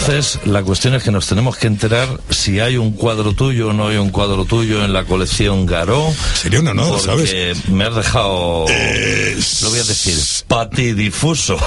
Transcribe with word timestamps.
entonces 0.00 0.38
la 0.46 0.62
cuestión 0.62 0.94
es 0.94 1.02
que 1.02 1.10
nos 1.10 1.26
tenemos 1.26 1.56
que 1.56 1.66
enterar 1.66 2.08
si 2.30 2.60
hay 2.60 2.76
un 2.76 2.92
cuadro 2.92 3.32
tuyo 3.32 3.68
o 3.68 3.72
no 3.72 3.88
hay 3.88 3.96
un 3.96 4.10
cuadro 4.10 4.44
tuyo 4.44 4.84
en 4.84 4.92
la 4.92 5.04
colección 5.04 5.66
Garó. 5.66 6.14
Sería 6.40 6.60
un 6.60 6.68
honor, 6.68 7.00
porque 7.04 7.04
¿sabes? 7.04 7.68
me 7.68 7.84
has 7.84 7.94
dejado, 7.96 8.64
Eh, 8.68 9.36
lo 9.62 9.70
voy 9.70 9.78
a 9.80 9.82
decir, 9.84 10.16
patidifuso. 10.46 11.58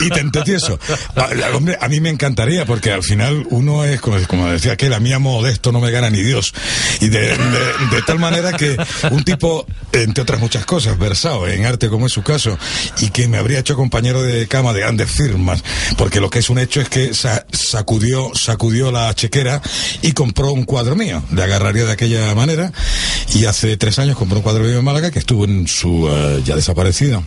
y, 0.00 0.04
y 0.06 0.10
tentotieso. 0.10 0.78
A, 1.16 1.20
a- 1.22 1.56
hombre, 1.56 1.78
a 1.80 1.88
mí 1.88 2.00
me 2.00 2.10
encantaría, 2.10 2.66
porque 2.66 2.90
al 2.92 3.02
final 3.02 3.46
uno 3.50 3.84
es, 3.84 4.00
como, 4.00 4.16
como 4.26 4.48
decía 4.50 4.72
aquel, 4.72 4.92
a 4.92 5.00
mí 5.00 5.12
a 5.12 5.18
modesto 5.18 5.70
no 5.72 5.80
me 5.80 5.90
gana 5.90 6.10
ni 6.10 6.22
Dios. 6.22 6.52
Y 7.00 7.08
de, 7.08 7.20
de- 7.20 7.36
de 7.90 8.02
tal 8.06 8.18
manera 8.18 8.52
que 8.52 8.76
un 9.10 9.22
tipo, 9.24 9.66
entre 9.92 10.22
otras 10.22 10.40
muchas 10.40 10.66
cosas, 10.66 10.98
versado 10.98 11.46
en 11.48 11.64
arte 11.64 11.88
como 11.88 12.06
es 12.06 12.12
su 12.12 12.22
caso, 12.22 12.58
y 12.98 13.10
que 13.10 13.28
me 13.28 13.38
habría 13.38 13.60
hecho 13.60 13.76
compañero 13.76 14.22
de 14.22 14.46
cama 14.48 14.72
de 14.72 14.80
grandes 14.80 15.10
firmas, 15.10 15.62
porque 15.96 16.20
lo 16.20 16.28
que 16.30 16.40
es 16.40 16.50
un 16.50 16.58
hecho 16.58 16.80
es 16.80 16.88
que 16.88 17.14
sa- 17.52 17.74
sacudió, 17.84 18.30
sacudió 18.34 18.90
la 18.92 19.12
chequera 19.14 19.60
y 20.02 20.12
compró 20.12 20.52
un 20.52 20.64
cuadro 20.64 20.94
mío. 20.96 21.22
Le 21.32 21.42
agarraría 21.42 21.84
de 21.84 21.92
aquella 21.92 22.34
manera, 22.34 22.72
y 23.34 23.44
hace 23.46 23.76
tres 23.76 23.98
años 23.98 24.16
compró 24.16 24.38
un 24.38 24.42
cuadro 24.42 24.64
mío 24.64 24.78
en 24.78 24.84
Málaga 24.84 25.10
que 25.10 25.18
estuvo 25.18 25.44
en 25.44 25.66
su 25.68 26.08
eh, 26.08 26.42
ya 26.44 26.54
desaparecido. 26.56 27.18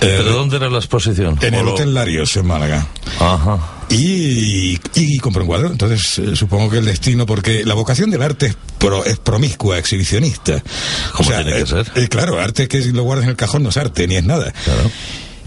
Eh, 0.00 0.16
¿Pero 0.18 0.32
dónde 0.34 0.56
era 0.56 0.68
la 0.68 0.78
exposición? 0.78 1.38
en 1.42 1.54
¿O 1.54 1.58
el 1.60 1.64
lo- 1.66 1.74
Hotel 1.74 1.94
Larios, 1.94 2.36
en 2.36 2.46
Málaga. 2.46 2.86
Ajá. 3.18 3.58
Y, 3.88 4.78
y, 4.94 5.18
compré 5.18 5.42
un 5.42 5.48
cuadro. 5.48 5.70
Entonces, 5.70 6.18
eh, 6.18 6.34
supongo 6.36 6.70
que 6.70 6.78
el 6.78 6.84
destino, 6.86 7.26
porque 7.26 7.64
la 7.64 7.74
vocación 7.74 8.10
del 8.10 8.22
arte 8.22 8.46
es, 8.46 8.56
pro- 8.78 9.04
es 9.04 9.18
promiscua, 9.18 9.78
exhibicionista. 9.78 10.62
Como 11.12 11.28
tiene 11.30 11.52
que 11.52 11.60
eh, 11.60 11.66
ser. 11.66 11.92
eh, 11.96 12.08
claro, 12.08 12.40
arte 12.40 12.68
que 12.68 12.80
lo 12.86 13.02
guardas 13.02 13.24
en 13.24 13.30
el 13.30 13.36
cajón 13.36 13.62
no 13.62 13.68
es 13.68 13.76
arte, 13.76 14.06
ni 14.08 14.16
es 14.16 14.24
nada. 14.24 14.52
Claro. 14.64 14.90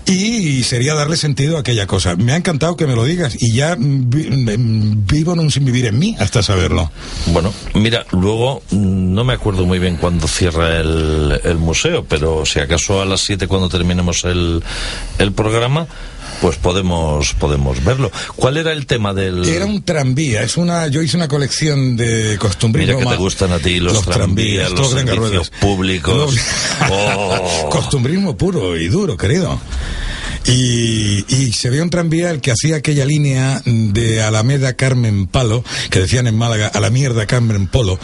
Y 0.08 0.62
sería 0.64 0.94
darle 0.94 1.18
sentido 1.18 1.58
a 1.58 1.62
aquella 1.62 1.88
cosa. 1.88 2.16
Me 2.16 2.34
ha 2.34 2.36
encantado 2.36 2.76
que 2.78 2.86
me 2.86 2.96
lo 2.96 3.04
digas 3.06 3.36
y 3.40 3.54
ya 3.54 3.76
vi- 3.80 4.30
vivo 4.30 5.34
en 5.34 5.40
un 5.40 5.50
sin 5.52 5.66
vivir 5.66 5.86
en 5.88 5.98
mí 5.98 6.16
hasta 6.20 6.44
saberlo. 6.44 6.92
Bueno, 7.28 7.52
mira, 7.74 8.06
luego 8.12 8.62
mm, 8.72 9.14
no 9.14 9.24
me 9.24 9.34
acuerdo 9.34 9.66
muy 9.66 9.80
bien 9.80 9.98
cuándo 9.98 10.28
cierra 10.28 10.78
el, 10.80 11.40
el 11.44 11.58
museo, 11.58 12.06
pero 12.06 12.46
si 12.46 12.60
acaso 12.60 13.02
a 13.02 13.06
las 13.06 13.22
7 13.22 13.48
cuando 13.48 13.68
terminemos 13.68 14.24
el, 14.26 14.64
el 15.18 15.32
programa, 15.32 15.88
pues 16.42 16.58
podemos 16.58 17.34
podemos 17.34 17.84
verlo. 17.84 18.12
¿Cuál 18.36 18.58
era 18.58 18.72
el 18.72 18.86
tema 18.86 19.14
del...? 19.14 19.46
Era 19.48 19.66
un 19.66 19.84
tranvía, 19.84 20.44
es 20.44 20.58
una, 20.58 20.88
yo 20.88 21.02
hice 21.02 21.18
una 21.18 21.28
colección 21.28 21.98
de 21.98 22.38
costumbrismo. 22.40 23.00
Mira 23.00 23.10
que 23.10 23.16
te 23.16 23.22
gustan 23.22 23.52
a 23.52 23.60
ti 23.60 23.80
los, 23.80 24.06
tranvías, 24.06 24.70
todo 24.70 24.82
los 24.82 24.92
servicios 24.92 25.50
públicos. 25.60 26.34
No. 26.34 26.86
Oh. 26.88 27.70
Costumbrismo 27.70 28.38
puro 28.38 28.78
y 28.78 28.88
duro, 28.88 29.18
querido. 29.18 29.60
Y, 30.48 31.26
y 31.28 31.52
se 31.54 31.70
veía 31.70 31.82
un 31.82 31.90
tranvía 31.90 32.30
el 32.30 32.40
que 32.40 32.52
hacía 32.52 32.76
aquella 32.76 33.06
línea 33.06 33.62
de 33.66 34.22
Alameda 34.22 34.74
Carmen 34.74 35.26
Palo, 35.26 35.64
que 35.90 36.00
decían 36.00 36.28
en 36.28 36.38
Málaga, 36.38 36.68
a 36.68 36.80
la 36.80 36.92
mierda 36.92 37.26
Carmen 37.26 37.68
Polo, 37.68 37.98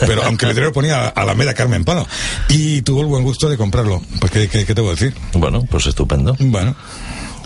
pero 0.00 0.22
aunque 0.24 0.46
el 0.46 0.50
letrero 0.50 0.72
ponía 0.72 1.08
Alameda 1.08 1.52
Carmen 1.52 1.84
Palo. 1.84 2.06
Y 2.48 2.82
tuvo 2.82 3.02
el 3.02 3.06
buen 3.06 3.22
gusto 3.22 3.48
de 3.48 3.58
comprarlo. 3.58 4.00
Pues, 4.20 4.32
¿qué, 4.32 4.48
qué, 4.48 4.64
qué 4.64 4.74
te 4.74 4.80
voy 4.80 4.90
a 4.90 4.94
decir? 4.94 5.14
Bueno, 5.34 5.66
pues 5.70 5.86
estupendo. 5.86 6.34
Bueno, 6.38 6.74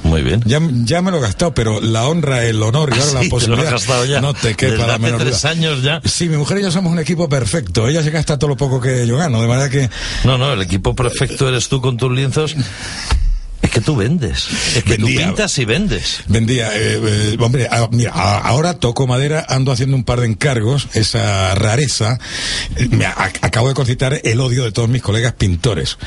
Muy 0.05 0.23
bien. 0.23 0.43
ya, 0.47 0.61
ya 0.85 1.03
me 1.03 1.11
lo 1.11 1.19
he 1.19 1.21
gastado, 1.21 1.53
pero 1.55 1.81
la 1.81 2.07
honra, 2.07 2.45
el 2.45 2.63
honor 2.63 2.93
y 2.97 3.01
ahora 3.01 3.05
Ah, 3.11 3.15
la 3.15 3.21
sí, 3.23 3.29
te 3.29 3.31
lo 3.31 3.37
has 3.37 3.43
posibilidad. 3.45 3.71
gastado 3.73 4.05
ya. 4.07 4.21
No 4.21 4.35
te 4.35 4.55
quepa 4.55 4.73
Desde 4.73 4.87
la 4.87 4.99
menor 4.99 5.21
tres 5.21 5.43
duda. 5.43 5.51
años 5.51 5.83
ya. 5.83 6.01
Sí, 6.05 6.29
mi 6.29 6.37
mujer 6.37 6.59
y 6.59 6.63
yo 6.63 6.71
somos 6.71 6.93
un 6.93 6.99
equipo 6.99 7.29
perfecto. 7.29 7.89
Ella 7.89 8.03
se 8.03 8.11
gasta 8.11 8.39
todo 8.39 8.49
lo 8.51 8.57
poco 8.57 8.81
que 8.81 9.07
yo 9.07 9.17
gano, 9.17 9.41
de 9.43 9.49
manera 9.49 9.69
que 9.69 9.91
No, 10.25 10.39
no, 10.39 10.53
el 10.53 10.63
equipo 10.63 10.95
perfecto 10.95 11.49
eres 11.49 11.69
tú 11.69 11.81
con 11.81 11.97
tus 11.97 12.13
lienzos. 12.13 12.55
Es 13.61 13.71
que 13.71 13.81
tú 13.81 13.97
vendes. 13.97 14.47
Es 14.77 14.85
que 14.85 14.93
Vendía. 14.97 15.21
tú 15.21 15.27
pintas 15.27 15.59
y 15.59 15.65
vendes. 15.65 16.21
vendía. 16.29 16.69
eh, 16.77 17.01
eh, 17.05 17.37
hombre, 17.41 17.67
a- 17.69 17.89
mira, 17.91 18.12
a- 18.15 18.39
ahora 18.39 18.75
toco 18.75 19.06
madera, 19.09 19.45
ando 19.49 19.72
haciendo 19.72 19.97
un 19.97 20.05
par 20.05 20.21
de 20.21 20.27
encargos, 20.28 20.87
esa 20.95 21.55
rareza. 21.56 22.19
eh, 22.77 22.87
me 22.89 23.05
a- 23.05 23.33
acabo 23.43 23.67
de 23.69 23.75
concitar 23.75 24.21
el 24.22 24.41
odio 24.41 24.62
de 24.62 24.71
todos 24.72 24.89
mis 24.89 25.03
colegas 25.03 25.33
pintores. 25.33 25.99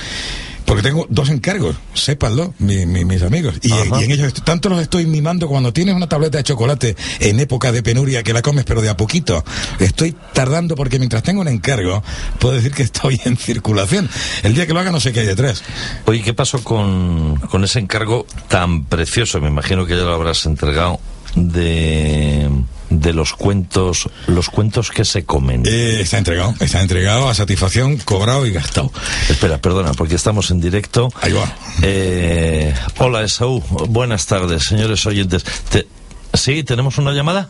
Porque 0.71 0.83
tengo 0.87 1.05
dos 1.09 1.29
encargos, 1.29 1.75
sépanlo, 1.93 2.53
mi- 2.59 2.85
mi- 2.85 3.03
mis 3.03 3.21
amigos. 3.23 3.55
Y, 3.61 3.71
en 3.73 4.11
ellos 4.11 4.33
tanto 4.45 4.69
los 4.69 4.81
estoy 4.81 5.05
mimando 5.05 5.49
cuando 5.49 5.73
tienes 5.73 5.93
una 5.95 6.07
tableta 6.07 6.37
de 6.37 6.45
chocolate 6.45 6.95
en 7.19 7.41
época 7.41 7.73
de 7.73 7.83
penuria 7.83 8.23
que 8.23 8.31
la 8.31 8.41
comes 8.41 8.63
pero 8.63 8.81
de 8.81 8.87
a 8.87 8.95
poquito. 8.95 9.43
Estoy 9.79 10.15
tardando 10.33 10.75
porque 10.75 10.97
mientras 10.97 11.23
tengo 11.23 11.41
un 11.41 11.49
encargo, 11.49 12.01
puedo 12.39 12.55
decir 12.55 12.71
que 12.71 12.83
estoy 12.83 13.19
en 13.25 13.35
circulación. 13.35 14.09
El 14.43 14.55
día 14.55 14.65
que 14.65 14.73
lo 14.73 14.79
haga 14.79 14.91
no 14.91 15.01
sé 15.01 15.11
qué 15.11 15.19
hay 15.19 15.25
detrás. 15.25 15.61
Oye, 16.05 16.21
¿qué 16.21 16.33
pasó 16.33 16.63
con, 16.63 17.35
con 17.49 17.65
ese 17.65 17.79
encargo 17.79 18.25
tan 18.47 18.85
precioso? 18.85 19.41
Me 19.41 19.49
imagino 19.49 19.85
que 19.85 19.97
ya 19.97 20.03
lo 20.03 20.13
habrás 20.13 20.45
entregado 20.45 21.01
de, 21.35 22.49
de 22.91 23.13
los 23.13 23.33
cuentos, 23.33 24.09
los 24.27 24.49
cuentos 24.49 24.91
que 24.91 25.05
se 25.05 25.23
comen. 25.25 25.63
Eh, 25.65 25.99
está 26.01 26.17
entregado, 26.17 26.53
está 26.59 26.81
entregado 26.81 27.29
a 27.29 27.33
satisfacción, 27.33 27.97
cobrado 27.97 28.45
y 28.45 28.51
gastado. 28.51 28.91
Espera, 29.29 29.57
perdona, 29.59 29.93
porque 29.93 30.15
estamos 30.15 30.51
en 30.51 30.59
directo. 30.61 31.09
Ahí 31.21 31.31
va. 31.31 31.45
Eh, 31.81 32.73
hola, 32.99 33.23
Esaú. 33.23 33.61
Buenas 33.89 34.25
tardes, 34.25 34.63
señores 34.63 35.05
oyentes. 35.05 35.43
Te- 35.69 35.87
¿Sí? 36.33 36.63
¿Tenemos 36.63 36.97
una 36.97 37.11
llamada? 37.13 37.49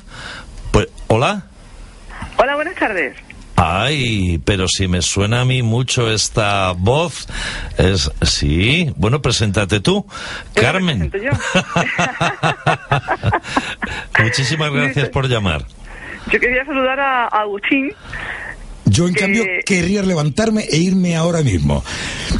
Pues, 0.72 0.88
hola. 1.08 1.48
Hola, 2.38 2.56
buenas 2.56 2.76
tardes. 2.76 3.16
Ay, 3.64 4.42
pero 4.44 4.68
si 4.68 4.88
me 4.88 5.04
suena 5.04 5.42
a 5.42 5.46
mí 5.46 5.62
mucho 5.62 6.12
esta 6.12 6.72
voz. 6.72 7.28
Es, 7.78 8.10
sí, 8.24 8.92
bueno, 8.96 9.22
preséntate 9.22 9.80
tú, 9.80 10.04
Carmen. 10.56 10.98
me 10.98 11.10
presento 11.10 11.38
Muchísimas 14.24 14.72
gracias 14.72 15.10
por 15.10 15.28
llamar. 15.28 15.64
Yo 16.32 16.40
quería 16.40 16.66
saludar 16.66 17.00
a, 17.00 17.26
a 17.26 17.42
Agustín. 17.42 17.94
Yo, 18.92 19.08
en 19.08 19.14
cambio, 19.14 19.44
querría 19.66 20.02
levantarme 20.04 20.66
e 20.70 20.78
irme 20.78 21.16
ahora 21.16 21.42
mismo. 21.42 21.84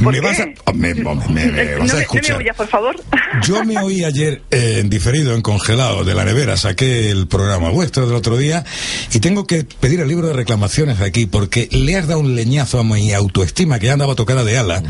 ¿Por 0.02 0.12
me 0.12 0.20
qué? 0.20 0.26
vas 0.26 0.40
a, 0.40 0.46
oh, 0.66 0.72
me, 0.72 0.94
me- 0.94 1.14
me- 1.14 1.46
me 1.52 1.62
Eh, 1.62 1.76
vas 1.78 1.88
no, 1.92 1.98
a 1.98 2.02
escuchar. 2.02 2.44
por 2.56 2.68
favor. 2.68 2.96
Yo 3.42 3.64
me 3.64 3.78
oí 3.78 4.04
ayer 4.04 4.42
eh, 4.50 4.78
en 4.80 4.90
diferido, 4.90 5.34
en 5.34 5.40
congelado, 5.42 6.04
de 6.04 6.14
la 6.14 6.24
nevera, 6.24 6.56
saqué 6.56 7.10
el 7.10 7.26
programa 7.26 7.70
vuestro 7.70 8.06
del 8.06 8.14
otro 8.16 8.36
día 8.36 8.64
y 9.12 9.20
tengo 9.20 9.46
que 9.46 9.64
pedir 9.64 10.00
el 10.00 10.08
libro 10.08 10.26
de 10.28 10.34
reclamaciones 10.34 10.98
de 10.98 11.06
aquí 11.06 11.26
porque 11.26 11.68
le 11.70 11.96
has 11.96 12.06
dado 12.06 12.20
un 12.20 12.34
leñazo 12.34 12.78
a 12.78 12.84
mi 12.84 13.12
autoestima 13.12 13.78
que 13.78 13.86
ya 13.86 13.94
andaba 13.94 14.14
tocada 14.14 14.44
de 14.44 14.58
ala. 14.58 14.82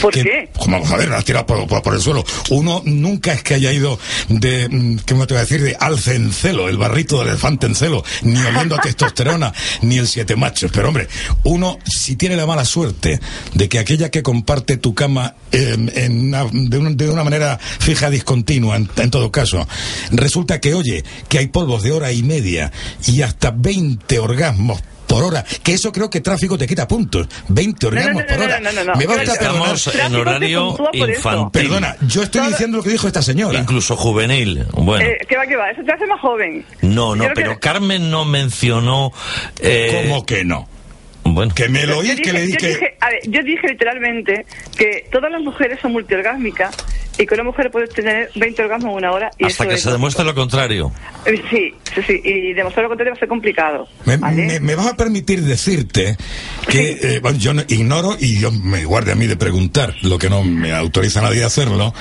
¿Por 0.00 0.12
que- 0.14 0.22
qué? 0.22 0.48
Vamos 0.66 0.90
a 0.92 0.96
ver, 0.96 1.08
la 1.08 1.16
has 1.18 1.24
tirado 1.24 1.46
por, 1.46 1.66
por- 1.66 1.82
por 1.82 1.94
el 1.94 2.00
suelo. 2.00 2.24
Uno 2.50 2.82
nunca 2.84 3.32
es 3.32 3.42
que 3.42 3.54
haya 3.54 3.72
ido 3.72 3.98
de, 4.28 4.68
mm, 4.68 4.98
¿qué 5.04 5.14
me 5.14 5.26
te 5.26 5.34
voy 5.34 5.38
a 5.38 5.44
decir? 5.44 5.62
De 5.62 5.76
alce 5.80 6.14
en 6.14 6.32
celo, 6.32 6.68
el 6.68 6.76
barrito 6.76 7.18
del 7.18 7.28
elefante 7.28 7.66
en 7.66 7.74
celo, 7.74 8.04
ni 8.22 8.38
oliendo 8.40 8.76
a 8.76 8.80
testosterona, 8.82 9.52
ni 9.82 9.98
el 9.98 10.06
siete 10.06 10.36
machos. 10.36 10.70
Pero 10.72 10.88
hombre, 10.88 11.07
uno, 11.44 11.78
si 11.84 12.16
tiene 12.16 12.36
la 12.36 12.46
mala 12.46 12.64
suerte 12.64 13.20
de 13.54 13.68
que 13.68 13.78
aquella 13.78 14.10
que 14.10 14.22
comparte 14.22 14.76
tu 14.76 14.94
cama 14.94 15.34
eh, 15.52 15.76
en 15.94 16.28
una- 16.28 16.44
de, 16.50 16.78
un- 16.78 16.96
de 16.96 17.08
una 17.10 17.24
manera 17.24 17.58
fija, 17.58 18.10
discontinua, 18.10 18.76
en, 18.76 18.88
en 18.96 19.10
todo 19.10 19.30
caso, 19.32 19.66
resulta 20.12 20.60
que, 20.60 20.74
oye, 20.74 21.04
que 21.28 21.38
hay 21.38 21.48
polvos 21.48 21.82
de 21.82 21.92
hora 21.92 22.12
y 22.12 22.22
media 22.22 22.72
y 23.06 23.22
hasta 23.22 23.50
20 23.50 24.18
orgasmos 24.18 24.80
por 25.06 25.24
hora, 25.24 25.42
que 25.62 25.72
eso 25.72 25.90
creo 25.90 26.10
que 26.10 26.20
tráfico 26.20 26.58
te 26.58 26.66
quita 26.66 26.86
puntos. 26.86 27.28
20 27.48 27.86
No, 27.86 27.90
no, 27.92 27.96
orgasmos 27.98 28.22
no, 28.22 28.28
por 28.28 28.38
no, 28.38 28.44
hora. 28.44 28.60
no, 28.60 28.72
no, 28.72 28.84
no. 28.84 28.94
Me 28.96 29.06
va 29.06 29.14
perdonar. 29.14 29.74
Estamos 29.74 29.86
en 29.94 30.14
horario 30.16 30.76
por 30.76 31.08
infantil. 31.08 31.50
Perdona, 31.62 31.96
yo 32.06 32.22
estoy 32.24 32.42
Todo- 32.42 32.50
diciendo 32.50 32.76
lo 32.76 32.82
que 32.82 32.90
dijo 32.90 33.06
esta 33.06 33.22
señora. 33.22 33.58
Incluso 33.58 33.96
juvenil. 33.96 34.66
Bueno. 34.74 35.06
Eh, 35.06 35.16
¿Qué 35.26 35.36
va, 35.38 35.46
qué 35.46 35.56
va? 35.56 35.70
Eso 35.70 35.80
te 35.82 35.92
hace 35.94 36.06
más 36.06 36.20
joven. 36.20 36.62
no, 36.82 37.16
no, 37.16 37.24
pero 37.34 37.54
que- 37.54 37.58
Carmen 37.60 38.10
no 38.10 38.26
mencionó. 38.26 39.10
eh, 39.60 40.02
¿Cómo 40.06 40.26
que 40.26 40.44
no? 40.44 40.68
Bueno, 41.34 41.54
Que 41.54 41.68
me 41.68 41.84
lo 41.86 41.94
Yo 41.94 41.98
oí, 42.00 42.08
dije, 42.10 42.22
que 42.22 42.32
le 42.32 42.40
yo 42.40 42.46
dije... 42.46 42.68
dije- 42.68 42.94
a 43.00 43.08
ver, 43.10 43.20
yo 43.28 43.42
dije 43.42 43.68
literalmente 43.68 44.46
que 44.76 45.06
todas 45.10 45.30
las 45.30 45.40
mujeres 45.40 45.78
son 45.80 45.92
multiorgásmicas 45.92 46.74
y 47.18 47.26
que 47.26 47.34
una 47.34 47.44
mujer 47.44 47.70
puede 47.70 47.86
tener 47.88 48.30
20 48.34 48.62
orgasmos 48.62 48.90
en 48.92 48.96
una 48.98 49.12
hora. 49.12 49.30
Y 49.38 49.44
hasta 49.44 49.64
eso 49.64 49.68
que 49.68 49.74
es 49.76 49.82
se 49.82 49.90
demuestre 49.90 50.24
lo 50.24 50.34
contrario. 50.34 50.92
Eh, 51.24 51.42
Sí, 51.50 51.74
sí, 51.94 52.02
sí. 52.06 52.20
Y 52.24 52.52
demostrar 52.52 52.84
lo 52.84 52.88
contrario 52.90 53.12
va 53.12 53.16
a 53.16 53.20
ser 53.20 53.28
complicado. 53.28 53.88
Me, 54.04 54.16
¿vale? 54.16 54.46
me- 54.46 54.60
me 54.60 54.74
vas 54.74 54.88
a 54.88 54.96
permitir 54.96 55.42
decirte 55.42 56.16
que 56.68 56.98
eh, 57.02 57.20
bueno, 57.20 57.38
yo 57.38 57.54
no- 57.54 57.62
ignoro 57.68 58.16
y 58.18 58.38
yo 58.40 58.50
me 58.52 58.84
guarde 58.84 59.12
a 59.12 59.14
mí 59.14 59.26
de 59.26 59.36
preguntar, 59.36 59.94
lo 60.02 60.18
que 60.18 60.28
no 60.30 60.42
me 60.44 60.72
autoriza 60.72 61.20
nadie 61.22 61.44
a 61.44 61.46
hacerlo, 61.46 61.94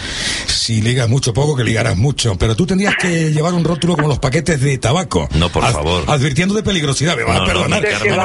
si 0.47 0.81
ligas 0.81 1.07
mucho 1.09 1.31
o 1.31 1.33
poco, 1.33 1.55
que 1.55 1.63
ligarás 1.63 1.97
mucho, 1.97 2.37
pero 2.37 2.55
tú 2.55 2.65
tendrías 2.65 2.95
que 2.95 3.07
llevar 3.31 3.53
un 3.53 3.63
rótulo 3.63 3.95
como 3.95 4.07
los 4.07 4.19
paquetes 4.19 4.59
de 4.61 4.77
tabaco. 4.77 5.27
No, 5.35 5.49
por 5.49 5.63
favor. 5.63 6.03
Advirtiendo 6.07 6.53
de 6.55 6.63
peligrosidad, 6.63 7.15
me 7.15 7.23
vas 7.23 7.37
No, 7.37 7.43
a 7.43 7.45
perdonar. 7.45 7.83
no, 8.07 8.15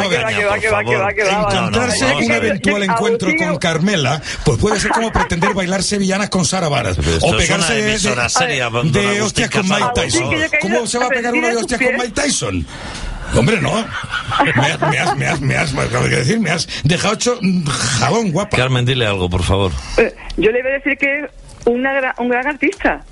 un 2.19 2.31
eventual 2.33 2.83
encuentro 2.83 3.31
con 3.37 3.59
Carmela, 3.59 4.21
pues 4.45 4.59
puede 4.59 4.81
ser 4.81 4.91
como 4.91 5.13
pretender 5.23 5.55
bailar 5.55 5.83
sevillanas 5.83 6.31
con 6.31 6.45
Sara 6.45 6.69
O 7.23 7.37
pegarse 7.37 7.75
de, 7.75 7.91
emisora 7.91 8.29
de- 8.93 9.21
hostias 9.23 9.51
con 9.51 9.69
Mike 9.69 9.91
Tyson. 9.95 10.35
¿Cómo 10.61 10.87
se 10.87 10.99
va 10.99 11.07
a 11.07 11.09
pegar 11.09 11.33
uno 11.35 11.49
de 11.49 11.57
hostias 11.57 11.81
con. 11.81 11.93
Mike 11.97 12.11
Tyson? 12.11 12.67
Hombre, 13.35 13.61
no. 13.61 13.73
Me 14.57 14.63
has, 14.73 14.81
me 14.91 14.99
has, 14.99 15.17
me 15.17 15.27
has, 15.27 15.41
me 15.41 15.57
has, 15.57 15.73
de 15.75 16.09
decir, 16.17 16.39
me 16.41 16.51
has 16.51 16.69
dejado 16.85 17.15
hecho 17.15 17.39
mm, 17.41 17.65
jabón, 17.67 18.31
guapa. 18.31 18.57
Carmen, 18.57 18.85
dile 18.85 19.07
algo, 19.07 19.31
por 19.31 19.43
favor. 19.43 19.73
Eh, 19.97 20.15
Yo 20.37 20.51
le 20.51 20.59
iba 20.59 20.69
a 20.69 20.73
decir 20.73 20.99
que 20.99 21.21
es 21.21 21.31
una 21.65 21.93
gra- 21.93 22.15
un 22.19 22.29
gran 22.29 22.47
artista. 22.47 23.03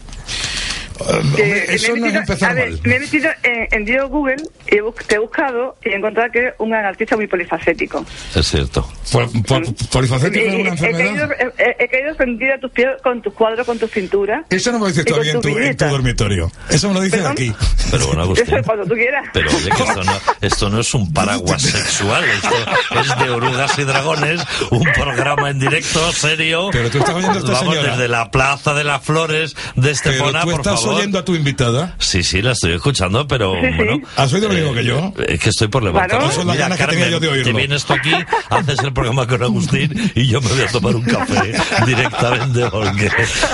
Que 1.06 1.12
hombre, 1.17 1.44
me 1.44 1.58
he 1.58 1.75
eso 1.75 1.88
no 1.88 1.94
es 1.97 2.00
metido- 2.02 2.20
empezar 2.20 2.50
a 2.50 2.55
ver, 2.55 2.70
mal. 2.70 2.81
Me 2.85 2.97
he 2.97 3.00
metido 3.00 3.31
en, 3.43 3.69
en 3.73 3.85
Dios 3.85 4.11
Google 4.11 4.37
y 4.67 5.05
te 5.06 5.14
he 5.14 5.19
buscado 5.19 5.76
y 5.85 5.88
he 5.91 5.97
encontrado 5.97 6.31
que 6.32 6.49
es 6.49 6.55
un 6.58 6.70
gran 6.70 6.85
artista 6.85 7.17
muy 7.17 7.26
polifacético. 7.26 8.05
Es 8.35 8.47
cierto. 8.49 8.88
Por- 9.12 9.31
por- 9.44 9.75
polifacético 9.91 10.44
es 10.47 10.55
una 10.55 10.75
he, 10.75 10.76
caído, 10.76 10.93
enfermedad. 11.25 11.31
he, 11.58 11.85
he- 11.85 11.88
caído 11.88 12.55
a 12.55 12.58
tus 12.58 12.70
pies 12.70 12.88
con 13.02 13.23
tus 13.23 13.32
cuadros, 13.35 13.67
con 13.67 13.79
tus 13.79 13.91
pinturas. 13.91 14.44
Eso 14.50 14.70
no 14.73 14.79
me 14.79 14.85
lo 14.85 14.88
dices 14.88 15.05
todavía 15.05 15.32
en 15.32 15.41
tu, 15.41 15.49
en 15.49 15.76
tu 15.76 15.85
dormitorio. 15.87 16.50
Eso 16.69 16.88
me 16.88 16.94
lo 16.94 17.00
dices 17.00 17.19
¿Perdón? 17.20 17.32
aquí. 17.32 17.52
Pero 17.91 18.06
bueno, 18.06 18.23
Agustín. 18.23 18.47
Eso 18.47 18.56
es 18.58 18.67
cuando 18.67 18.85
tú 18.87 18.94
quieras. 18.94 19.25
Pero 19.32 19.49
oye, 19.50 19.70
que 19.70 19.82
esto 19.82 20.05
no, 20.05 20.12
esto 20.41 20.70
no 20.70 20.81
es 20.81 20.94
un 20.94 21.12
paraguas 21.12 21.62
sexual, 21.62 22.25
esto 22.25 23.00
es 23.00 23.19
de 23.19 23.31
orugas 23.31 23.79
y 23.79 23.85
dragones, 23.85 24.41
un 24.70 24.82
programa 24.82 25.50
en 25.50 25.58
directo, 25.58 26.12
serio. 26.12 26.69
Pero 26.73 26.91
tú 26.91 26.99
estás 26.99 27.14
oyendo 27.14 27.38
a 27.38 27.41
esta 27.41 27.52
Vamos 27.52 27.75
señora. 27.75 27.93
desde 27.97 28.08
la 28.08 28.31
Plaza 28.31 28.75
de 28.75 28.85
las 28.85 29.02
Flores 29.05 29.56
de 29.76 29.91
Estepona, 29.91 30.43
por 30.44 30.62
favor. 30.64 30.79
Oyendo 30.97 31.19
a 31.19 31.25
tu 31.25 31.35
invitada. 31.35 31.95
Sí, 31.99 32.23
sí, 32.23 32.43
la 32.43 32.53
estoy 32.53 32.73
escuchando, 32.73 33.27
pero 33.27 33.53
Sí, 33.55 33.67
sí. 33.71 33.77
bueno. 33.77 33.99
¿Has 34.17 34.33
oído 34.33 34.49
lo 34.49 34.55
mismo 34.55 34.75
que 34.75 34.85
yo? 34.85 35.13
Es 35.27 35.41
que 35.41 35.51
estoy 35.51 35.69
por 35.69 35.83
levantar. 35.83 36.19
Claro. 36.21 36.45
Las 36.45 36.57
ganas 36.59 36.79
que 36.79 36.87
tenía 36.87 37.09
yo 37.11 37.21
de 37.21 37.29
oírlo. 37.29 37.45
te 37.45 37.53
vienes 37.53 37.85
tú 37.85 37.93
aquí, 37.95 38.13
haces 38.51 38.79
el 38.81 38.93
programa 38.93 39.27
con 39.27 39.43
Agustín 39.43 40.13
y 40.15 40.27
yo 40.27 40.41
me 40.41 40.49
voy 40.49 40.61
a 40.63 40.67
tomar 40.69 40.95
un 40.97 41.03
café 41.03 41.53
directamente 41.87 42.69
porque 42.71 43.11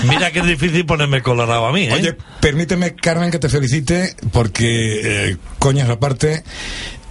mira 0.08 0.30
que 0.30 0.40
es 0.40 0.46
difícil 0.46 0.84
ponerme 0.86 1.22
colorado 1.22 1.66
a 1.66 1.72
mí, 1.72 1.84
¿eh? 1.84 1.92
Oye, 1.92 2.16
permíteme, 2.40 2.94
Carmen, 2.94 3.30
que 3.30 3.38
te 3.38 3.48
felicite 3.48 4.14
porque, 4.32 5.30
eh, 5.30 5.36
coñas 5.58 5.88
aparte, 5.88 6.42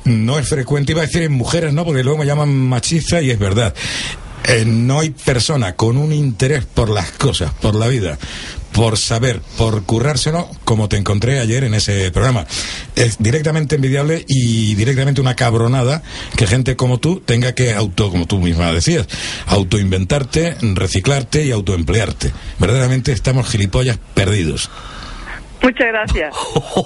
no 0.06 0.38
es 0.40 0.48
frecuente, 0.48 0.92
iba 0.92 1.02
a 1.02 1.06
decir 1.06 1.24
en 1.24 1.32
mujeres, 1.34 1.74
¿no? 1.74 1.84
Porque 1.86 2.04
luego 2.04 2.20
me 2.20 2.26
llaman 2.26 2.50
machista 2.56 3.22
y 3.22 3.32
es 3.32 3.40
verdad. 3.40 3.74
Eh, 4.48 4.64
no 4.66 5.00
hay 5.00 5.10
persona 5.10 5.76
con 5.76 5.98
un 5.98 6.14
interés 6.14 6.66
por 6.66 6.90
las 6.90 7.12
cosas, 7.12 7.52
por 7.54 7.74
la 7.74 7.88
vida, 7.88 8.20
por 8.74 8.98
saber, 8.98 9.42
por 9.58 9.84
currárselo, 9.84 10.48
como 10.66 10.88
te 10.88 10.98
encontré 10.98 11.40
ayer 11.40 11.64
en 11.64 11.74
ese 11.74 12.12
programa. 12.12 12.46
Es 12.96 13.18
directamente 13.18 13.76
envidiable 13.76 14.24
y 14.28 14.76
directamente 14.76 15.22
una 15.22 15.36
cabronada 15.36 16.04
que 16.38 16.46
gente 16.46 16.76
como 16.76 17.00
tú 17.00 17.22
tenga 17.26 17.54
que 17.54 17.74
auto, 17.74 18.12
como 18.12 18.28
tú 18.28 18.40
misma 18.40 18.72
decías, 18.72 19.08
autoinventarte, 19.48 20.58
reciclarte 20.76 21.46
y 21.46 21.52
autoemplearte. 21.52 22.32
Verdaderamente 22.60 23.14
estamos 23.14 23.50
gilipollas 23.50 23.98
perdidos. 24.14 24.70
Muchas 25.62 25.88
gracias. 25.88 26.36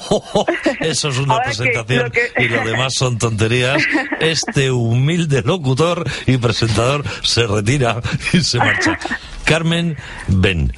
Eso 0.80 1.10
es 1.10 1.18
una 1.18 1.34
Ahora 1.36 1.46
que 1.52 1.58
presentación 1.58 2.04
lo 2.04 2.12
que- 2.12 2.32
y 2.38 2.48
lo 2.48 2.64
demás 2.66 2.94
son 2.96 3.18
tonterías. 3.18 3.82
Este 4.20 4.72
humilde 4.72 5.42
locutor 5.44 6.06
y 6.28 6.38
presentador 6.38 7.04
se 7.24 7.46
retira 7.48 7.98
y 8.34 8.42
se 8.42 8.58
marcha. 8.60 8.98
Carmen, 9.46 9.98
ven. 10.28 10.72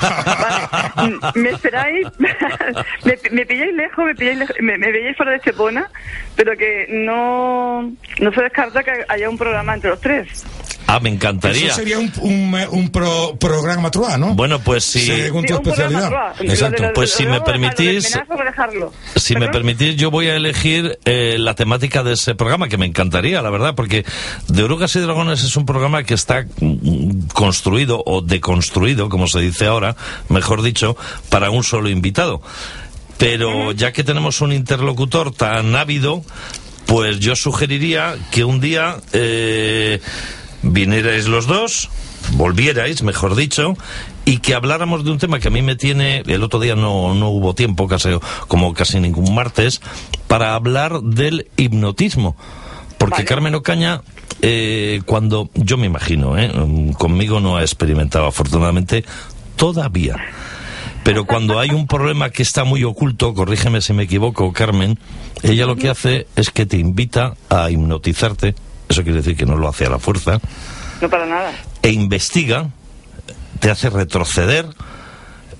Vale, 0.00 1.18
me 1.34 1.50
esperáis, 1.50 2.06
me, 2.18 3.18
me 3.30 3.46
pilláis 3.46 3.74
lejos, 3.74 4.04
me 4.04 4.14
pilláis 4.14 4.38
lejos, 4.38 4.56
me, 4.60 4.76
me 4.78 4.92
veíais 4.92 5.16
fuera 5.16 5.32
de 5.32 5.38
Estepona, 5.38 5.90
pero 6.36 6.54
que 6.56 6.86
no, 6.90 7.90
no 8.20 8.32
se 8.32 8.42
descarta 8.42 8.82
que 8.82 8.92
haya 9.08 9.30
un 9.30 9.38
programa 9.38 9.74
entre 9.74 9.90
los 9.90 10.00
tres. 10.00 10.44
Ah, 10.86 11.00
me 11.00 11.08
encantaría. 11.08 11.66
Eso 11.68 11.76
sería 11.76 11.98
un, 11.98 12.12
un, 12.20 12.54
un 12.70 12.88
pro- 12.90 13.36
programa 13.38 13.90
Trua, 13.90 14.18
¿no? 14.18 14.34
Bueno, 14.34 14.58
pues 14.60 14.84
sí. 14.84 15.00
Según 15.06 15.42
Sí, 15.42 15.48
tu 15.48 15.54
especialidad. 15.54 16.10
Lo 16.40 16.50
Exacto. 16.52 16.82
lo 16.82 16.92
Pues 16.92 17.10
lo 17.12 17.16
si 17.16 17.26
me 17.26 17.40
permitís- 17.40 18.20
dejarlo. 18.44 18.92
Si 19.16 19.34
me 19.36 19.48
permitís, 19.48 19.96
yo 19.96 20.10
voy 20.10 20.26
a 20.28 20.36
elegir 20.36 20.98
eh, 21.06 21.36
la 21.38 21.54
temática 21.54 22.02
de 22.02 22.12
ese 22.12 22.34
programa, 22.34 22.68
que 22.68 22.76
me 22.76 22.86
encantaría, 22.86 23.40
la 23.42 23.50
verdad, 23.50 23.74
porque 23.74 24.04
De 24.48 24.62
Orugas 24.62 24.94
y 24.96 25.00
Dragones 25.00 25.42
es 25.42 25.56
un 25.56 25.64
programa 25.66 26.02
que 26.04 26.14
está 26.14 26.44
mm, 26.60 27.28
construido 27.32 28.02
o 28.04 28.20
deconstruido, 28.20 29.08
como 29.08 29.26
se 29.26 29.40
dice 29.40 29.66
ahora, 29.66 29.96
mejor 30.28 30.62
dicho, 30.62 30.96
para 31.30 31.50
un 31.50 31.64
solo 31.64 31.88
invitado. 31.88 32.42
Pero 33.16 33.72
ya 33.72 33.92
que 33.92 34.04
tenemos 34.04 34.40
un 34.40 34.52
interlocutor 34.52 35.32
tan 35.32 35.74
ávido, 35.76 36.22
pues 36.86 37.20
yo 37.20 37.36
sugeriría 37.36 38.16
que 38.32 38.44
un 38.44 38.60
día 38.60 38.96
eh, 39.12 40.00
vinierais 40.64 41.26
los 41.26 41.46
dos, 41.46 41.90
volvierais, 42.32 43.02
mejor 43.02 43.36
dicho, 43.36 43.76
y 44.24 44.38
que 44.38 44.54
habláramos 44.54 45.04
de 45.04 45.10
un 45.10 45.18
tema 45.18 45.38
que 45.38 45.48
a 45.48 45.50
mí 45.50 45.62
me 45.62 45.76
tiene, 45.76 46.22
el 46.26 46.42
otro 46.42 46.60
día 46.60 46.74
no, 46.74 47.14
no 47.14 47.28
hubo 47.28 47.54
tiempo, 47.54 47.86
casi, 47.86 48.10
como 48.48 48.72
casi 48.74 49.00
ningún 49.00 49.34
martes, 49.34 49.80
para 50.26 50.54
hablar 50.54 51.00
del 51.02 51.48
hipnotismo. 51.56 52.36
Porque 52.98 53.16
Vale. 53.16 53.24
Carmen 53.26 53.54
Ocaña, 53.54 54.02
eh, 54.40 55.02
cuando, 55.04 55.50
yo 55.54 55.76
me 55.76 55.86
imagino, 55.86 56.38
eh, 56.38 56.50
conmigo 56.98 57.40
no 57.40 57.56
ha 57.56 57.62
experimentado 57.62 58.26
afortunadamente 58.26 59.04
todavía. 59.56 60.16
Pero 61.04 61.26
cuando 61.26 61.60
hay 61.60 61.70
un 61.70 61.86
problema 61.86 62.30
que 62.30 62.42
está 62.42 62.64
muy 62.64 62.82
oculto, 62.82 63.34
corrígeme 63.34 63.82
si 63.82 63.92
me 63.92 64.04
equivoco, 64.04 64.52
Carmen, 64.54 64.98
ella 65.42 65.66
lo 65.66 65.76
que 65.76 65.90
hace 65.90 66.26
es 66.34 66.50
que 66.50 66.64
te 66.64 66.78
invita 66.78 67.34
a 67.50 67.70
hipnotizarte, 67.70 68.54
eso 68.88 69.02
quiere 69.02 69.18
decir 69.18 69.36
que 69.36 69.46
no 69.46 69.56
lo 69.56 69.68
hace 69.68 69.86
a 69.86 69.90
la 69.90 69.98
fuerza, 69.98 70.40
No 71.00 71.08
para 71.08 71.26
nada. 71.26 71.52
e 71.82 71.90
investiga, 71.90 72.68
te 73.60 73.70
hace 73.70 73.90
retroceder 73.90 74.66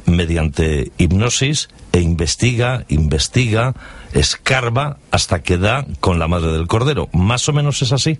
mediante 0.06 0.90
hipnosis 0.98 1.68
e 1.92 2.00
investiga, 2.00 2.84
investiga, 2.88 3.74
escarba 4.12 4.98
hasta 5.10 5.42
que 5.42 5.56
da 5.58 5.86
con 6.00 6.18
la 6.18 6.28
madre 6.28 6.52
del 6.52 6.66
cordero. 6.66 7.08
Más 7.12 7.48
o 7.48 7.52
menos 7.52 7.80
es 7.82 7.92
así. 7.92 8.18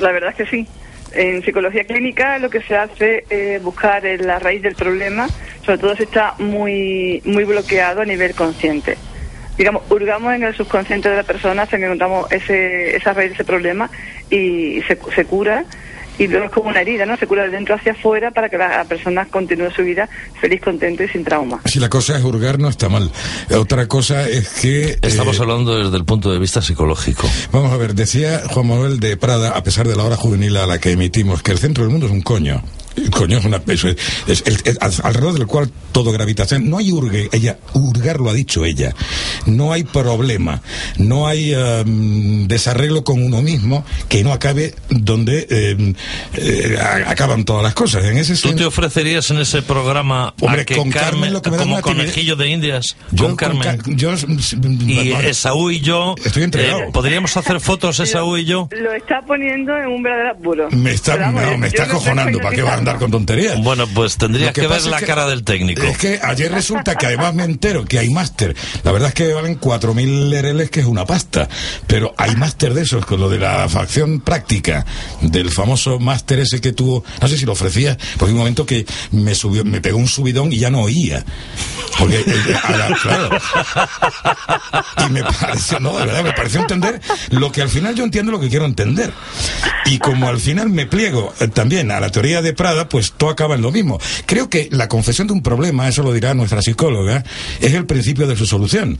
La 0.00 0.12
verdad 0.12 0.30
es 0.30 0.36
que 0.36 0.46
sí. 0.46 0.66
En 1.12 1.42
psicología 1.42 1.84
clínica 1.84 2.38
lo 2.38 2.50
que 2.50 2.60
se 2.62 2.76
hace 2.76 3.24
es 3.30 3.62
buscar 3.62 4.04
eh, 4.04 4.18
la 4.18 4.38
raíz 4.38 4.62
del 4.62 4.74
problema, 4.74 5.28
sobre 5.64 5.78
todo 5.78 5.96
si 5.96 6.02
está 6.02 6.34
muy, 6.38 7.22
muy 7.24 7.44
bloqueado 7.44 8.02
a 8.02 8.04
nivel 8.04 8.34
consciente. 8.34 8.98
Digamos, 9.56 9.82
hurgamos 9.90 10.34
en 10.34 10.44
el 10.44 10.54
subconsciente 10.54 11.08
de 11.08 11.16
la 11.16 11.22
persona 11.22 11.62
hasta 11.62 11.78
que 11.78 11.84
encontramos 11.84 12.30
ese, 12.30 12.96
esa 12.96 13.12
raíz 13.12 13.30
de 13.30 13.34
ese 13.34 13.44
problema 13.44 13.90
y 14.30 14.82
se, 14.82 14.98
se 15.14 15.24
cura. 15.24 15.64
Y 16.18 16.28
luego 16.28 16.46
es 16.46 16.50
como 16.50 16.70
una 16.70 16.80
herida, 16.80 17.04
¿no? 17.04 17.16
Se 17.18 17.26
cura 17.26 17.42
de 17.42 17.50
dentro 17.50 17.74
hacia 17.74 17.92
afuera 17.92 18.30
para 18.30 18.48
que 18.48 18.56
la 18.56 18.84
persona 18.84 19.26
continúe 19.26 19.70
su 19.70 19.82
vida 19.82 20.08
feliz, 20.40 20.62
contento 20.62 21.02
y 21.02 21.08
sin 21.08 21.24
trauma. 21.24 21.60
Si 21.66 21.78
la 21.78 21.90
cosa 21.90 22.16
es 22.16 22.24
hurgar, 22.24 22.58
no 22.58 22.68
está 22.68 22.88
mal. 22.88 23.10
Otra 23.54 23.86
cosa 23.86 24.26
es 24.26 24.48
que... 24.48 24.98
Estamos 25.02 25.38
eh, 25.38 25.42
hablando 25.42 25.76
desde 25.76 25.94
el 25.94 26.06
punto 26.06 26.32
de 26.32 26.38
vista 26.38 26.62
psicológico. 26.62 27.28
Vamos 27.52 27.70
a 27.70 27.76
ver, 27.76 27.94
decía 27.94 28.42
Juan 28.48 28.66
Manuel 28.66 28.98
de 28.98 29.18
Prada, 29.18 29.50
a 29.50 29.62
pesar 29.62 29.86
de 29.86 29.94
la 29.94 30.04
hora 30.04 30.16
juvenil 30.16 30.56
a 30.56 30.66
la 30.66 30.80
que 30.80 30.92
emitimos, 30.92 31.42
que 31.42 31.52
el 31.52 31.58
centro 31.58 31.84
del 31.84 31.90
mundo 31.90 32.06
es 32.06 32.12
un 32.12 32.22
coño. 32.22 32.62
Coño 33.10 33.38
es 33.38 33.44
una 33.44 33.60
es, 33.66 33.84
es- 33.84 33.96
es- 34.46 34.62
es 34.64 34.78
al- 34.80 34.92
alrededor 35.02 35.34
del 35.34 35.46
cual 35.46 35.70
todo 35.92 36.12
gravita. 36.12 36.44
No 36.60 36.78
hay 36.78 36.92
hurgue, 36.92 37.28
ella, 37.32 37.58
hurgar 37.74 38.20
lo 38.20 38.30
ha 38.30 38.34
dicho 38.34 38.64
ella. 38.64 38.94
No 39.46 39.72
hay 39.72 39.84
problema, 39.84 40.62
no 40.98 41.26
hay 41.26 41.52
em, 41.54 42.46
desarreglo 42.48 43.04
con 43.04 43.22
uno 43.22 43.42
mismo 43.42 43.84
que 44.08 44.22
no 44.24 44.32
acabe 44.32 44.74
donde 44.90 45.46
em, 45.50 45.94
eh, 46.34 46.76
acaban 47.06 47.44
todas 47.44 47.62
las 47.62 47.74
cosas. 47.74 48.04
En 48.04 48.18
ese 48.18 48.34
¿Tú 48.36 48.54
te 48.54 48.64
ofrecerías 48.64 49.30
en 49.30 49.38
ese 49.38 49.62
programa 49.62 50.34
Hombre, 50.40 50.62
a 50.62 50.64
que 50.64 50.76
con 50.76 50.90
Carmen 50.90 51.06
Carmen, 51.06 51.32
lo 51.32 51.42
que 51.42 51.50
me 51.50 51.56
da 51.56 51.62
como 51.62 51.80
conejillo 51.80 52.36
de 52.36 52.48
indias, 52.48 52.96
yo 53.12 53.26
con 53.26 53.36
Carmen? 53.36 53.80
Yo, 53.96 54.12
y. 54.86 55.12
Esaú 55.26 55.70
y 55.70 55.80
yo, 55.80 56.14
Estoy 56.24 56.42
entregado. 56.44 56.80
eh, 56.80 56.88
¿podríamos 56.92 57.36
hacer 57.36 57.60
fotos 57.60 58.00
Esaú 58.00 58.36
y 58.36 58.44
yo? 58.44 58.68
Lo 58.72 58.92
está 58.92 59.20
poniendo 59.22 59.76
en 59.76 59.86
un 59.88 60.02
verdadero 60.02 60.30
apuro. 60.32 60.68
me 60.70 60.92
está, 60.92 61.16
no, 61.30 61.58
me 61.58 61.66
está 61.68 61.84
acojonando. 61.84 62.38
¿Para 62.40 62.54
qué 62.56 62.62
va 62.62 62.74
a 62.74 62.76
andar 62.86 63.00
con 63.00 63.10
tonterías? 63.10 63.60
Bueno, 63.62 63.86
pues 63.94 64.16
tendrías 64.16 64.48
Lo 64.56 64.62
que, 64.62 64.66
ver 64.68 64.82
la 64.86 64.98
que- 64.98 65.06
cara 65.06 65.26
del 65.26 65.42
técnico. 65.44 65.82
Es 65.82 65.98
que 65.98 66.20
ayer 66.22 66.52
resulta 66.52 66.94
que 66.94 67.06
además 67.06 67.34
me 67.34 67.44
entero 67.44 67.84
que 67.84 67.98
hay 67.98 68.10
máster. 68.10 68.54
La 68.84 68.92
verdad 68.92 69.08
es 69.08 69.14
que 69.14 69.32
valen 69.32 69.58
4.000 69.58 70.28
lereles, 70.30 70.70
que 70.70 70.80
es 70.80 70.86
una 70.86 71.04
pasta. 71.04 71.48
Pero 71.86 72.14
hay 72.16 72.36
máster 72.36 72.74
de 72.74 72.82
esos, 72.82 73.04
con 73.04 73.20
lo 73.20 73.28
de 73.28 73.38
la 73.38 73.68
facción 73.68 74.20
práctica, 74.20 74.86
del 75.20 75.50
famoso 75.50 75.98
máster 75.98 76.38
ese 76.40 76.60
que 76.60 76.72
tuvo, 76.72 77.04
no 77.20 77.28
sé 77.28 77.36
si 77.38 77.44
lo 77.44 77.52
ofrecía, 77.52 77.96
porque 78.18 78.32
un 78.32 78.38
momento 78.38 78.64
que 78.66 78.86
me 79.10 79.34
subió, 79.34 79.64
me 79.64 79.80
pegó 79.80 79.98
un 79.98 80.08
subidón 80.08 80.52
y 80.52 80.58
ya 80.58 80.70
no 80.70 80.82
oía. 80.82 81.24
Porque, 81.98 82.18
eh, 82.20 82.24
la- 82.78 82.96
claro. 83.02 83.30
Y 85.06 85.10
me 85.12 85.22
pareció, 85.24 85.80
no, 85.80 85.96
de 85.98 86.06
verdad, 86.06 86.22
me 86.22 86.32
pareció 86.32 86.60
entender 86.60 87.00
lo 87.30 87.50
que 87.52 87.62
al 87.62 87.68
final 87.68 87.94
yo 87.94 88.04
entiendo 88.04 88.32
lo 88.32 88.40
que 88.40 88.48
quiero 88.48 88.64
entender. 88.66 89.12
Y 89.86 89.98
como 89.98 90.28
al 90.28 90.38
final 90.38 90.68
me 90.68 90.86
pliego 90.86 91.32
eh, 91.40 91.48
también 91.48 91.90
a 91.90 92.00
la 92.00 92.10
teoría 92.10 92.42
de 92.42 92.52
Prada, 92.52 92.75
pues 92.84 93.12
todo 93.16 93.30
acaba 93.30 93.54
en 93.54 93.62
lo 93.62 93.72
mismo. 93.72 93.98
Creo 94.26 94.48
que 94.48 94.68
la 94.70 94.88
confesión 94.88 95.26
de 95.26 95.32
un 95.32 95.42
problema, 95.42 95.88
eso 95.88 96.02
lo 96.02 96.12
dirá 96.12 96.34
nuestra 96.34 96.62
psicóloga, 96.62 97.24
es 97.60 97.72
el 97.72 97.86
principio 97.86 98.26
de 98.26 98.36
su 98.36 98.46
solución. 98.46 98.98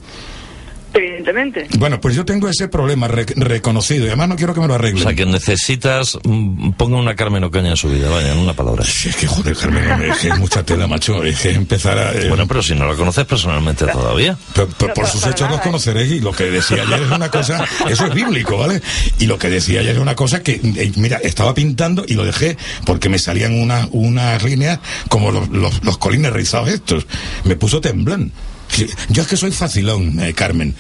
Evidentemente. 0.97 1.67
Bueno, 1.79 2.01
pues 2.01 2.15
yo 2.17 2.25
tengo 2.25 2.49
ese 2.49 2.69
problema 2.69 3.07
re- 3.09 3.27
reconocido 3.37 4.05
y 4.05 4.09
además 4.09 4.29
no 4.31 4.37
quiero 4.37 4.55
que 4.55 4.61
me 4.61 4.67
lo 4.67 4.73
O 4.73 4.77
arreglen. 4.77 5.03
sea, 5.03 5.15
que 5.15 5.27
necesitas. 5.27 6.19
mm, 6.25 6.71
Ponga 6.73 6.97
una 6.97 7.15
Carmen 7.15 7.45
Ocaña 7.45 7.71
en 7.71 7.77
su 7.77 7.89
vida, 7.91 8.09
vaya, 8.09 8.33
en 8.33 8.39
una 8.39 8.55
palabra. 8.55 8.85
Sí, 8.85 9.09
es 9.11 9.17
que 9.17 9.27
joder, 9.27 9.57
Carmen, 9.57 10.03
es 10.11 10.19
que 10.19 10.29
es 10.29 10.39
mucha 10.39 10.63
tela, 10.65 10.87
macho. 10.87 11.23
Es 11.23 11.41
que 11.41 11.51
empezar 11.51 11.99
a. 11.99 12.13
eh, 12.15 12.29
Bueno, 12.29 12.47
pero 12.47 12.63
si 12.63 12.75
no 12.75 12.87
la 12.89 12.95
conoces 12.95 13.25
personalmente 13.27 13.87
todavía. 13.87 14.37
Pero- 14.55 14.69
por 14.95 15.07
sus 15.07 15.23
hechos 15.27 15.41
los 15.43 15.51
nada, 15.51 15.57
¿eh? 15.59 15.65
conoceréis 15.65 16.13
y 16.13 16.21
lo 16.21 16.33
que 16.33 16.45
decía 16.45 16.83
ayer 16.83 17.03
es 17.03 17.11
una 17.11 17.31
cosa, 17.31 17.65
eso 17.89 18.07
es 18.07 18.15
bíblico, 18.15 18.57
¿vale? 18.57 18.81
Y 19.19 19.27
lo 19.27 19.39
que 19.39 19.51
decía 19.51 19.81
ayer 19.81 19.97
es 19.97 20.01
una 20.01 20.15
cosa 20.15 20.43
que, 20.43 20.53
eh, 20.53 20.93
mira, 20.97 21.19
estaba 21.19 21.53
pintando 21.55 22.05
y 22.07 22.15
lo 22.15 22.25
dejé 22.25 22.57
porque 22.87 23.09
me 23.09 23.19
salían 23.19 23.53
unas 23.61 23.89
unas 23.93 24.43
líneas 24.43 24.79
como 25.09 25.31
los, 25.31 25.49
los, 25.51 25.85
los 25.85 25.99
colines 25.99 26.33
rizados 26.33 26.69
estos. 26.71 27.07
Me 27.45 27.57
puso 27.57 27.81
temblón. 27.81 28.33
Sí, 28.69 28.87
Yo 29.09 29.23
es 29.23 29.29
que 29.29 29.37
soy 29.37 29.53
facilón, 29.53 30.19
eh, 30.21 30.35
Carmen. 30.35 30.75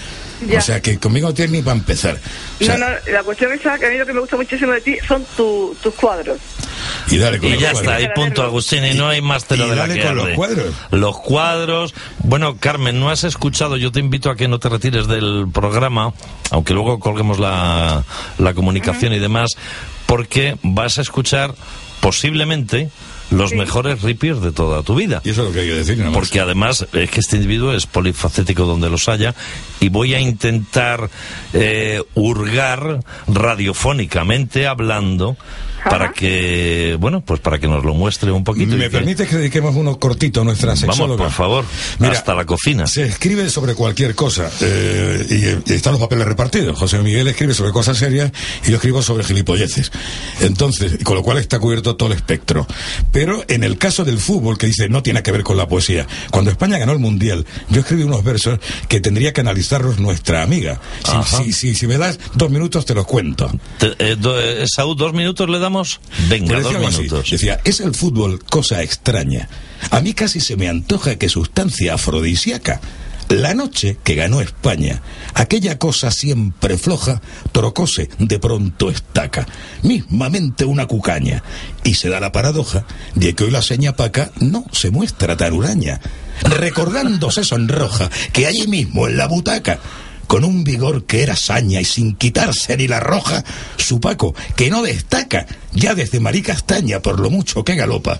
Ya. 0.46 0.58
O 0.58 0.60
sea, 0.60 0.82
que 0.82 0.98
conmigo 0.98 1.28
no 1.28 1.34
tienes 1.34 1.52
ni 1.52 1.62
para 1.62 1.78
empezar. 1.78 2.18
O 2.60 2.64
sea, 2.64 2.76
no, 2.76 2.86
no, 2.86 2.94
la 3.10 3.22
cuestión 3.22 3.52
es 3.52 3.60
que 3.60 3.68
a 3.70 3.76
mí 3.90 3.96
lo 3.96 4.04
que 4.04 4.12
me 4.12 4.20
gusta 4.20 4.36
muchísimo 4.36 4.72
de 4.72 4.82
ti 4.82 4.96
son 5.08 5.24
tu- 5.34 5.74
tus 5.82 5.94
cuadros. 5.94 6.38
Y 7.08 7.16
dale 7.16 7.38
con 7.38 7.48
Y 7.48 7.52
los 7.52 7.60
ya 7.62 7.72
cuadros. 7.72 7.92
está, 7.94 7.94
ahí 8.06 8.08
punto, 8.14 8.42
Agustín, 8.42 8.84
y 8.84 8.92
no 8.94 9.08
hay 9.08 9.22
más 9.22 9.46
tela 9.46 9.64
Y 9.64 9.70
de 9.70 9.76
la 9.76 9.82
dale 9.86 9.94
que 9.94 10.06
con 10.06 10.16
los 10.16 10.28
cuadros. 10.30 10.74
Los 10.90 11.18
cuadros. 11.20 11.94
Bueno, 12.18 12.58
Carmen, 12.58 13.00
no 13.00 13.08
has 13.08 13.24
escuchado, 13.24 13.78
yo 13.78 13.90
te 13.92 14.00
invito 14.00 14.28
a 14.28 14.36
que 14.36 14.46
no 14.46 14.58
te 14.58 14.68
retires 14.68 15.06
del 15.06 15.46
programa, 15.50 16.12
aunque 16.50 16.74
luego 16.74 16.98
colguemos 17.00 17.38
la, 17.38 18.04
la 18.38 18.52
comunicación 18.52 19.14
y 19.14 19.18
demás, 19.18 19.56
porque 20.04 20.58
vas 20.62 20.98
a 20.98 21.00
escuchar 21.02 21.54
posiblemente 22.00 22.90
los 23.30 23.52
mejores 23.52 24.02
ripios 24.02 24.42
de 24.42 24.52
toda 24.52 24.82
tu 24.82 24.94
vida. 24.94 25.20
Y 25.24 25.30
eso 25.30 25.42
es 25.42 25.48
lo 25.48 25.54
que 25.54 25.60
hay 25.60 25.68
que 25.68 25.74
decir. 25.74 26.04
Porque 26.12 26.40
además 26.40 26.86
es 26.92 27.10
que 27.10 27.20
este 27.20 27.36
individuo 27.36 27.72
es 27.72 27.86
polifacético 27.86 28.64
donde 28.64 28.90
los 28.90 29.08
haya 29.08 29.34
y 29.80 29.88
voy 29.88 30.14
a 30.14 30.20
intentar 30.20 31.10
eh, 31.52 32.02
hurgar 32.14 33.00
radiofónicamente 33.26 34.66
hablando 34.66 35.36
para 35.88 36.12
que, 36.12 36.96
bueno, 37.00 37.20
pues 37.20 37.40
para 37.40 37.58
que 37.58 37.68
nos 37.68 37.84
lo 37.84 37.94
muestre 37.94 38.30
un 38.32 38.44
poquito. 38.44 38.76
¿Me 38.76 38.84
que- 38.84 38.90
permites 38.90 39.28
que 39.28 39.36
dediquemos 39.36 39.74
uno 39.76 39.98
cortito 39.98 40.40
a 40.40 40.44
nuestra 40.44 40.68
Vamos, 40.70 40.80
sexóloga? 40.80 41.24
por 41.24 41.32
favor, 41.32 41.64
hasta 42.00 42.34
la 42.34 42.44
cocina. 42.44 42.86
Se 42.86 43.04
escribe 43.04 43.48
sobre 43.50 43.74
cualquier 43.74 44.14
cosa 44.14 44.50
eh, 44.60 45.60
y, 45.66 45.72
y 45.72 45.74
están 45.74 45.92
los 45.92 46.00
papeles 46.00 46.26
repartidos. 46.26 46.78
José 46.78 46.98
Miguel 46.98 47.28
escribe 47.28 47.54
sobre 47.54 47.72
cosas 47.72 47.96
serias 47.98 48.32
y 48.66 48.70
yo 48.70 48.76
escribo 48.76 49.02
sobre 49.02 49.24
gilipolleces. 49.24 49.90
Entonces, 50.40 50.98
con 51.04 51.14
lo 51.16 51.22
cual 51.22 51.38
está 51.38 51.58
cubierto 51.58 51.96
todo 51.96 52.10
el 52.10 52.16
espectro. 52.16 52.66
Pero 53.12 53.44
en 53.48 53.64
el 53.64 53.78
caso 53.78 54.04
del 54.04 54.18
fútbol, 54.18 54.58
que 54.58 54.66
dice 54.66 54.88
no 54.88 55.02
tiene 55.02 55.22
que 55.22 55.32
ver 55.32 55.42
con 55.42 55.56
la 55.56 55.68
poesía, 55.68 56.06
cuando 56.30 56.50
España 56.50 56.78
ganó 56.78 56.92
el 56.92 56.98
Mundial, 56.98 57.46
yo 57.68 57.80
escribí 57.80 58.02
unos 58.02 58.24
versos 58.24 58.58
que 58.88 59.00
tendría 59.00 59.32
que 59.32 59.40
analizarlos 59.40 59.98
nuestra 59.98 60.42
amiga. 60.42 60.80
Si, 61.28 61.44
si, 61.44 61.52
si, 61.52 61.74
si 61.74 61.86
me 61.86 61.98
das 61.98 62.18
dos 62.34 62.50
minutos, 62.50 62.84
te 62.86 62.94
los 62.94 63.06
cuento. 63.06 63.50
Te- 63.78 63.94
eh, 63.98 64.16
do- 64.18 64.40
eh, 64.40 64.64
Saúl, 64.66 64.96
dos 64.96 65.12
minutos 65.12 65.48
le 65.48 65.58
damos. 65.58 65.75
Venga, 66.28 66.54
dos 66.54 66.64
decía 66.64 66.76
algo 66.76 66.88
así, 66.88 66.98
minutos. 66.98 67.30
Decía, 67.30 67.60
es 67.64 67.80
el 67.80 67.94
fútbol 67.94 68.42
cosa 68.44 68.82
extraña. 68.82 69.48
A 69.90 70.00
mí 70.00 70.14
casi 70.14 70.40
se 70.40 70.56
me 70.56 70.68
antoja 70.68 71.16
que 71.16 71.28
sustancia 71.28 71.94
afrodisíaca. 71.94 72.80
La 73.28 73.54
noche 73.54 73.96
que 74.04 74.14
ganó 74.14 74.40
España, 74.40 75.02
aquella 75.34 75.78
cosa 75.78 76.12
siempre 76.12 76.78
floja, 76.78 77.20
trocóse 77.50 78.08
de 78.18 78.38
pronto 78.38 78.88
estaca, 78.88 79.48
mismamente 79.82 80.64
una 80.64 80.86
cucaña, 80.86 81.42
y 81.82 81.94
se 81.94 82.08
da 82.08 82.20
la 82.20 82.30
paradoja 82.30 82.86
de 83.16 83.34
que 83.34 83.42
hoy 83.42 83.50
la 83.50 83.62
seña 83.62 83.96
paca 83.96 84.30
no 84.38 84.64
se 84.70 84.92
muestra 84.92 85.36
tan 85.36 85.54
huraña, 85.54 86.00
recordándose 86.42 87.42
sonroja 87.42 88.10
que 88.32 88.46
allí 88.46 88.68
mismo 88.68 89.08
en 89.08 89.16
la 89.16 89.26
butaca 89.26 89.80
con 90.26 90.44
un 90.44 90.64
vigor 90.64 91.04
que 91.04 91.22
era 91.22 91.36
saña 91.36 91.80
y 91.80 91.84
sin 91.84 92.14
quitarse 92.14 92.76
ni 92.76 92.88
la 92.88 93.00
roja, 93.00 93.44
su 93.76 94.00
Paco, 94.00 94.34
que 94.56 94.70
no 94.70 94.82
destaca, 94.82 95.46
ya 95.72 95.94
desde 95.94 96.20
Maricastaña 96.20 97.00
por 97.00 97.20
lo 97.20 97.30
mucho 97.30 97.64
que 97.64 97.74
galopa, 97.74 98.18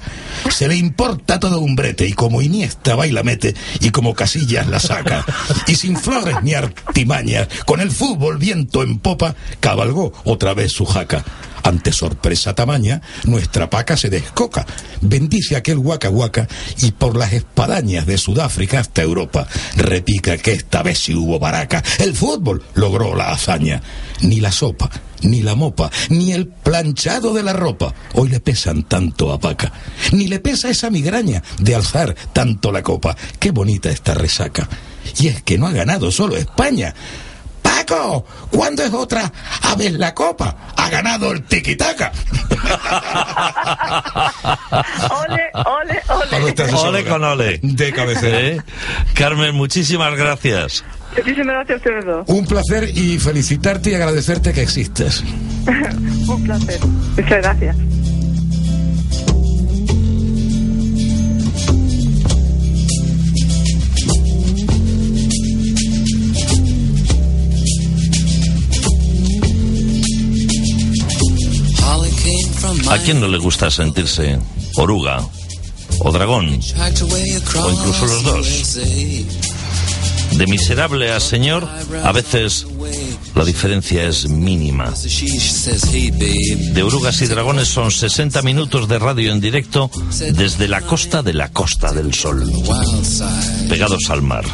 se 0.51 0.69
le 0.69 0.77
importa 0.77 1.41
todo 1.41 1.61
un 1.61 1.77
brete 1.77 2.07
y 2.07 2.13
como 2.13 2.43
Iniesta 2.43 2.95
baila 2.95 3.23
mete 3.23 3.55
y 3.81 3.91
como 3.91 4.15
Casillas 4.15 4.67
la 4.69 4.81
saca, 4.81 5.25
y 5.67 5.77
sin 5.77 5.97
flores 5.97 6.37
ni 6.43 6.55
artimañas, 6.55 7.49
con 7.65 7.81
el 7.81 7.91
fútbol 7.91 8.39
viento 8.39 8.83
en 8.83 8.99
popa, 8.99 9.35
cabalgó 9.61 10.13
otra 10.25 10.55
vez 10.55 10.73
su 10.73 10.85
jaca. 10.85 11.25
Ante 11.63 11.93
sorpresa 11.93 12.55
tamaña, 12.55 13.01
nuestra 13.25 13.69
paca 13.71 13.97
se 13.97 14.11
descoca, 14.11 14.67
bendice 15.01 15.57
aquel 15.57 15.79
huaca 15.79 16.11
huaca 16.11 16.47
y 16.83 16.93
por 16.93 17.17
las 17.17 17.33
espadañas 17.33 18.07
de 18.07 18.19
Sudáfrica 18.19 18.81
hasta 18.81 19.03
Europa 19.03 19.47
repica 19.77 20.37
que 20.39 20.53
esta 20.53 20.83
vez 20.83 20.99
sí 20.99 21.15
hubo 21.15 21.39
baraca. 21.39 21.83
El 21.99 22.15
fútbol 22.15 22.63
logró 22.75 23.15
la 23.15 23.31
hazaña. 23.31 23.83
Ni 24.23 24.41
la 24.41 24.51
sopa, 24.51 24.91
ni 25.23 25.43
la 25.43 25.55
mopa, 25.55 25.91
ni 26.09 26.33
el 26.33 26.47
planchado 26.47 27.35
de 27.35 27.43
la 27.43 27.53
ropa 27.53 27.95
hoy 28.15 28.29
le 28.29 28.41
pesan 28.41 28.85
tanto 28.85 29.33
a 29.33 29.39
paca. 29.39 29.73
Ni 30.13 30.27
le 30.27 30.41
pesa 30.41 30.71
esa 30.71 30.91
migraña 30.91 31.43
de 31.59 31.75
alzar 31.75 32.15
tanto 32.33 32.73
la 32.73 32.83
copa. 32.83 33.17
Qué 33.39 33.51
bonita 33.51 33.91
esta 33.91 34.15
resaca. 34.15 34.69
Y 35.19 35.29
es 35.29 35.43
que 35.43 35.59
no 35.59 35.67
ha 35.67 35.73
ganado 35.73 36.11
solo 36.11 36.37
España. 36.37 36.95
Paco, 37.77 38.25
¿cuándo 38.51 38.83
es 38.83 38.93
otra 38.93 39.31
a 39.63 39.75
ver 39.75 39.93
la 39.93 40.15
copa? 40.15 40.57
Ha 40.77 40.89
ganado 40.89 41.33
el 41.33 41.43
tiquitaca. 41.45 42.11
Ole, 45.11 45.51
ole, 45.55 46.03
ole. 46.09 46.55
Ole, 46.75 47.05
con 47.05 47.23
ole. 47.23 47.61
De 47.63 47.93
cabecera. 47.93 48.41
¿Eh? 48.41 48.63
Carmen, 49.15 49.55
muchísimas 49.55 50.17
gracias. 50.17 50.85
Muchísimas 51.17 51.55
gracias 51.55 51.71
a 51.71 51.77
ustedes 51.77 52.05
dos. 52.05 52.25
Un 52.29 52.47
placer 52.47 52.89
y 52.97 53.19
felicitarte 53.19 53.91
y 53.91 53.95
agradecerte 53.95 54.53
que 54.53 54.63
existes. 54.63 55.23
Un 55.67 56.45
placer. 56.45 56.81
Muchas 57.17 57.43
gracias. 57.43 57.77
¿A 72.97 72.99
quién 73.01 73.21
no 73.21 73.29
le 73.29 73.37
gusta 73.37 73.71
sentirse 73.71 74.39
oruga 74.79 75.21
o 76.01 76.11
dragón? 76.13 76.47
O 76.49 77.71
incluso 77.71 78.07
los 78.07 78.23
dos. 78.25 78.75
De 80.33 80.47
miserable 80.47 81.13
a 81.13 81.21
señor, 81.21 81.69
a 82.03 82.13
veces 82.13 82.67
la 83.35 83.45
diferencia 83.45 84.05
es 84.05 84.31
mínima. 84.31 84.95
De 86.73 86.83
orugas 86.83 87.21
y 87.21 87.27
dragones 87.27 87.69
son 87.69 87.91
60 87.91 88.41
minutos 88.41 88.89
de 88.89 88.99
radio 88.99 89.31
en 89.31 89.41
directo 89.41 89.91
desde 90.33 90.67
la 90.67 90.81
costa 90.81 91.23
de 91.23 91.35
la 91.35 91.51
Costa 91.51 91.93
del 91.93 92.15
Sol, 92.15 92.51
pegados 93.69 94.09
al 94.09 94.23
mar, 94.23 94.47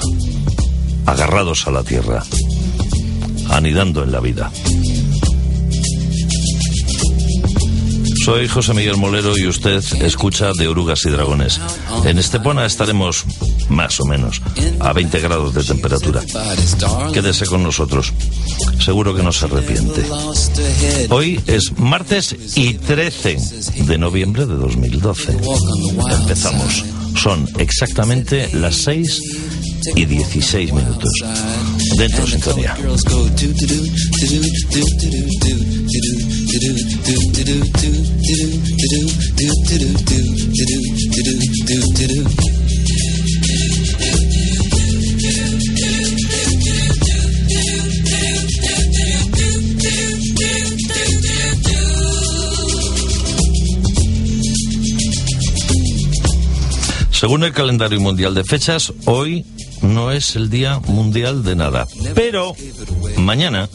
agarrados 1.06 1.68
a 1.68 1.70
la 1.70 1.84
tierra, 1.84 2.24
anidando 3.50 4.02
en 4.02 4.10
la 4.10 4.18
vida. 4.18 4.50
Soy 8.22 8.46
José 8.46 8.72
Miguel 8.72 8.98
Molero 8.98 9.36
y 9.36 9.48
usted 9.48 9.82
escucha 10.00 10.52
de 10.56 10.68
Orugas 10.68 11.04
y 11.06 11.10
Dragones. 11.10 11.60
En 12.04 12.18
Estepona 12.18 12.64
estaremos 12.64 13.24
más 13.68 13.98
o 13.98 14.04
menos 14.04 14.40
a 14.78 14.92
20 14.92 15.18
grados 15.18 15.52
de 15.52 15.64
temperatura. 15.64 16.20
Quédese 17.12 17.46
con 17.46 17.64
nosotros. 17.64 18.12
Seguro 18.78 19.12
que 19.16 19.24
no 19.24 19.32
se 19.32 19.46
arrepiente. 19.46 20.04
Hoy 21.10 21.40
es 21.48 21.76
martes 21.78 22.36
y 22.54 22.74
13 22.74 23.38
de 23.86 23.98
noviembre 23.98 24.46
de 24.46 24.54
2012. 24.54 25.38
Empezamos. 26.20 27.01
Son 27.16 27.48
exactamente 27.58 28.48
las 28.54 28.74
6 28.76 29.20
y 29.96 30.04
16 30.04 30.72
minutos. 30.72 31.10
Dentro 31.96 32.26
sintonía. 32.26 32.76
Según 57.22 57.44
el 57.44 57.52
calendario 57.52 58.00
mundial 58.00 58.34
de 58.34 58.42
fechas, 58.42 58.92
hoy 59.04 59.46
no 59.80 60.10
es 60.10 60.34
el 60.34 60.50
Día 60.50 60.80
Mundial 60.80 61.44
de 61.44 61.54
nada. 61.54 61.86
Pero 62.16 62.52
mañana 63.16 63.68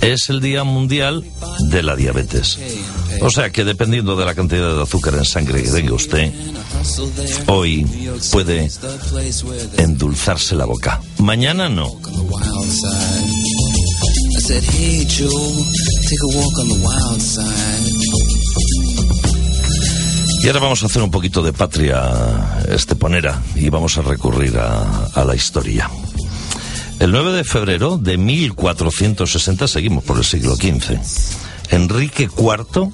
es 0.00 0.28
el 0.28 0.40
Día 0.40 0.64
Mundial 0.64 1.24
de 1.70 1.84
la 1.84 1.94
Diabetes. 1.94 2.58
O 3.20 3.30
sea 3.30 3.50
que 3.50 3.62
dependiendo 3.62 4.16
de 4.16 4.24
la 4.24 4.34
cantidad 4.34 4.74
de 4.74 4.82
azúcar 4.82 5.14
en 5.14 5.24
sangre 5.24 5.62
que 5.62 5.70
tenga 5.70 5.94
usted, 5.94 6.32
hoy 7.46 7.86
puede 8.32 8.68
endulzarse 9.78 10.56
la 10.56 10.64
boca. 10.64 11.00
Mañana 11.18 11.68
no. 11.68 11.96
Y 20.44 20.46
ahora 20.48 20.60
vamos 20.60 20.82
a 20.82 20.86
hacer 20.86 21.00
un 21.00 21.10
poquito 21.10 21.42
de 21.42 21.54
patria 21.54 22.60
esteponera 22.68 23.40
y 23.56 23.70
vamos 23.70 23.96
a 23.96 24.02
recurrir 24.02 24.58
a, 24.58 25.24
la 25.24 25.34
historia. 25.34 25.88
El 27.00 27.12
9 27.12 27.32
de 27.32 27.44
febrero 27.44 27.96
de 27.96 28.18
1460, 28.18 29.66
seguimos 29.66 30.04
por 30.04 30.18
el 30.18 30.24
siglo 30.24 30.54
XV, 30.54 30.98
Enrique 31.70 32.24
IV 32.24 32.90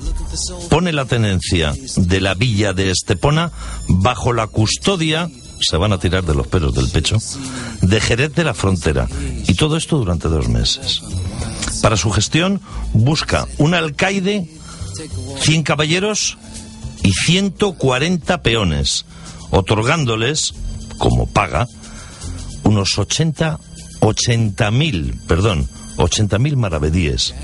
pone 0.68 0.92
la 0.92 1.06
tenencia 1.06 1.74
de 1.96 2.20
la 2.20 2.34
villa 2.34 2.72
de 2.72 2.92
Estepona 2.92 3.50
bajo 3.88 4.32
la 4.32 4.46
custodia, 4.46 5.28
se 5.60 5.76
van 5.76 5.92
a 5.92 5.98
tirar 5.98 6.22
de 6.22 6.36
los 6.36 6.46
pelos 6.46 6.72
del 6.72 6.88
pecho, 6.88 7.16
de 7.82 8.00
Jerez 8.00 8.32
de 8.32 8.44
la 8.44 8.54
Frontera. 8.54 9.08
Y 9.48 9.54
todo 9.54 9.76
esto 9.76 9.98
durante 9.98 10.28
dos 10.28 10.48
meses. 10.48 11.02
Para 11.82 11.96
su 11.96 12.12
gestión 12.12 12.60
busca 12.92 13.48
un 13.58 13.74
alcaide, 13.74 14.48
100 15.40 15.64
caballeros 15.64 16.38
y 17.02 17.12
140 17.12 18.42
peones, 18.42 19.04
otorgándoles, 19.50 20.54
como 20.98 21.26
paga, 21.26 21.66
unos 22.64 22.98
80 22.98 23.58
80.000, 24.00 25.18
perdón, 25.26 25.68
80.000 25.96 26.56
maravedíes. 26.56 27.34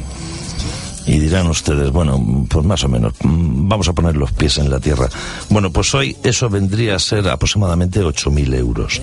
Y 1.07 1.19
dirán 1.21 1.47
ustedes, 1.47 1.93
bueno, 1.93 2.47
pues 2.51 2.67
más 2.67 2.83
o 2.83 2.89
menos, 2.89 3.13
mm, 3.23 3.69
vamos 3.69 3.87
a 3.87 3.93
poner 3.93 4.17
los 4.17 4.33
pies 4.33 4.59
en 4.59 4.71
la 4.71 4.81
tierra. 4.81 5.09
Bueno, 5.51 5.71
pues 5.71 5.95
hoy 5.95 6.17
eso 6.25 6.51
vendría 6.51 6.97
a 6.97 6.99
ser 6.99 7.29
aproximadamente 7.29 8.03
8.000 8.03 8.55
euros. 8.55 9.01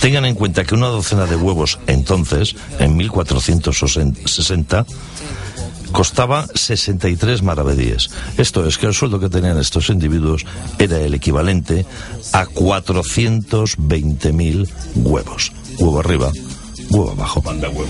Tengan 0.00 0.24
en 0.24 0.36
cuenta 0.36 0.64
que 0.64 0.74
una 0.74 0.86
docena 0.86 1.26
de 1.26 1.36
huevos 1.36 1.78
entonces, 1.86 2.56
en 2.78 2.96
1460, 2.96 4.86
costaba 5.94 6.46
63 6.54 7.42
maravedíes. 7.42 8.10
Esto 8.36 8.66
es 8.66 8.76
que 8.76 8.84
el 8.86 8.92
sueldo 8.94 9.20
que 9.20 9.30
tenían 9.30 9.58
estos 9.58 9.88
individuos 9.88 10.44
era 10.78 11.00
el 11.00 11.14
equivalente 11.14 11.86
a 12.32 12.44
420.000 12.46 14.68
huevos. 14.96 15.52
Huevo 15.78 16.00
arriba, 16.00 16.30
huevo 16.90 17.12
abajo. 17.12 17.40
Manda 17.42 17.70
huevo. 17.70 17.88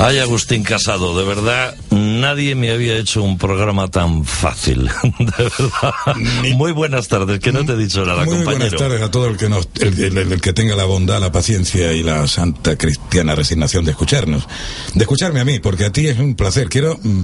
Ay, 0.00 0.18
Agustín 0.20 0.62
Casado, 0.62 1.18
de 1.18 1.24
verdad, 1.24 1.74
nadie 1.90 2.54
me 2.54 2.70
había 2.70 2.96
hecho 2.96 3.20
un 3.22 3.36
programa 3.36 3.88
tan 3.88 4.24
fácil. 4.24 4.88
De 5.18 5.32
verdad. 5.42 6.16
Muy 6.54 6.70
buenas 6.70 7.08
tardes, 7.08 7.40
que 7.40 7.50
no 7.50 7.64
te 7.64 7.72
he 7.72 7.76
dicho 7.76 8.04
nada, 8.06 8.24
Muy 8.24 8.44
buenas 8.44 8.74
tardes 8.76 9.02
a 9.02 9.10
todo 9.10 9.26
el 9.26 9.36
que 9.36 9.48
nos, 9.48 9.68
el, 9.80 9.98
el- 10.16 10.32
el 10.32 10.40
que 10.40 10.52
tenga 10.52 10.76
la 10.76 10.84
bondad, 10.84 11.20
la 11.20 11.32
paciencia 11.32 11.92
y 11.94 12.04
la 12.04 12.28
santa 12.28 12.76
cristiana 12.78 13.34
resignación 13.34 13.84
de 13.84 13.90
escucharnos, 13.90 14.46
de 14.94 15.00
escucharme 15.02 15.40
a 15.40 15.44
mí, 15.44 15.58
porque 15.58 15.86
a 15.86 15.90
ti 15.92 16.06
es 16.06 16.18
un 16.20 16.36
placer. 16.36 16.68
Quiero, 16.68 16.96
mm, 17.02 17.22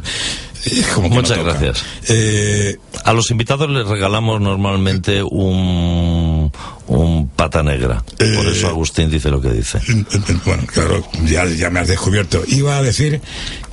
como 0.96 1.08
que 1.10 1.14
no 1.14 1.20
Muchas 1.22 1.38
gracias. 1.44 1.84
Eh, 2.08 2.76
A 3.04 3.12
los 3.12 3.30
invitados 3.30 3.70
les 3.70 3.86
regalamos 3.86 4.40
normalmente 4.40 5.22
un, 5.22 6.23
un 6.86 7.28
pata 7.28 7.62
negra. 7.62 8.02
Por 8.18 8.26
Eh, 8.26 8.50
eso 8.52 8.68
Agustín 8.68 9.10
dice 9.10 9.30
lo 9.30 9.40
que 9.40 9.50
dice. 9.50 9.80
Bueno, 10.44 10.64
claro, 10.66 11.06
ya, 11.24 11.44
ya 11.46 11.70
me 11.70 11.80
has 11.80 11.88
descubierto. 11.88 12.42
Iba 12.46 12.76
a 12.78 12.82
decir 12.82 13.20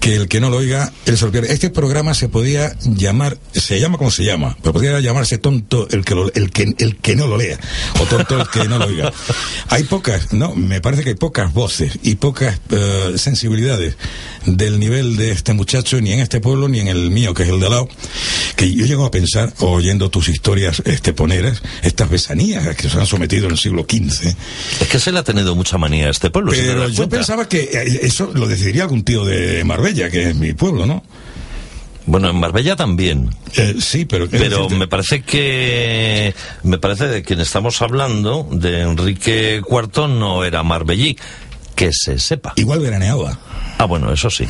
que 0.01 0.15
el 0.17 0.27
que 0.27 0.41
no 0.41 0.49
lo 0.49 0.57
oiga, 0.57 0.91
él 1.05 1.17
se 1.17 1.25
lo 1.25 1.31
pierde. 1.31 1.53
Este 1.53 1.69
programa 1.69 2.13
se 2.13 2.27
podía 2.27 2.75
llamar, 2.83 3.37
se 3.53 3.79
llama 3.79 3.97
como 3.97 4.11
se 4.11 4.25
llama, 4.25 4.57
pero 4.61 4.73
podría 4.73 4.99
llamarse 4.99 5.37
tonto 5.37 5.87
el 5.91 6.03
que, 6.03 6.15
lo- 6.15 6.33
el 6.33 6.49
que, 6.51 6.73
el 6.79 6.97
que 6.97 7.15
no 7.15 7.27
lo 7.27 7.37
lea, 7.37 7.59
o 7.99 8.05
tonto 8.05 8.41
el 8.41 8.47
que 8.49 8.67
no 8.67 8.79
lo 8.79 8.87
oiga. 8.87 9.13
Hay 9.69 9.83
pocas, 9.83 10.33
no, 10.33 10.53
me 10.55 10.81
parece 10.81 11.03
que 11.03 11.09
hay 11.09 11.15
pocas 11.15 11.53
voces 11.53 11.99
y 12.03 12.15
pocas 12.15 12.59
eh, 12.71 13.13
sensibilidades 13.15 13.95
del 14.45 14.79
nivel 14.79 15.15
de 15.17 15.31
este 15.31 15.53
muchacho, 15.53 16.01
ni 16.01 16.11
en 16.11 16.19
este 16.19 16.41
pueblo, 16.41 16.67
ni 16.67 16.79
en 16.79 16.87
el 16.87 17.11
mío, 17.11 17.33
que 17.33 17.43
es 17.43 17.49
el 17.49 17.59
de 17.59 17.67
al 17.67 17.71
lado, 17.71 17.89
que 18.55 18.73
yo 18.73 18.85
llego 18.87 19.05
a 19.05 19.11
pensar, 19.11 19.53
oyendo 19.59 20.09
tus 20.09 20.27
historias 20.29 20.81
esteponeras, 20.85 21.61
estas 21.83 22.09
besanías 22.09 22.75
que 22.75 22.89
se 22.89 22.97
han 22.99 23.05
sometido 23.05 23.45
en 23.45 23.51
el 23.51 23.57
siglo 23.59 23.85
XV, 23.89 24.35
Es 24.81 24.87
que 24.89 24.99
se 24.99 25.11
le 25.11 25.19
ha 25.19 25.23
tenido 25.23 25.55
mucha 25.55 25.77
manía 25.77 26.07
a 26.07 26.11
este 26.11 26.31
pueblo. 26.31 26.51
pero 26.51 26.89
yo 26.89 27.07
pensaba 27.07 27.47
que 27.47 27.69
eh, 27.71 27.99
eso 28.01 28.31
lo 28.33 28.47
decidiría 28.47 28.83
algún 28.83 29.03
tío 29.03 29.23
de 29.25 29.63
Marbella, 29.63 29.90
que 29.93 30.29
es 30.29 30.35
mi 30.35 30.53
pueblo, 30.53 30.85
¿no? 30.85 31.03
Bueno, 32.05 32.29
en 32.29 32.39
Marbella 32.39 32.75
también. 32.75 33.29
Eh, 33.55 33.75
sí, 33.79 34.05
pero... 34.05 34.27
Pero 34.29 34.69
me 34.69 34.87
parece 34.87 35.21
que 35.21 36.33
me 36.63 36.77
parece 36.77 37.07
de 37.07 37.21
quien 37.21 37.39
estamos 37.39 37.81
hablando 37.81 38.47
de 38.51 38.81
Enrique 38.81 39.61
IV 39.69 40.07
no 40.07 40.43
era 40.43 40.63
marbellí, 40.63 41.17
que 41.75 41.91
se 41.93 42.17
sepa. 42.19 42.53
Igual 42.55 42.79
veraneaba. 42.79 43.37
Ah, 43.77 43.85
bueno, 43.85 44.11
eso 44.11 44.29
sí. 44.29 44.45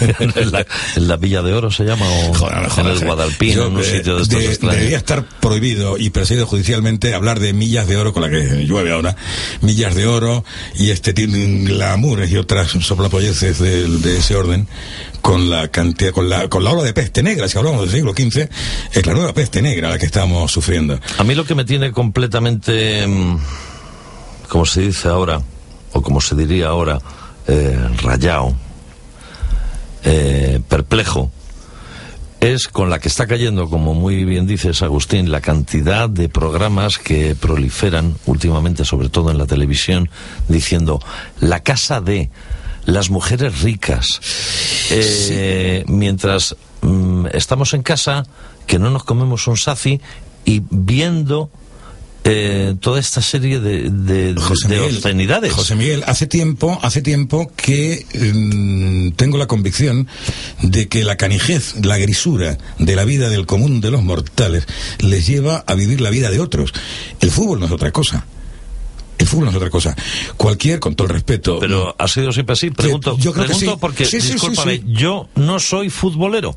en, 0.18 0.52
la, 0.52 0.66
en 0.96 1.08
la 1.08 1.16
Villa 1.16 1.42
de 1.42 1.52
Oro 1.52 1.70
se 1.70 1.84
llama 1.84 2.06
o 2.06 2.34
Joder, 2.34 2.68
en 2.78 2.86
el 2.86 3.04
Guadalpino, 3.04 3.54
yo, 3.54 3.66
en 3.66 3.72
un 3.74 3.80
eh, 3.80 3.84
sitio 3.84 4.16
de 4.16 4.22
estos 4.22 4.38
de- 4.38 4.46
extraños. 4.46 4.76
Debería 4.76 4.98
estar 4.98 5.24
prohibido 5.40 5.98
y 5.98 6.10
perseguido 6.10 6.46
judicialmente 6.46 7.14
hablar 7.14 7.40
de 7.40 7.52
millas 7.52 7.86
de 7.86 7.96
oro 7.96 8.12
con 8.12 8.22
la 8.22 8.30
que 8.30 8.64
llueve 8.66 8.92
ahora. 8.92 9.16
Millas 9.60 9.94
de 9.94 10.06
oro 10.06 10.44
y 10.76 10.90
este 10.90 11.12
tienen 11.12 11.64
glamours 11.64 12.30
y 12.30 12.36
otras 12.36 12.70
soplapolleces 12.70 13.58
de, 13.58 13.88
de 13.88 14.18
ese 14.18 14.36
orden 14.36 14.66
con 15.20 15.48
la 15.48 15.68
cantidad, 15.68 16.10
con 16.12 16.28
la, 16.28 16.48
con 16.48 16.62
la 16.64 16.70
ola 16.72 16.82
de 16.82 16.92
peste 16.92 17.22
negra. 17.22 17.48
Si 17.48 17.56
hablamos 17.56 17.80
del 17.82 17.90
siglo 17.90 18.12
XV, 18.12 18.48
es 18.92 19.06
la 19.06 19.14
nueva 19.14 19.32
peste 19.32 19.62
negra 19.62 19.88
la 19.88 19.98
que 19.98 20.04
estamos 20.06 20.52
sufriendo. 20.52 21.00
A 21.18 21.24
mí 21.24 21.34
lo 21.34 21.44
que 21.46 21.54
me 21.54 21.64
tiene 21.64 21.92
completamente, 21.92 23.06
mm, 23.06 23.38
como 24.48 24.66
se 24.66 24.82
dice 24.82 25.08
ahora, 25.08 25.40
o 25.92 26.02
como 26.02 26.20
se 26.20 26.34
diría 26.34 26.66
ahora, 26.68 27.00
eh, 27.46 27.78
rayado, 28.02 28.54
eh, 30.04 30.60
perplejo, 30.68 31.30
es 32.40 32.68
con 32.68 32.90
la 32.90 32.98
que 32.98 33.08
está 33.08 33.26
cayendo, 33.26 33.70
como 33.70 33.94
muy 33.94 34.24
bien 34.24 34.46
dices, 34.46 34.82
Agustín, 34.82 35.30
la 35.30 35.40
cantidad 35.40 36.10
de 36.10 36.28
programas 36.28 36.98
que 36.98 37.34
proliferan 37.34 38.16
últimamente, 38.26 38.84
sobre 38.84 39.08
todo 39.08 39.30
en 39.30 39.38
la 39.38 39.46
televisión, 39.46 40.10
diciendo 40.48 41.00
la 41.40 41.60
casa 41.60 42.02
de 42.02 42.30
las 42.84 43.08
mujeres 43.08 43.62
ricas. 43.62 44.20
Eh, 44.90 45.84
Mientras 45.88 46.54
mm, 46.82 47.28
estamos 47.32 47.72
en 47.72 47.82
casa, 47.82 48.24
que 48.66 48.78
no 48.78 48.90
nos 48.90 49.04
comemos 49.04 49.46
un 49.46 49.56
saci 49.56 50.00
y 50.44 50.62
viendo 50.70 51.50
eh, 52.26 52.74
toda 52.80 53.00
esta 53.00 53.20
serie 53.20 53.60
de, 53.60 53.90
de, 53.90 54.34
José 54.40 54.68
de 54.68 54.76
Miguel, 54.76 54.96
obscenidades. 54.96 55.52
José 55.52 55.74
Miguel, 55.74 56.02
hace 56.06 56.26
tiempo, 56.26 56.78
hace 56.82 57.02
tiempo 57.02 57.52
que 57.54 58.06
mm, 58.14 59.10
tengo 59.16 59.36
la 59.36 59.46
convicción 59.46 60.08
de 60.62 60.88
que 60.88 61.04
la 61.04 61.16
canijez, 61.16 61.74
la 61.84 61.98
grisura 61.98 62.56
de 62.78 62.96
la 62.96 63.04
vida 63.04 63.28
del 63.28 63.44
común 63.44 63.82
de 63.82 63.90
los 63.90 64.02
mortales 64.02 64.66
les 65.00 65.26
lleva 65.26 65.64
a 65.66 65.74
vivir 65.74 66.00
la 66.00 66.08
vida 66.08 66.30
de 66.30 66.40
otros. 66.40 66.72
El 67.20 67.30
fútbol 67.30 67.60
no 67.60 67.66
es 67.66 67.72
otra 67.72 67.92
cosa. 67.92 68.24
El 69.18 69.26
fútbol 69.26 69.44
no 69.44 69.50
es 69.50 69.56
otra 69.56 69.70
cosa. 69.70 69.94
Cualquier, 70.38 70.80
con 70.80 70.94
todo 70.96 71.08
el 71.08 71.14
respeto. 71.14 71.58
Pero 71.60 71.94
ha 71.98 72.08
sido 72.08 72.32
siempre 72.32 72.54
así. 72.54 72.70
Pregunto, 72.70 73.18
yo 73.18 73.32
creo 73.32 73.44
que 73.44 73.52
pregunto 73.52 73.72
sí. 73.72 73.78
porque, 73.80 74.04
Sí, 74.06 74.16
discúlpame, 74.16 74.82
yo 74.86 75.28
no 75.34 75.60
soy 75.60 75.90
futbolero. 75.90 76.56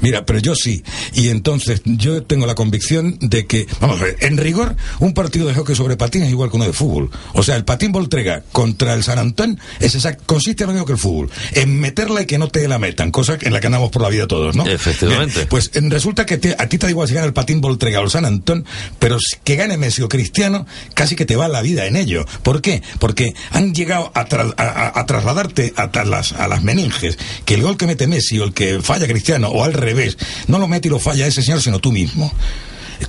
Mira, 0.00 0.24
pero 0.26 0.38
yo 0.38 0.54
sí. 0.54 0.82
Y 1.14 1.28
entonces 1.28 1.82
yo 1.84 2.22
tengo 2.22 2.46
la 2.46 2.54
convicción 2.54 3.16
de 3.20 3.46
que, 3.46 3.66
vamos 3.80 4.00
a 4.00 4.04
ver, 4.04 4.16
en 4.20 4.36
rigor, 4.36 4.76
un 5.00 5.14
partido 5.14 5.46
de 5.48 5.54
hockey 5.54 5.74
sobre 5.74 5.96
patín 5.96 6.22
es 6.22 6.30
igual 6.30 6.50
que 6.50 6.56
uno 6.56 6.64
de 6.66 6.72
fútbol. 6.72 7.10
O 7.34 7.42
sea, 7.42 7.56
el 7.56 7.64
patín 7.64 7.92
Voltrega 7.92 8.42
contra 8.52 8.94
el 8.94 9.02
San 9.02 9.18
Antón 9.18 9.58
es 9.80 9.94
exact- 9.96 10.20
consiste 10.26 10.64
en 10.64 10.68
lo 10.68 10.72
mismo 10.74 10.86
que 10.86 10.92
el 10.92 10.98
fútbol. 10.98 11.30
En 11.52 11.78
meterla 11.80 12.22
y 12.22 12.26
que 12.26 12.38
no 12.38 12.48
te 12.48 12.66
la 12.68 12.78
metan, 12.78 13.10
cosa 13.10 13.38
en 13.40 13.52
la 13.52 13.60
que 13.60 13.66
andamos 13.66 13.90
por 13.90 14.02
la 14.02 14.08
vida 14.08 14.26
todos, 14.26 14.54
¿no? 14.56 14.66
Efectivamente. 14.66 15.34
Bien, 15.40 15.48
pues 15.48 15.70
en- 15.74 15.90
resulta 15.90 16.26
que 16.26 16.38
te- 16.38 16.54
a 16.58 16.68
ti 16.68 16.78
te 16.78 16.86
da 16.86 16.90
igual 16.90 17.08
si 17.08 17.14
gana 17.14 17.26
el 17.26 17.32
patín 17.32 17.60
Voltrega 17.60 18.00
o 18.00 18.04
el 18.04 18.10
San 18.10 18.24
Antón, 18.24 18.64
pero 18.98 19.18
que 19.44 19.56
gane 19.56 19.76
Messi 19.76 20.02
o 20.02 20.08
Cristiano, 20.08 20.66
casi 20.94 21.16
que 21.16 21.24
te 21.26 21.36
va 21.36 21.48
la 21.48 21.62
vida 21.62 21.86
en 21.86 21.96
ello. 21.96 22.24
¿Por 22.42 22.60
qué? 22.62 22.82
Porque 22.98 23.34
han 23.50 23.74
llegado 23.74 24.10
a, 24.14 24.26
tra- 24.26 24.54
a- 24.56 24.62
a- 24.62 25.00
a 25.00 25.06
trasladarte 25.06 25.72
a, 25.76 25.88
las, 26.04 26.32
a 26.32 26.48
las 26.48 26.62
meninges 26.62 27.18
que 27.44 27.54
el 27.54 27.62
gol 27.62 27.76
que 27.76 27.86
mete 27.86 28.06
Messi 28.06 28.38
o 28.38 28.44
el 28.44 28.52
que 28.52 28.80
falla 28.82 29.06
Cristiano 29.06 29.48
o 29.48 29.64
al 29.64 29.72
revés, 29.78 30.18
no 30.46 30.58
lo 30.58 30.68
mete 30.68 30.88
y 30.88 30.90
lo 30.90 30.98
falla 30.98 31.26
ese 31.26 31.42
señor, 31.42 31.62
sino 31.62 31.78
tú 31.78 31.92
mismo. 31.92 32.32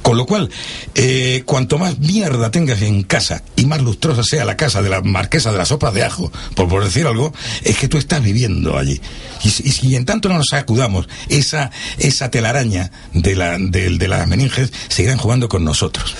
Con 0.03 0.17
lo 0.17 0.25
cual, 0.25 0.49
eh, 0.93 1.41
cuanto 1.45 1.79
más 1.79 1.97
mierda 1.97 2.51
tengas 2.51 2.81
en 2.83 3.01
casa 3.03 3.43
y 3.55 3.65
más 3.65 3.81
lustrosa 3.81 4.23
sea 4.23 4.45
la 4.45 4.55
casa 4.55 4.83
de 4.83 4.89
la 4.89 5.01
marquesa 5.01 5.51
de 5.51 5.57
las 5.57 5.69
sopas 5.69 5.93
de 5.93 6.03
ajo, 6.03 6.31
por, 6.53 6.67
por 6.67 6.83
decir 6.83 7.07
algo, 7.07 7.33
es 7.63 7.77
que 7.77 7.87
tú 7.87 7.97
estás 7.97 8.21
viviendo 8.21 8.77
allí. 8.77 9.01
Y, 9.43 9.49
si 9.49 9.95
en 9.95 10.05
tanto 10.05 10.29
no 10.29 10.37
nos 10.37 10.53
acudamos, 10.53 11.09
esa, 11.27 11.71
esa 11.97 12.29
telaraña 12.29 12.91
de, 13.13 13.35
la, 13.35 13.57
de, 13.57 13.97
de 13.97 14.07
las 14.07 14.27
meninges 14.27 14.71
seguirán 14.89 15.17
jugando 15.17 15.49
con 15.49 15.63
nosotros. 15.63 16.15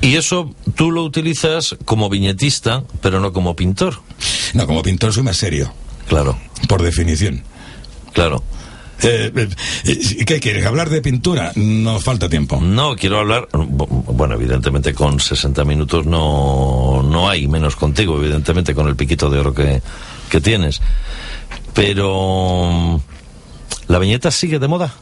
Y 0.00 0.16
eso 0.16 0.52
tú 0.74 0.90
lo 0.90 1.04
utilizas 1.04 1.76
como 1.84 2.08
viñetista, 2.10 2.82
pero 3.00 3.20
no 3.20 3.32
como 3.32 3.54
pintor. 3.54 4.00
No, 4.52 4.66
como 4.66 4.82
pintor 4.82 5.12
soy 5.12 5.22
más 5.22 5.36
serio. 5.36 5.72
Claro. 6.08 6.36
Por 6.68 6.82
definición. 6.82 7.44
Claro. 8.12 8.42
Eh, 9.02 9.48
eh, 9.84 10.24
¿Qué 10.24 10.40
quieres? 10.40 10.64
¿Hablar 10.64 10.88
de 10.88 11.02
pintura? 11.02 11.52
Nos 11.56 12.04
falta 12.04 12.28
tiempo. 12.28 12.60
No, 12.60 12.94
quiero 12.94 13.18
hablar. 13.18 13.48
Bueno, 13.52 14.34
evidentemente 14.34 14.94
con 14.94 15.18
60 15.18 15.64
minutos 15.64 16.06
no, 16.06 17.02
no 17.02 17.28
hay, 17.28 17.48
menos 17.48 17.76
contigo, 17.76 18.16
evidentemente 18.18 18.74
con 18.74 18.86
el 18.88 18.96
piquito 18.96 19.28
de 19.28 19.38
oro 19.40 19.54
que, 19.54 19.82
que 20.30 20.40
tienes. 20.40 20.80
Pero. 21.74 23.00
¿La 23.88 23.98
viñeta 23.98 24.30
sigue 24.30 24.58
de 24.58 24.68
moda? 24.68 24.94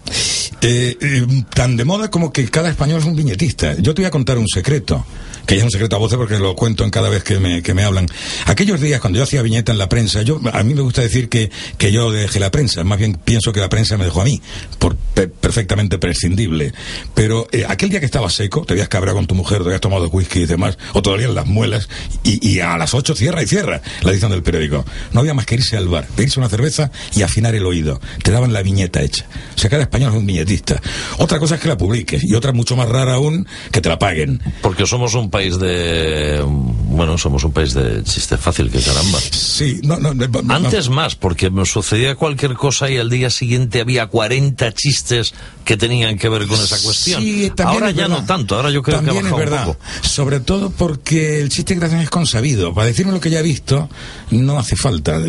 Eh, 0.62 0.96
eh, 1.00 1.26
tan 1.54 1.76
de 1.76 1.84
moda 1.84 2.10
como 2.10 2.32
que 2.32 2.48
cada 2.50 2.68
español 2.68 3.00
es 3.00 3.06
un 3.06 3.16
viñetista. 3.16 3.74
Yo 3.78 3.94
te 3.94 4.02
voy 4.02 4.06
a 4.08 4.10
contar 4.10 4.36
un 4.36 4.48
secreto 4.48 5.04
que 5.46 5.56
es 5.56 5.62
un 5.62 5.70
secreto 5.70 5.96
a 5.96 5.98
voces 5.98 6.18
porque 6.18 6.38
lo 6.38 6.54
cuento 6.54 6.84
en 6.84 6.90
cada 6.90 7.08
vez 7.08 7.22
que 7.22 7.38
me, 7.38 7.62
que 7.62 7.74
me 7.74 7.84
hablan. 7.84 8.06
Aquellos 8.46 8.80
días 8.80 9.00
cuando 9.00 9.18
yo 9.18 9.24
hacía 9.24 9.42
viñeta 9.42 9.72
en 9.72 9.78
la 9.78 9.88
prensa, 9.88 10.22
yo 10.22 10.40
a 10.52 10.62
mí 10.62 10.74
me 10.74 10.82
gusta 10.82 11.02
decir 11.02 11.28
que, 11.28 11.50
que 11.78 11.92
yo 11.92 12.10
dejé 12.10 12.40
la 12.40 12.50
prensa, 12.50 12.84
más 12.84 12.98
bien 12.98 13.14
pienso 13.14 13.52
que 13.52 13.60
la 13.60 13.68
prensa 13.68 13.96
me 13.96 14.04
dejó 14.04 14.22
a 14.22 14.24
mí, 14.24 14.40
por 14.78 14.96
perfectamente 15.28 15.98
prescindible. 15.98 16.72
Pero 17.14 17.46
eh, 17.52 17.64
aquel 17.68 17.90
día 17.90 18.00
que 18.00 18.06
estaba 18.06 18.30
seco, 18.30 18.64
te 18.64 18.74
habías 18.74 18.88
cabreado 18.88 19.16
con 19.16 19.26
tu 19.26 19.34
mujer, 19.34 19.58
te 19.58 19.64
habías 19.64 19.80
tomado 19.80 20.08
whisky 20.08 20.40
y 20.40 20.46
demás, 20.46 20.78
o 20.92 21.02
todavía 21.02 21.26
en 21.26 21.34
las 21.34 21.46
muelas, 21.46 21.88
y, 22.24 22.60
a 22.60 22.76
las 22.76 22.94
ocho 22.94 23.14
cierra 23.14 23.42
y 23.42 23.46
cierra 23.46 23.80
la 24.02 24.10
edición 24.12 24.30
del 24.30 24.42
periódico. 24.42 24.84
No 25.12 25.20
había 25.20 25.34
más 25.34 25.46
que 25.46 25.56
irse 25.56 25.76
al 25.76 25.88
bar, 25.88 26.06
pedirse 26.14 26.38
una 26.38 26.48
cerveza 26.48 26.90
y 27.14 27.22
afinar 27.22 27.54
el 27.54 27.66
oído. 27.66 28.00
Te 28.22 28.30
daban 28.30 28.52
la 28.52 28.62
viñeta 28.62 29.02
hecha. 29.02 29.26
O 29.56 29.58
sea, 29.58 29.70
cada 29.70 29.82
español 29.82 30.12
es 30.12 30.18
un 30.18 30.26
viñetista. 30.26 30.80
Otra 31.18 31.38
cosa 31.38 31.56
es 31.56 31.60
que 31.60 31.68
la 31.68 31.76
publiques, 31.76 32.22
y 32.24 32.34
otra 32.34 32.52
mucho 32.52 32.76
más 32.76 32.88
rara 32.88 33.14
aún, 33.14 33.46
que 33.72 33.80
te 33.80 33.88
la 33.88 33.98
paguen. 33.98 34.42
Porque 34.62 34.86
somos 34.86 35.14
un 35.14 35.29
país 35.30 35.58
de. 35.58 36.44
Bueno, 36.46 37.16
somos 37.16 37.44
un 37.44 37.52
país 37.52 37.72
de 37.72 38.02
chiste 38.04 38.36
fácil, 38.36 38.70
que 38.70 38.80
caramba. 38.80 39.18
Sí, 39.20 39.80
no, 39.84 39.98
no, 39.98 40.12
no 40.12 40.54
Antes 40.54 40.88
más, 40.90 41.14
porque 41.14 41.50
me 41.50 41.64
sucedía 41.64 42.14
cualquier 42.16 42.54
cosa 42.54 42.90
y 42.90 42.98
al 42.98 43.08
día 43.08 43.30
siguiente 43.30 43.80
había 43.80 44.06
40 44.08 44.72
chistes 44.72 45.32
que 45.64 45.76
tenían 45.76 46.18
que 46.18 46.28
ver 46.28 46.46
con 46.46 46.58
esa 46.58 46.78
cuestión. 46.82 47.22
Sí, 47.22 47.50
ahora 47.64 47.90
ya 47.90 48.08
no 48.08 48.24
tanto, 48.24 48.56
ahora 48.56 48.70
yo 48.70 48.82
creo 48.82 48.96
también 48.96 49.22
que 49.22 49.28
ha 49.28 49.30
es 49.30 49.36
verdad. 49.36 49.68
un 49.68 49.74
poco. 49.74 49.84
Sobre 50.02 50.40
todo 50.40 50.70
porque 50.70 51.40
el 51.40 51.48
chiste 51.48 51.78
que 51.78 51.84
hacen 51.84 52.00
es 52.00 52.10
consabido. 52.10 52.74
Para 52.74 52.88
decirme 52.88 53.12
lo 53.12 53.20
que 53.20 53.30
ya 53.30 53.40
he 53.40 53.44
visto, 53.44 53.88
no 54.30 54.58
hace 54.58 54.76
falta. 54.76 55.20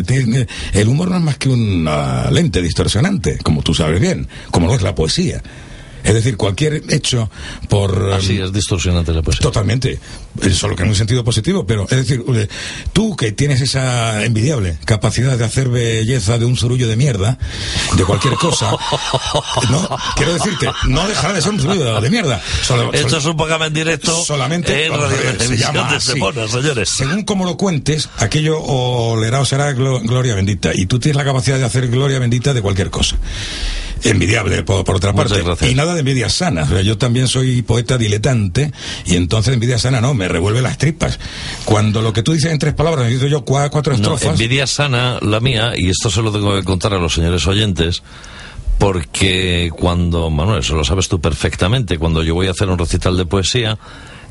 El 0.72 0.88
humor 0.88 1.10
no 1.10 1.16
es 1.16 1.22
más 1.22 1.38
que 1.38 1.48
una 1.48 2.30
lente 2.30 2.60
distorsionante, 2.60 3.38
como 3.38 3.62
tú 3.62 3.74
sabes 3.74 4.00
bien, 4.00 4.28
como 4.50 4.66
lo 4.66 4.74
es 4.74 4.82
la 4.82 4.94
poesía. 4.94 5.42
Es 6.04 6.14
decir, 6.14 6.36
cualquier 6.36 6.82
hecho 6.88 7.30
por... 7.68 8.12
Así 8.12 8.38
es 8.38 8.52
distorsionante 8.52 9.12
la 9.12 9.22
poesía. 9.22 9.42
Totalmente. 9.42 9.98
Solo 10.52 10.74
que 10.74 10.82
en 10.82 10.88
un 10.88 10.94
sentido 10.94 11.24
positivo, 11.24 11.66
pero 11.66 11.84
es 11.84 11.96
decir, 11.96 12.24
tú 12.92 13.14
que 13.16 13.32
tienes 13.32 13.60
esa 13.60 14.24
envidiable 14.24 14.78
capacidad 14.84 15.36
de 15.36 15.44
hacer 15.44 15.68
belleza 15.68 16.38
de 16.38 16.44
un 16.44 16.56
surullo 16.56 16.88
de 16.88 16.96
mierda, 16.96 17.38
de 17.96 18.04
cualquier 18.04 18.34
cosa, 18.34 18.70
no, 19.70 19.88
quiero 20.16 20.34
decirte, 20.34 20.68
no 20.88 21.06
dejará 21.06 21.34
de 21.34 21.42
ser 21.42 21.52
un 21.52 21.60
surullo 21.60 22.00
de 22.00 22.10
mierda. 22.10 22.42
Solo, 22.62 22.92
Esto 22.92 23.18
es 23.18 23.24
un 23.26 23.36
programa 23.36 23.66
en 23.66 23.74
directo 23.74 24.24
solamente 24.24 24.86
en 24.86 24.92
Radio 24.92 25.16
Televisión 25.38 25.88
de 25.90 26.00
Semana, 26.00 26.48
señores. 26.48 26.88
Según 26.88 27.22
como 27.24 27.44
lo 27.44 27.56
cuentes, 27.56 28.08
aquello 28.18 28.60
olerá 28.60 29.40
o 29.40 29.44
será 29.44 29.72
gloria 29.72 30.34
bendita. 30.34 30.72
Y 30.74 30.86
tú 30.86 30.98
tienes 30.98 31.16
la 31.16 31.24
capacidad 31.24 31.58
de 31.58 31.64
hacer 31.64 31.88
gloria 31.88 32.18
bendita 32.18 32.54
de 32.54 32.62
cualquier 32.62 32.90
cosa 32.90 33.16
envidiable 34.04 34.62
por, 34.62 34.84
por 34.84 34.96
otra 34.96 35.12
parte. 35.12 35.70
Y 35.70 35.74
nada 35.74 35.94
de 35.94 36.00
envidia 36.00 36.28
sana. 36.28 36.62
O 36.62 36.68
sea, 36.68 36.82
yo 36.82 36.98
también 36.98 37.28
soy 37.28 37.62
poeta 37.62 37.98
diletante 37.98 38.72
y 39.06 39.16
entonces 39.16 39.54
envidia 39.54 39.78
sana 39.78 40.00
no, 40.00 40.14
me 40.14 40.28
revuelve 40.28 40.62
las 40.62 40.78
tripas. 40.78 41.18
Cuando 41.64 42.02
lo 42.02 42.12
que 42.12 42.22
tú 42.22 42.32
dices 42.32 42.52
en 42.52 42.58
tres 42.58 42.74
palabras, 42.74 43.04
necesito 43.04 43.28
yo 43.28 43.44
cuatro, 43.44 43.70
cuatro 43.70 43.94
estrofas. 43.94 44.24
No, 44.24 44.30
envidia 44.32 44.66
sana, 44.66 45.18
la 45.20 45.40
mía, 45.40 45.72
y 45.76 45.88
esto 45.88 46.10
se 46.10 46.22
lo 46.22 46.32
tengo 46.32 46.54
que 46.54 46.64
contar 46.64 46.94
a 46.94 46.98
los 46.98 47.14
señores 47.14 47.46
oyentes, 47.46 48.02
porque 48.78 49.70
cuando, 49.76 50.30
Manuel, 50.30 50.60
eso 50.60 50.74
lo 50.74 50.84
sabes 50.84 51.08
tú 51.08 51.20
perfectamente, 51.20 51.98
cuando 51.98 52.22
yo 52.22 52.34
voy 52.34 52.48
a 52.48 52.50
hacer 52.50 52.68
un 52.68 52.78
recital 52.78 53.16
de 53.16 53.26
poesía, 53.26 53.78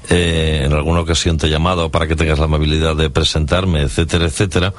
eh, 0.09 0.63
en 0.65 0.73
alguna 0.73 1.01
ocasión 1.01 1.37
te 1.37 1.47
he 1.47 1.49
llamado 1.49 1.89
para 1.89 2.07
que 2.07 2.15
tengas 2.15 2.39
la 2.39 2.45
amabilidad 2.45 2.95
de 2.95 3.09
presentarme, 3.09 3.81
etcétera, 3.81 4.25
etcétera, 4.25 4.73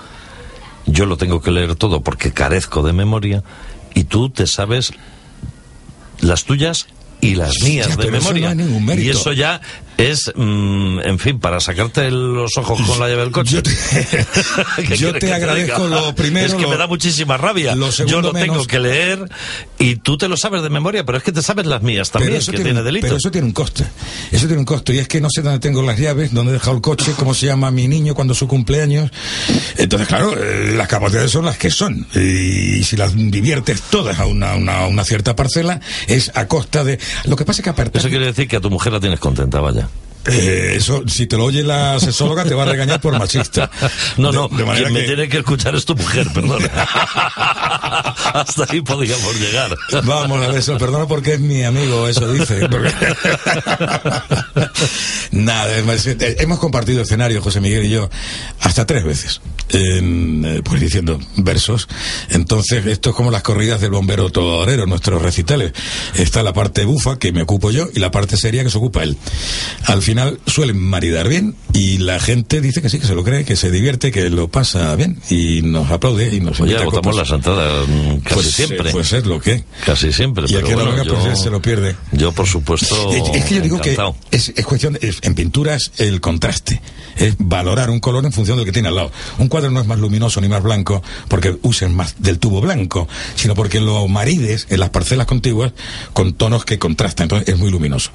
yo 0.86 1.06
lo 1.06 1.16
tengo 1.16 1.40
que 1.40 1.50
leer 1.50 1.76
todo 1.76 2.02
porque 2.02 2.32
carezco 2.32 2.82
de 2.82 2.92
memoria 2.92 3.42
y 3.94 4.04
tú 4.04 4.30
te 4.30 4.46
sabes 4.46 4.92
las 6.20 6.44
tuyas 6.44 6.86
y 7.20 7.34
las 7.34 7.62
mías 7.62 7.88
ya, 7.88 7.96
de 7.96 8.10
memoria. 8.10 8.52
Eso 8.52 8.80
no 8.80 8.94
y 8.94 9.08
eso 9.08 9.32
ya 9.32 9.60
es, 9.98 10.32
mm, 10.34 11.00
en 11.00 11.18
fin, 11.18 11.38
para 11.38 11.60
sacarte 11.60 12.10
los 12.10 12.56
ojos 12.56 12.80
con 12.82 12.98
la 12.98 13.08
llave 13.08 13.22
del 13.22 13.30
coche. 13.30 13.56
Yo 13.56 13.62
te, 13.62 14.96
yo 14.96 15.12
te 15.14 15.32
agradezco 15.32 15.86
lo 15.86 16.14
primero. 16.14 16.46
Es 16.46 16.54
que 16.54 16.62
lo, 16.62 16.70
me 16.70 16.76
da 16.76 16.86
muchísima 16.86 17.36
rabia. 17.36 17.74
Lo 17.74 17.90
yo 17.90 18.20
lo 18.20 18.32
menos, 18.32 18.48
tengo 18.48 18.66
que 18.66 18.78
leer 18.78 19.28
y 19.78 19.96
tú 19.96 20.16
te 20.16 20.28
lo 20.28 20.36
sabes 20.36 20.62
de 20.62 20.70
memoria, 20.70 21.04
pero 21.04 21.18
es 21.18 21.24
que 21.24 21.32
te 21.32 21.42
sabes 21.42 21.66
las 21.66 21.82
mías 21.82 22.10
también, 22.10 22.34
eso 22.34 22.50
que 22.50 22.58
tiene, 22.58 22.70
tiene 22.70 22.82
delito. 22.82 23.06
Pero 23.06 23.16
eso 23.16 23.30
tiene 23.30 23.46
un 23.46 23.52
coste. 23.52 23.84
Eso 24.30 24.46
tiene 24.46 24.60
un 24.60 24.64
coste. 24.64 24.94
Y 24.94 24.98
es 24.98 25.08
que 25.08 25.20
no 25.20 25.28
sé 25.30 25.42
dónde 25.42 25.58
tengo 25.58 25.82
las 25.82 25.98
llaves, 25.98 26.32
dónde 26.32 26.52
he 26.52 26.54
dejado 26.54 26.76
el 26.76 26.82
coche, 26.82 27.12
cómo 27.16 27.34
se 27.34 27.46
llama 27.46 27.70
mi 27.70 27.88
niño 27.88 28.14
cuando 28.14 28.34
su 28.34 28.48
cumpleaños. 28.48 29.10
Entonces, 29.76 30.08
claro, 30.08 30.34
eh, 30.36 30.74
las 30.76 30.88
capacidades 30.88 31.30
son 31.30 31.44
las 31.44 31.58
que 31.58 31.70
son. 31.70 32.06
Y 32.14 32.82
si 32.84 32.96
las 32.96 33.14
diviertes 33.14 33.82
todas 33.82 34.18
a 34.18 34.26
una, 34.26 34.54
una, 34.54 34.86
una 34.86 35.04
cierta 35.04 35.36
parcela, 35.36 35.80
es 36.06 36.30
a 36.34 36.46
costa 36.48 36.84
de. 36.84 36.98
Lo 37.24 37.36
que 37.36 37.44
pasa 37.44 37.60
es 37.60 37.64
que 37.64 37.70
aparte. 37.70 37.98
Eso 37.98 38.08
quiere 38.08 38.26
decir 38.26 38.48
que 38.48 38.56
a 38.56 38.60
tu 38.60 38.70
mujer 38.70 38.92
la 38.92 39.00
tienes 39.00 39.20
contenta, 39.20 39.60
vaya. 39.60 39.81
Eh, 40.26 40.74
eso, 40.76 41.02
si 41.08 41.26
te 41.26 41.36
lo 41.36 41.44
oye 41.44 41.62
la 41.62 41.98
sexóloga, 41.98 42.44
te 42.44 42.54
va 42.54 42.62
a 42.62 42.66
regañar 42.66 43.00
por 43.00 43.18
machista. 43.18 43.70
No, 44.16 44.30
no, 44.30 44.48
de, 44.48 44.56
de 44.58 44.64
manera 44.64 44.88
quien 44.88 44.94
que... 44.94 45.00
me 45.00 45.06
tiene 45.06 45.28
que 45.28 45.38
escuchar 45.38 45.74
es 45.74 45.84
tu 45.84 45.96
mujer, 45.96 46.28
perdona. 46.32 46.68
Hasta 48.34 48.66
ahí 48.70 48.80
podríamos 48.80 49.34
llegar. 49.40 49.76
Vamos 50.04 50.38
a 50.38 50.48
ver, 50.48 50.58
eso, 50.58 50.78
perdona 50.78 51.06
porque 51.06 51.34
es 51.34 51.40
mi 51.40 51.64
amigo, 51.64 52.08
eso 52.08 52.32
dice. 52.32 52.68
Nada, 55.32 55.76
hemos 56.38 56.58
compartido 56.58 57.02
escenario, 57.02 57.42
José 57.42 57.60
Miguel 57.60 57.86
y 57.86 57.90
yo, 57.90 58.08
hasta 58.60 58.86
tres 58.86 59.04
veces. 59.04 59.40
Eh, 59.70 60.60
pues 60.64 60.80
diciendo 60.80 61.18
versos. 61.36 61.88
Entonces, 62.28 62.84
esto 62.86 63.10
es 63.10 63.16
como 63.16 63.30
las 63.30 63.42
corridas 63.42 63.80
del 63.80 63.90
bombero 63.90 64.30
todorero, 64.30 64.86
nuestros 64.86 65.22
recitales. 65.22 65.72
Está 66.14 66.42
la 66.42 66.52
parte 66.52 66.84
bufa, 66.84 67.18
que 67.18 67.32
me 67.32 67.42
ocupo 67.42 67.70
yo, 67.70 67.88
y 67.94 67.98
la 67.98 68.10
parte 68.10 68.36
seria, 68.36 68.62
que 68.64 68.70
se 68.70 68.78
ocupa 68.78 69.02
él. 69.02 69.16
Al 69.86 70.02
final 70.02 70.11
suelen 70.46 70.78
maridar 70.78 71.28
bien 71.28 71.54
y 71.72 71.98
la 71.98 72.20
gente 72.20 72.60
dice 72.60 72.82
que 72.82 72.88
sí, 72.88 72.98
que 72.98 73.06
se 73.06 73.14
lo 73.14 73.24
cree, 73.24 73.44
que 73.44 73.56
se 73.56 73.70
divierte, 73.70 74.10
que 74.10 74.28
lo 74.30 74.48
pasa 74.48 74.94
bien 74.96 75.20
y 75.30 75.62
nos 75.62 75.90
aplaude 75.90 76.34
y 76.34 76.40
nos 76.40 76.60
Oye, 76.60 76.76
agotamos 76.76 77.16
las 77.16 77.30
entradas 77.30 77.86
casi 78.22 78.34
pues, 78.34 78.50
siempre. 78.50 78.90
Eh, 78.90 78.92
pues 78.92 79.12
es 79.12 79.26
lo 79.26 79.40
que. 79.40 79.64
Casi 79.84 80.12
siempre. 80.12 80.44
Y 80.48 80.54
pero 80.54 80.60
el 80.60 80.66
que 80.66 80.74
bueno, 80.74 81.02
yo, 81.02 81.14
pues 81.14 81.40
se 81.40 81.50
lo 81.50 81.62
pierde. 81.62 81.96
Yo, 82.12 82.32
por 82.32 82.46
supuesto. 82.46 83.12
Es, 83.12 83.36
es 83.36 83.44
que 83.44 83.54
yo 83.56 83.60
digo 83.62 83.76
encantado. 83.76 84.16
que 84.30 84.36
es, 84.36 84.52
es 84.54 84.66
cuestión, 84.66 84.94
de, 84.94 85.14
en 85.22 85.34
pintura 85.34 85.74
es 85.74 85.92
el 85.98 86.20
contraste. 86.20 86.80
Es 87.16 87.34
valorar 87.38 87.90
un 87.90 88.00
color 88.00 88.24
en 88.24 88.32
función 88.32 88.56
del 88.56 88.66
que 88.66 88.72
tiene 88.72 88.88
al 88.88 88.96
lado. 88.96 89.12
Un 89.38 89.48
cuadro 89.48 89.70
no 89.70 89.80
es 89.80 89.86
más 89.86 89.98
luminoso 89.98 90.40
ni 90.40 90.48
más 90.48 90.62
blanco 90.62 91.02
porque 91.28 91.56
usen 91.62 91.94
más 91.94 92.16
del 92.18 92.38
tubo 92.38 92.60
blanco, 92.60 93.08
sino 93.34 93.54
porque 93.54 93.80
lo 93.80 94.08
marides 94.08 94.66
en 94.70 94.80
las 94.80 94.90
parcelas 94.90 95.26
contiguas 95.26 95.72
con 96.12 96.32
tonos 96.34 96.64
que 96.64 96.78
contrastan. 96.78 97.24
Entonces 97.24 97.48
es 97.48 97.58
muy 97.58 97.70
luminoso. 97.70 98.10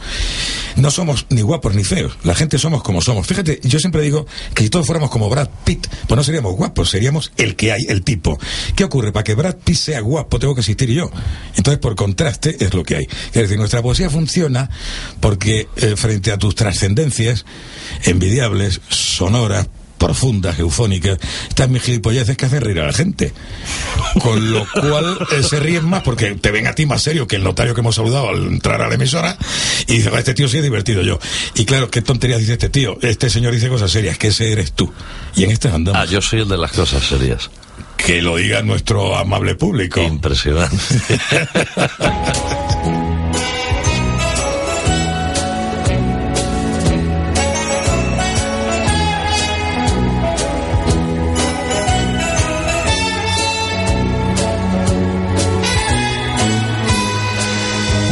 No 0.75 0.91
somos 0.91 1.25
ni 1.29 1.41
guapos 1.41 1.75
ni 1.75 1.83
feos. 1.87 2.17
La 2.23 2.35
gente 2.35 2.57
somos 2.57 2.83
como 2.83 3.01
somos. 3.01 3.27
Fíjate, 3.27 3.59
yo 3.63 3.79
siempre 3.79 4.01
digo 4.01 4.25
que 4.53 4.63
si 4.63 4.69
todos 4.69 4.85
fuéramos 4.85 5.09
como 5.09 5.29
Brad 5.29 5.49
Pitt, 5.63 5.87
pues 6.07 6.15
no 6.15 6.23
seríamos 6.23 6.55
guapos, 6.55 6.89
seríamos 6.89 7.31
el 7.37 7.55
que 7.55 7.71
hay, 7.71 7.85
el 7.89 8.03
tipo. 8.03 8.39
¿Qué 8.75 8.83
ocurre? 8.83 9.11
Para 9.11 9.23
que 9.23 9.35
Brad 9.35 9.55
Pitt 9.55 9.77
sea 9.77 9.99
guapo, 10.01 10.39
tengo 10.39 10.53
que 10.55 10.61
existir 10.61 10.89
yo. 10.89 11.09
Entonces, 11.55 11.79
por 11.79 11.95
contraste, 11.95 12.57
es 12.59 12.73
lo 12.73 12.83
que 12.83 12.95
hay. 12.95 13.05
Es 13.05 13.33
decir, 13.33 13.57
nuestra 13.57 13.81
poesía 13.81 14.09
funciona 14.09 14.69
porque 15.19 15.67
eh, 15.77 15.95
frente 15.95 16.31
a 16.31 16.37
tus 16.37 16.55
trascendencias 16.55 17.45
envidiables, 18.03 18.81
sonoras, 18.89 19.67
profundas, 19.97 20.59
eufónicas, 20.59 21.17
estas 21.49 21.69
mis 21.69 21.81
gilipolleces 21.81 22.37
que 22.37 22.45
hacen 22.45 22.61
reír 22.61 22.79
a 22.79 22.87
la 22.87 22.93
gente. 22.93 23.33
Con 24.21 24.51
lo 24.51 24.65
cual 24.71 25.17
eh, 25.31 25.43
se 25.43 25.59
ríen 25.59 25.85
más 25.85 26.03
porque 26.03 26.35
te 26.35 26.51
ven 26.51 26.67
a 26.67 26.73
ti 26.73 26.85
más 26.85 27.01
serio 27.01 27.27
que 27.27 27.35
el 27.35 27.43
notario 27.43 27.73
que 27.73 27.81
hemos 27.81 27.95
saludado 27.95 28.29
al 28.29 28.47
entrar 28.47 28.81
a 28.81 28.87
la 28.87 28.95
emisora 28.95 29.37
y 29.87 29.97
dice, 29.97 30.11
este 30.17 30.33
tío 30.33 30.47
sí 30.47 30.57
he 30.57 30.61
divertido 30.61 31.01
yo. 31.01 31.19
Y 31.55 31.65
claro, 31.65 31.89
¿qué 31.89 32.01
tonterías 32.01 32.39
dice 32.39 32.53
este 32.53 32.69
tío? 32.69 32.97
Este 33.01 33.29
señor 33.29 33.53
dice 33.53 33.69
cosas 33.69 33.91
serias, 33.91 34.17
que 34.17 34.27
ese 34.27 34.51
eres 34.51 34.73
tú. 34.73 34.91
Y 35.35 35.43
en 35.43 35.51
este 35.51 35.69
andamos. 35.69 36.01
Ah, 36.01 36.05
yo 36.05 36.21
soy 36.21 36.41
el 36.41 36.47
de 36.47 36.57
las 36.57 36.71
cosas 36.71 37.03
serias. 37.03 37.49
Que 37.95 38.21
lo 38.21 38.37
diga 38.37 38.61
nuestro 38.61 39.15
amable 39.15 39.55
público. 39.55 40.01
Impresionante. 40.01 40.77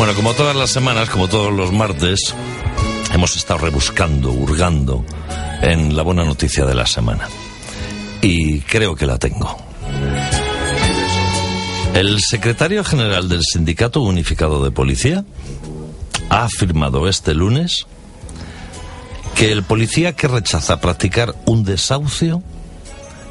Bueno, 0.05 0.17
como 0.17 0.35
todas 0.35 0.55
las 0.55 0.69
semanas, 0.69 1.09
como 1.09 1.27
todos 1.27 1.51
los 1.51 1.71
martes, 1.71 2.35
hemos 3.11 3.35
estado 3.35 3.61
rebuscando, 3.61 4.31
hurgando 4.31 5.03
en 5.63 5.95
la 5.95 6.03
buena 6.03 6.23
noticia 6.23 6.63
de 6.63 6.75
la 6.75 6.85
semana. 6.85 7.27
Y 8.21 8.59
creo 8.59 8.95
que 8.95 9.07
la 9.07 9.17
tengo. 9.17 9.57
El 11.95 12.19
secretario 12.19 12.83
general 12.83 13.27
del 13.27 13.41
Sindicato 13.41 14.01
Unificado 14.01 14.63
de 14.63 14.69
Policía 14.69 15.25
ha 16.29 16.43
afirmado 16.43 17.09
este 17.09 17.33
lunes 17.33 17.87
que 19.33 19.51
el 19.51 19.63
policía 19.63 20.13
que 20.13 20.27
rechaza 20.27 20.79
practicar 20.79 21.33
un 21.47 21.63
desahucio 21.63 22.43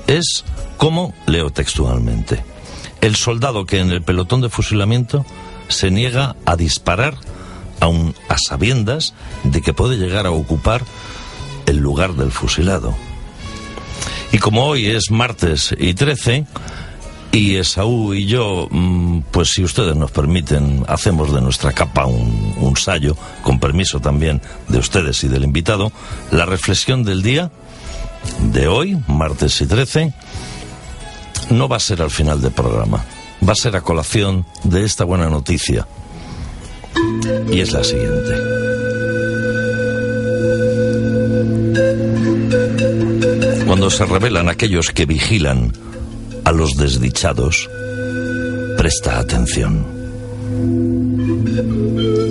es 0.09 0.45
como, 0.77 1.15
leo 1.27 1.51
textualmente, 1.51 2.43
el 3.01 3.15
soldado 3.15 3.65
que 3.65 3.79
en 3.79 3.93
el 3.93 4.03
pelotón 4.03 4.41
de 4.41 4.49
fusilamiento 4.49 5.25
se 5.75 5.91
niega 5.91 6.37
a 6.47 6.57
disparar 6.57 7.15
aun 7.81 8.15
a 8.29 8.37
sabiendas 8.39 9.15
de 9.43 9.61
que 9.61 9.75
puede 9.75 9.97
llegar 9.97 10.27
a 10.27 10.31
ocupar 10.31 10.83
el 11.67 11.79
lugar 11.79 12.15
del 12.15 12.31
fusilado. 12.31 12.95
Y 14.33 14.39
como 14.39 14.65
hoy 14.65 14.87
es 14.87 15.11
martes 15.11 15.75
y 15.79 15.95
13, 15.95 16.47
y 17.31 17.57
Esaú 17.57 18.15
y 18.15 18.27
yo, 18.27 18.69
mm, 18.71 19.21
pues 19.31 19.51
si 19.51 19.63
ustedes 19.63 19.97
nos 19.97 20.11
permiten, 20.11 20.85
hacemos 20.89 21.33
de 21.33 21.41
nuestra 21.41 21.73
capa 21.73 22.07
un, 22.07 22.55
un 22.59 22.77
sallo, 22.77 23.17
con 23.43 23.59
permiso 23.59 24.01
también 24.01 24.41
de 24.69 24.79
ustedes 24.79 25.23
y 25.25 25.29
del 25.29 25.45
invitado, 25.45 25.93
la 26.31 26.47
reflexión 26.47 27.05
del 27.05 27.23
día 27.23 27.51
de 28.53 28.69
hoy, 28.69 28.99
martes 29.09 29.61
y 29.61 29.67
13, 29.67 30.13
no 31.51 31.69
va 31.69 31.77
a 31.77 31.81
ser 31.81 32.03
al 32.03 32.11
final 32.11 32.41
del 32.41 32.53
programa, 32.53 33.05
va 33.47 33.53
a 33.53 33.57
ser 33.57 33.77
a 33.77 33.81
colación 33.81 34.45
de 34.63 34.85
esta 34.85 35.05
buena 35.05 35.29
noticia. 35.29 35.87
Y 37.51 37.61
es 37.61 37.73
la 37.73 37.85
siguiente. 37.85 38.35
Cuando 43.67 43.91
se 43.91 44.05
revelan 44.07 44.49
aquellos 44.49 44.91
que 44.91 45.07
vigilan 45.07 45.73
a 46.45 46.53
los 46.53 46.77
desdichados, 46.77 47.69
presta 48.77 49.19
atención. 49.19 49.87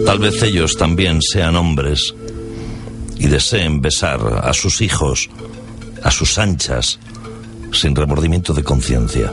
Tal 0.05 0.19
vez 0.19 0.41
ellos 0.43 0.75
también 0.77 1.21
sean 1.21 1.55
hombres 1.55 2.13
y 3.17 3.27
deseen 3.27 3.81
besar 3.81 4.41
a 4.43 4.53
sus 4.53 4.81
hijos 4.81 5.29
a 6.03 6.11
sus 6.11 6.37
anchas, 6.37 6.99
sin 7.71 7.95
remordimiento 7.95 8.53
de 8.53 8.63
conciencia. 8.63 9.31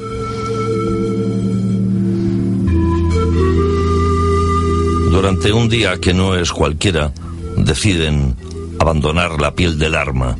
Durante 5.40 5.58
un 5.58 5.70
día 5.70 5.96
que 5.96 6.12
no 6.12 6.34
es 6.34 6.52
cualquiera, 6.52 7.14
deciden 7.56 8.36
abandonar 8.78 9.40
la 9.40 9.54
piel 9.54 9.78
del 9.78 9.94
arma. 9.94 10.36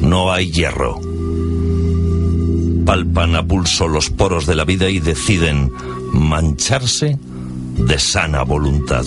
No 0.00 0.32
hay 0.32 0.50
hierro 0.50 0.98
palpan 2.86 3.36
a 3.36 3.46
pulso 3.46 3.86
los 3.86 4.08
poros 4.08 4.46
de 4.46 4.54
la 4.54 4.64
vida 4.64 4.88
y 4.88 4.98
deciden 4.98 5.70
mancharse 6.14 7.18
de 7.76 7.98
sana 7.98 8.44
voluntad. 8.44 9.04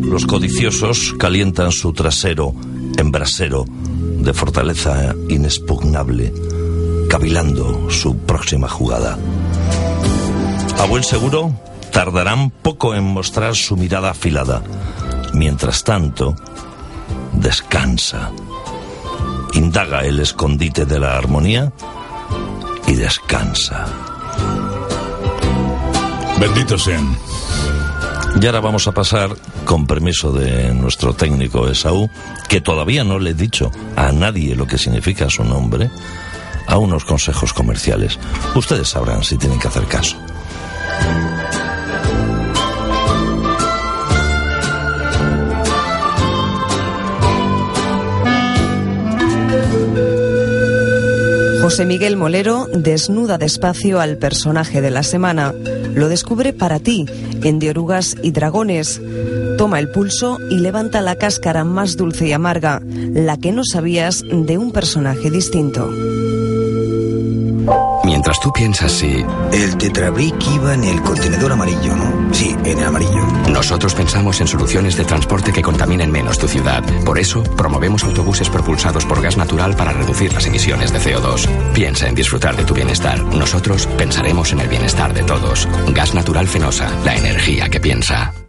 Los 0.00 0.24
codiciosos 0.24 1.14
calientan 1.18 1.70
su 1.70 1.92
trasero 1.92 2.54
en 2.96 3.12
brasero 3.12 3.66
de 4.20 4.32
fortaleza 4.32 5.14
inexpugnable, 5.28 6.32
cavilando 7.10 7.90
su 7.90 8.16
próxima 8.16 8.66
jugada. 8.66 9.18
A 10.78 10.86
buen 10.86 11.04
seguro, 11.04 11.52
tardarán 11.96 12.50
poco 12.50 12.94
en 12.94 13.04
mostrar 13.04 13.56
su 13.56 13.74
mirada 13.74 14.10
afilada. 14.10 14.62
Mientras 15.32 15.82
tanto, 15.82 16.36
descansa 17.32 18.30
indaga 19.54 20.00
el 20.00 20.20
escondite 20.20 20.84
de 20.84 21.00
la 21.00 21.16
armonía 21.16 21.72
y 22.86 22.92
descansa. 22.92 23.86
Benditos 26.38 26.84
sean. 26.84 27.16
Y 28.42 28.44
ahora 28.44 28.60
vamos 28.60 28.86
a 28.86 28.92
pasar, 28.92 29.34
con 29.64 29.86
permiso 29.86 30.32
de 30.32 30.74
nuestro 30.74 31.14
técnico 31.14 31.66
Esaú, 31.66 32.10
que 32.46 32.60
todavía 32.60 33.04
no 33.04 33.18
le 33.18 33.30
he 33.30 33.34
dicho 33.34 33.70
a 33.96 34.12
nadie 34.12 34.54
lo 34.54 34.66
que 34.66 34.76
significa 34.76 35.30
su 35.30 35.44
nombre, 35.44 35.90
a 36.66 36.76
unos 36.76 37.06
consejos 37.06 37.54
comerciales. 37.54 38.18
Ustedes 38.54 38.88
sabrán 38.90 39.24
si 39.24 39.38
tienen 39.38 39.58
que 39.58 39.68
hacer 39.68 39.86
caso. 39.86 40.25
José 51.66 51.84
Miguel 51.84 52.16
Molero 52.16 52.68
desnuda 52.72 53.38
despacio 53.38 53.98
al 53.98 54.18
personaje 54.18 54.80
de 54.80 54.92
la 54.92 55.02
semana. 55.02 55.52
Lo 55.96 56.08
descubre 56.08 56.52
para 56.52 56.78
ti 56.78 57.06
en 57.42 57.58
De 57.58 57.70
Orugas 57.70 58.14
y 58.22 58.30
Dragones. 58.30 59.02
Toma 59.58 59.80
el 59.80 59.90
pulso 59.90 60.38
y 60.48 60.58
levanta 60.60 61.00
la 61.00 61.16
cáscara 61.16 61.64
más 61.64 61.96
dulce 61.96 62.28
y 62.28 62.32
amarga, 62.32 62.80
la 62.84 63.36
que 63.36 63.50
no 63.50 63.64
sabías 63.64 64.22
de 64.22 64.58
un 64.58 64.70
personaje 64.70 65.28
distinto. 65.28 65.90
Mientras 68.06 68.38
tú 68.38 68.52
piensas 68.52 68.92
si... 68.92 69.24
El 69.52 69.76
Tetrabric 69.78 70.36
iba 70.54 70.74
en 70.74 70.84
el 70.84 71.02
contenedor 71.02 71.50
amarillo, 71.50 71.96
¿no? 71.96 72.32
Sí, 72.32 72.56
en 72.64 72.78
el 72.78 72.84
amarillo. 72.84 73.26
Nosotros 73.50 73.96
pensamos 73.96 74.40
en 74.40 74.46
soluciones 74.46 74.96
de 74.96 75.04
transporte 75.04 75.52
que 75.52 75.60
contaminen 75.60 76.12
menos 76.12 76.38
tu 76.38 76.46
ciudad. 76.46 76.84
Por 77.04 77.18
eso, 77.18 77.42
promovemos 77.42 78.04
autobuses 78.04 78.48
propulsados 78.48 79.04
por 79.04 79.20
gas 79.20 79.36
natural 79.36 79.74
para 79.74 79.92
reducir 79.92 80.32
las 80.32 80.46
emisiones 80.46 80.92
de 80.92 81.00
CO2. 81.00 81.48
Piensa 81.72 82.06
en 82.06 82.14
disfrutar 82.14 82.56
de 82.56 82.64
tu 82.64 82.74
bienestar. 82.74 83.20
Nosotros 83.24 83.88
pensaremos 83.98 84.52
en 84.52 84.60
el 84.60 84.68
bienestar 84.68 85.12
de 85.12 85.24
todos. 85.24 85.68
Gas 85.88 86.14
natural 86.14 86.46
Fenosa, 86.46 86.88
la 87.04 87.16
energía 87.16 87.68
que 87.68 87.80
piensa. 87.80 88.45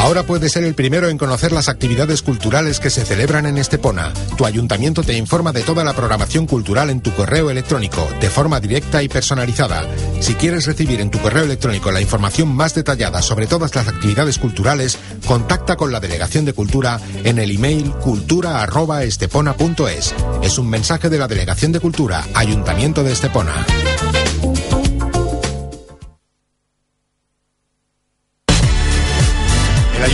Ahora 0.00 0.22
puedes 0.22 0.52
ser 0.52 0.64
el 0.64 0.74
primero 0.74 1.10
en 1.10 1.18
conocer 1.18 1.52
las 1.52 1.68
actividades 1.68 2.22
culturales 2.22 2.80
que 2.80 2.88
se 2.88 3.04
celebran 3.04 3.44
en 3.44 3.58
Estepona. 3.58 4.14
Tu 4.38 4.46
ayuntamiento 4.46 5.02
te 5.02 5.12
informa 5.12 5.52
de 5.52 5.60
toda 5.60 5.84
la 5.84 5.92
programación 5.92 6.46
cultural 6.46 6.88
en 6.88 7.02
tu 7.02 7.14
correo 7.14 7.50
electrónico, 7.50 8.08
de 8.18 8.30
forma 8.30 8.60
directa 8.60 9.02
y 9.02 9.08
personalizada. 9.08 9.84
Si 10.20 10.32
quieres 10.34 10.64
recibir 10.64 11.02
en 11.02 11.10
tu 11.10 11.20
correo 11.20 11.44
electrónico 11.44 11.92
la 11.92 12.00
información 12.00 12.48
más 12.48 12.74
detallada 12.74 13.20
sobre 13.20 13.46
todas 13.46 13.74
las 13.74 13.88
actividades 13.88 14.38
culturales, 14.38 14.96
contacta 15.26 15.76
con 15.76 15.92
la 15.92 16.00
Delegación 16.00 16.46
de 16.46 16.54
Cultura 16.54 16.98
en 17.22 17.38
el 17.38 17.50
email 17.50 17.92
cultura@estepona.es. 17.92 20.14
Es 20.42 20.58
un 20.58 20.70
mensaje 20.70 21.10
de 21.10 21.18
la 21.18 21.28
Delegación 21.28 21.72
de 21.72 21.80
Cultura, 21.80 22.26
Ayuntamiento 22.34 23.04
de 23.04 23.12
Estepona. 23.12 23.66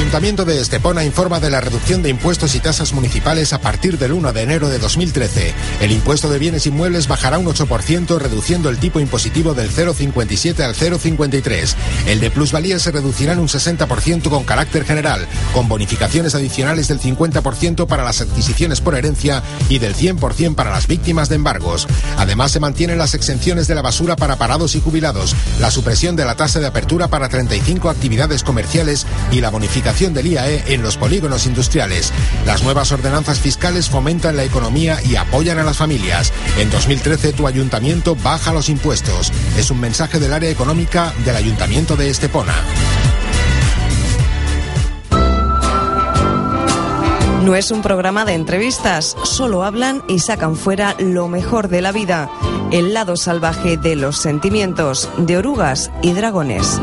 Ayuntamiento 0.06 0.44
de 0.44 0.60
Estepona 0.60 1.02
informa 1.02 1.40
de 1.40 1.50
la 1.50 1.60
reducción 1.60 2.00
de 2.00 2.10
impuestos 2.10 2.54
y 2.54 2.60
tasas 2.60 2.92
municipales 2.92 3.52
a 3.52 3.60
partir 3.60 3.98
del 3.98 4.12
1 4.12 4.32
de 4.32 4.42
enero 4.42 4.68
de 4.68 4.78
2013. 4.78 5.52
El 5.80 5.90
impuesto 5.90 6.30
de 6.30 6.38
bienes 6.38 6.64
inmuebles 6.64 7.08
bajará 7.08 7.38
un 7.38 7.46
8%, 7.46 8.16
reduciendo 8.16 8.70
el 8.70 8.78
tipo 8.78 9.00
impositivo 9.00 9.52
del 9.52 9.68
0,57 9.68 10.60
al 10.60 10.76
0,53. 10.76 11.74
El 12.06 12.20
de 12.20 12.30
plusvalía 12.30 12.78
se 12.78 12.92
reducirá 12.92 13.32
en 13.32 13.40
un 13.40 13.48
60% 13.48 14.28
con 14.28 14.44
carácter 14.44 14.84
general, 14.84 15.26
con 15.52 15.68
bonificaciones 15.68 16.36
adicionales 16.36 16.86
del 16.86 17.00
50% 17.00 17.88
para 17.88 18.04
las 18.04 18.20
adquisiciones 18.20 18.80
por 18.80 18.94
herencia 18.94 19.42
y 19.68 19.80
del 19.80 19.96
100% 19.96 20.54
para 20.54 20.70
las 20.70 20.86
víctimas 20.86 21.28
de 21.28 21.34
embargos. 21.34 21.88
Además, 22.16 22.52
se 22.52 22.60
mantienen 22.60 22.98
las 22.98 23.14
exenciones 23.14 23.66
de 23.66 23.74
la 23.74 23.82
basura 23.82 24.14
para 24.14 24.36
parados 24.36 24.76
y 24.76 24.80
jubilados, 24.80 25.34
la 25.58 25.72
supresión 25.72 26.14
de 26.14 26.24
la 26.24 26.36
tasa 26.36 26.60
de 26.60 26.66
apertura 26.68 27.08
para 27.08 27.28
35 27.28 27.90
actividades 27.90 28.44
comerciales 28.44 29.04
y 29.32 29.40
la 29.40 29.50
bonificación 29.50 29.95
del 29.96 30.26
IAE 30.26 30.74
en 30.74 30.82
los 30.82 30.98
polígonos 30.98 31.46
industriales. 31.46 32.12
Las 32.44 32.62
nuevas 32.62 32.92
ordenanzas 32.92 33.40
fiscales 33.40 33.88
fomentan 33.88 34.36
la 34.36 34.44
economía 34.44 34.98
y 35.02 35.16
apoyan 35.16 35.58
a 35.58 35.64
las 35.64 35.78
familias. 35.78 36.34
En 36.58 36.68
2013 36.70 37.32
tu 37.32 37.46
ayuntamiento 37.46 38.14
baja 38.14 38.52
los 38.52 38.68
impuestos. 38.68 39.32
Es 39.56 39.70
un 39.70 39.80
mensaje 39.80 40.18
del 40.20 40.34
área 40.34 40.50
económica 40.50 41.14
del 41.24 41.36
ayuntamiento 41.36 41.96
de 41.96 42.10
Estepona. 42.10 42.54
No 47.42 47.54
es 47.54 47.70
un 47.70 47.80
programa 47.80 48.26
de 48.26 48.34
entrevistas, 48.34 49.16
solo 49.24 49.64
hablan 49.64 50.02
y 50.08 50.18
sacan 50.18 50.56
fuera 50.56 50.94
lo 50.98 51.28
mejor 51.28 51.68
de 51.68 51.80
la 51.80 51.92
vida, 51.92 52.28
el 52.70 52.92
lado 52.92 53.16
salvaje 53.16 53.78
de 53.78 53.96
los 53.96 54.18
sentimientos, 54.18 55.08
de 55.16 55.38
orugas 55.38 55.90
y 56.02 56.12
dragones. 56.12 56.80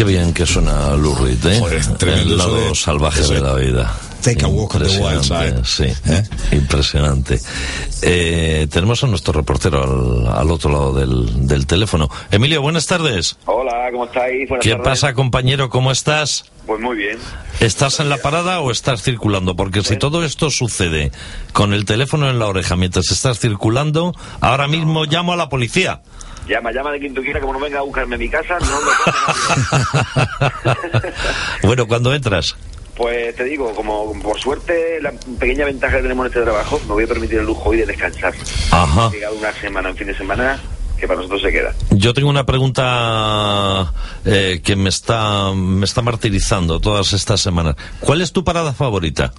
Qué 0.00 0.04
bien 0.04 0.32
que 0.32 0.46
suena 0.46 0.96
Lou 0.96 1.14
Reed, 1.14 1.44
¿eh? 1.44 1.58
Joder, 1.60 1.86
tremendo 1.98 2.30
El 2.32 2.38
lado 2.38 2.54
de- 2.70 2.74
salvaje 2.74 3.20
de 3.20 3.38
la 3.38 3.52
vida. 3.52 3.94
Take 4.22 4.46
a 4.46 4.48
walk 4.48 4.74
on 4.76 4.82
the 4.82 4.98
wild 4.98 5.22
side. 5.22 5.62
Sí, 5.66 5.84
¿Eh? 6.10 6.22
impresionante. 6.52 7.38
Eh, 8.00 8.66
tenemos 8.70 9.04
a 9.04 9.06
nuestro 9.08 9.34
reportero 9.34 9.82
al, 9.82 10.26
al 10.38 10.50
otro 10.50 10.70
lado 10.70 10.94
del, 10.94 11.46
del 11.46 11.66
teléfono. 11.66 12.08
Emilio, 12.30 12.62
buenas 12.62 12.86
tardes. 12.86 13.36
Hola, 13.44 13.90
¿cómo 13.92 14.06
estáis? 14.06 14.48
Buenas 14.48 14.64
¿Qué 14.64 14.70
tardes. 14.70 14.84
pasa, 14.86 15.12
compañero? 15.12 15.68
¿Cómo 15.68 15.92
estás? 15.92 16.46
Pues 16.66 16.80
muy 16.80 16.96
bien. 16.96 17.18
¿Estás 17.60 18.00
en 18.00 18.08
la 18.08 18.16
parada 18.18 18.60
o 18.60 18.70
estás 18.70 19.02
circulando? 19.02 19.54
Porque 19.54 19.82
si 19.82 19.98
todo 19.98 20.24
esto 20.24 20.48
sucede 20.50 21.12
con 21.52 21.74
el 21.74 21.84
teléfono 21.84 22.30
en 22.30 22.38
la 22.38 22.46
oreja 22.46 22.74
mientras 22.76 23.10
estás 23.10 23.38
circulando, 23.38 24.14
ahora 24.40 24.66
mismo 24.66 25.04
llamo 25.04 25.34
a 25.34 25.36
la 25.36 25.50
policía. 25.50 26.00
Llama, 26.50 26.72
llama 26.72 26.90
de 26.90 26.98
quien 26.98 27.14
tú 27.14 27.22
quieras, 27.22 27.40
como 27.40 27.52
no 27.52 27.60
venga 27.60 27.78
a 27.78 27.82
buscarme 27.82 28.16
a 28.16 28.18
mi 28.18 28.28
casa, 28.28 28.58
no 28.58 28.80
me 28.80 28.90
bueno, 31.62 31.86
cuando 31.86 32.12
entras. 32.12 32.56
Pues 32.96 33.36
te 33.36 33.44
digo, 33.44 33.72
como 33.72 34.12
por 34.20 34.36
suerte, 34.40 35.00
la 35.00 35.12
pequeña 35.38 35.64
ventaja 35.64 35.98
que 35.98 36.02
tenemos 36.02 36.26
en 36.26 36.32
este 36.32 36.42
trabajo, 36.42 36.80
me 36.88 36.94
voy 36.94 37.04
a 37.04 37.06
permitir 37.06 37.38
el 37.38 37.46
lujo 37.46 37.70
hoy 37.70 37.76
de 37.76 37.86
descansar. 37.86 38.34
Ajá. 38.72 39.10
He 39.12 39.16
llegado 39.18 39.36
una 39.36 39.52
semana, 39.52 39.90
en 39.90 39.96
fin 39.96 40.08
de 40.08 40.16
semana, 40.16 40.60
que 40.98 41.06
para 41.06 41.18
nosotros 41.18 41.40
se 41.40 41.52
queda. 41.52 41.72
Yo 41.92 42.12
tengo 42.14 42.28
una 42.28 42.44
pregunta 42.44 43.92
eh, 44.24 44.60
que 44.64 44.74
me 44.74 44.88
está, 44.88 45.54
me 45.54 45.84
está 45.84 46.02
martirizando 46.02 46.80
todas 46.80 47.12
estas 47.12 47.40
semanas. 47.40 47.76
¿Cuál 48.00 48.22
es 48.22 48.32
tu 48.32 48.42
parada 48.42 48.72
favorita? 48.72 49.32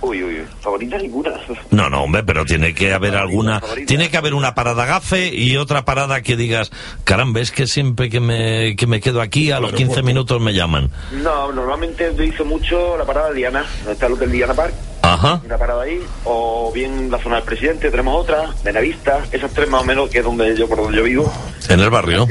Uy, 0.00 0.22
uy. 0.22 0.42
Favorita 0.60 0.98
ninguna. 0.98 1.32
No, 1.70 1.88
no, 1.88 2.02
hombre, 2.04 2.22
pero 2.22 2.44
tiene 2.44 2.74
que 2.74 2.92
haber 2.92 3.16
alguna. 3.16 3.60
favorita. 3.60 3.86
Tiene 3.86 4.10
que 4.10 4.16
haber 4.16 4.34
una 4.34 4.54
parada 4.54 4.84
gafe 4.84 5.34
y 5.34 5.56
otra 5.56 5.84
parada 5.84 6.20
que 6.22 6.36
digas, 6.36 6.70
caramba, 7.04 7.40
es 7.40 7.50
que 7.50 7.66
siempre 7.66 8.08
que 8.10 8.20
me, 8.20 8.76
que 8.76 8.86
me 8.86 9.00
quedo 9.00 9.20
aquí, 9.20 9.50
a 9.50 9.58
los 9.60 9.72
15 9.72 10.02
minutos 10.02 10.40
me 10.40 10.52
llaman. 10.54 10.90
No, 11.12 11.50
normalmente 11.52 12.10
utilizo 12.10 12.44
mucho 12.44 12.96
la 12.96 13.04
parada 13.04 13.30
de 13.30 13.36
Diana, 13.36 13.64
donde 13.78 13.92
está 13.92 14.06
el 14.06 14.12
Hotel 14.12 14.30
Diana 14.32 14.54
Park. 14.54 14.74
Ajá. 15.02 15.40
Una 15.44 15.56
parada 15.56 15.82
ahí, 15.82 16.00
o 16.24 16.70
bien 16.74 17.10
la 17.10 17.18
zona 17.18 17.36
del 17.36 17.44
presidente, 17.44 17.90
tenemos 17.90 18.20
otra, 18.20 18.50
Benavista, 18.64 19.24
esas 19.30 19.52
tres 19.52 19.68
más 19.68 19.82
o 19.82 19.84
menos, 19.84 20.10
que 20.10 20.18
es 20.18 20.24
donde 20.24 20.56
yo, 20.56 20.68
por 20.68 20.78
donde 20.78 20.98
yo 20.98 21.04
vivo, 21.04 21.32
En 21.68 21.78
el 21.80 21.90
barrio. 21.90 22.26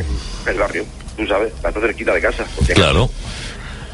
el 0.45 0.57
barrio, 0.57 0.83
tú 1.15 1.25
sabes, 1.25 1.53
bastante 1.61 1.87
cerquita 1.87 2.13
de 2.13 2.21
casa. 2.21 2.45
Claro. 2.73 3.09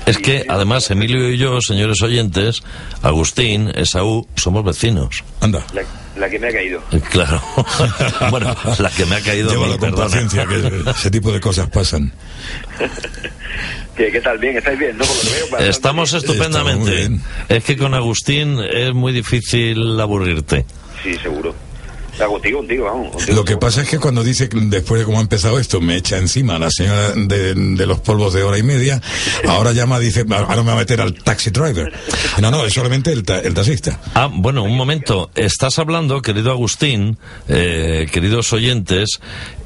Es 0.05 0.17
que, 0.17 0.45
además, 0.49 0.89
Emilio 0.91 1.29
y 1.29 1.37
yo, 1.37 1.59
señores 1.61 2.01
oyentes, 2.01 2.63
Agustín, 3.01 3.71
Esaú, 3.75 4.27
somos 4.35 4.63
vecinos. 4.65 5.23
Anda. 5.39 5.63
La, 5.73 5.83
la 6.17 6.29
que 6.29 6.39
me 6.39 6.47
ha 6.49 6.51
caído. 6.51 6.81
Eh, 6.91 6.99
Claro. 7.11 7.41
bueno, 8.31 8.55
la 8.79 8.89
que 8.89 9.05
me 9.05 9.15
ha 9.15 9.21
caído 9.21 9.49
Llévalo 9.51 9.77
con 9.77 9.89
perdona. 9.91 10.05
paciencia, 10.05 10.45
que 10.47 10.89
ese 10.91 11.11
tipo 11.11 11.31
de 11.31 11.39
cosas 11.39 11.69
pasan. 11.69 12.11
¿Qué, 13.95 14.11
qué 14.11 14.21
tal? 14.21 14.37
Bien, 14.39 14.57
¿estáis 14.57 14.79
bien? 14.79 14.97
¿No? 14.97 15.05
Veo, 15.51 15.59
Estamos 15.69 16.11
bien. 16.11 16.23
estupendamente. 16.23 17.01
Estamos. 17.01 17.21
Es 17.49 17.63
que 17.63 17.77
con 17.77 17.93
Agustín 17.93 18.57
es 18.59 18.93
muy 18.93 19.11
difícil 19.13 19.99
aburrirte. 19.99 20.65
Sí, 21.03 21.13
seguro. 21.21 21.53
Está 22.11 22.27
contigo, 22.27 22.59
contigo, 22.59 22.85
vamos. 22.85 23.11
contigo. 23.13 23.35
Lo 23.35 23.45
que 23.45 23.57
pasa 23.57 23.81
es 23.81 23.89
que 23.89 23.97
cuando 23.99 24.23
dice, 24.23 24.49
que 24.49 24.59
después 24.59 24.99
de 24.99 25.05
cómo 25.05 25.17
ha 25.19 25.21
empezado 25.21 25.57
esto, 25.59 25.79
me 25.81 25.95
echa 25.95 26.17
encima 26.17 26.59
la 26.59 26.69
señora 26.69 27.11
de, 27.15 27.53
de 27.55 27.85
los 27.87 27.99
polvos 27.99 28.33
de 28.33 28.43
hora 28.43 28.57
y 28.57 28.63
media, 28.63 29.01
ahora 29.47 29.71
llama, 29.71 29.97
dice, 29.99 30.25
ahora 30.29 30.57
me 30.63 30.67
va 30.69 30.73
a 30.73 30.77
meter 30.77 31.01
al 31.01 31.13
taxi 31.13 31.49
driver. 31.51 31.91
No, 32.41 32.51
no, 32.51 32.65
es 32.65 32.73
solamente 32.73 33.11
el, 33.11 33.23
ta- 33.23 33.39
el 33.39 33.53
taxista. 33.53 33.99
Ah, 34.13 34.29
bueno, 34.31 34.63
un 34.63 34.75
momento. 34.75 35.31
Estás 35.35 35.79
hablando, 35.79 36.21
querido 36.21 36.51
Agustín, 36.51 37.17
eh, 37.47 38.07
queridos 38.11 38.51
oyentes, 38.53 39.19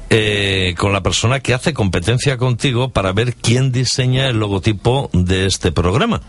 eh, 0.08 0.74
con 0.78 0.92
la 0.92 1.02
persona 1.02 1.40
que 1.40 1.52
hace 1.52 1.74
competencia 1.74 2.36
contigo 2.36 2.90
para 2.90 3.12
ver 3.12 3.34
quién 3.34 3.72
diseña 3.72 4.28
el 4.28 4.38
logotipo 4.38 5.10
de 5.12 5.46
este 5.46 5.72
programa. 5.72 6.22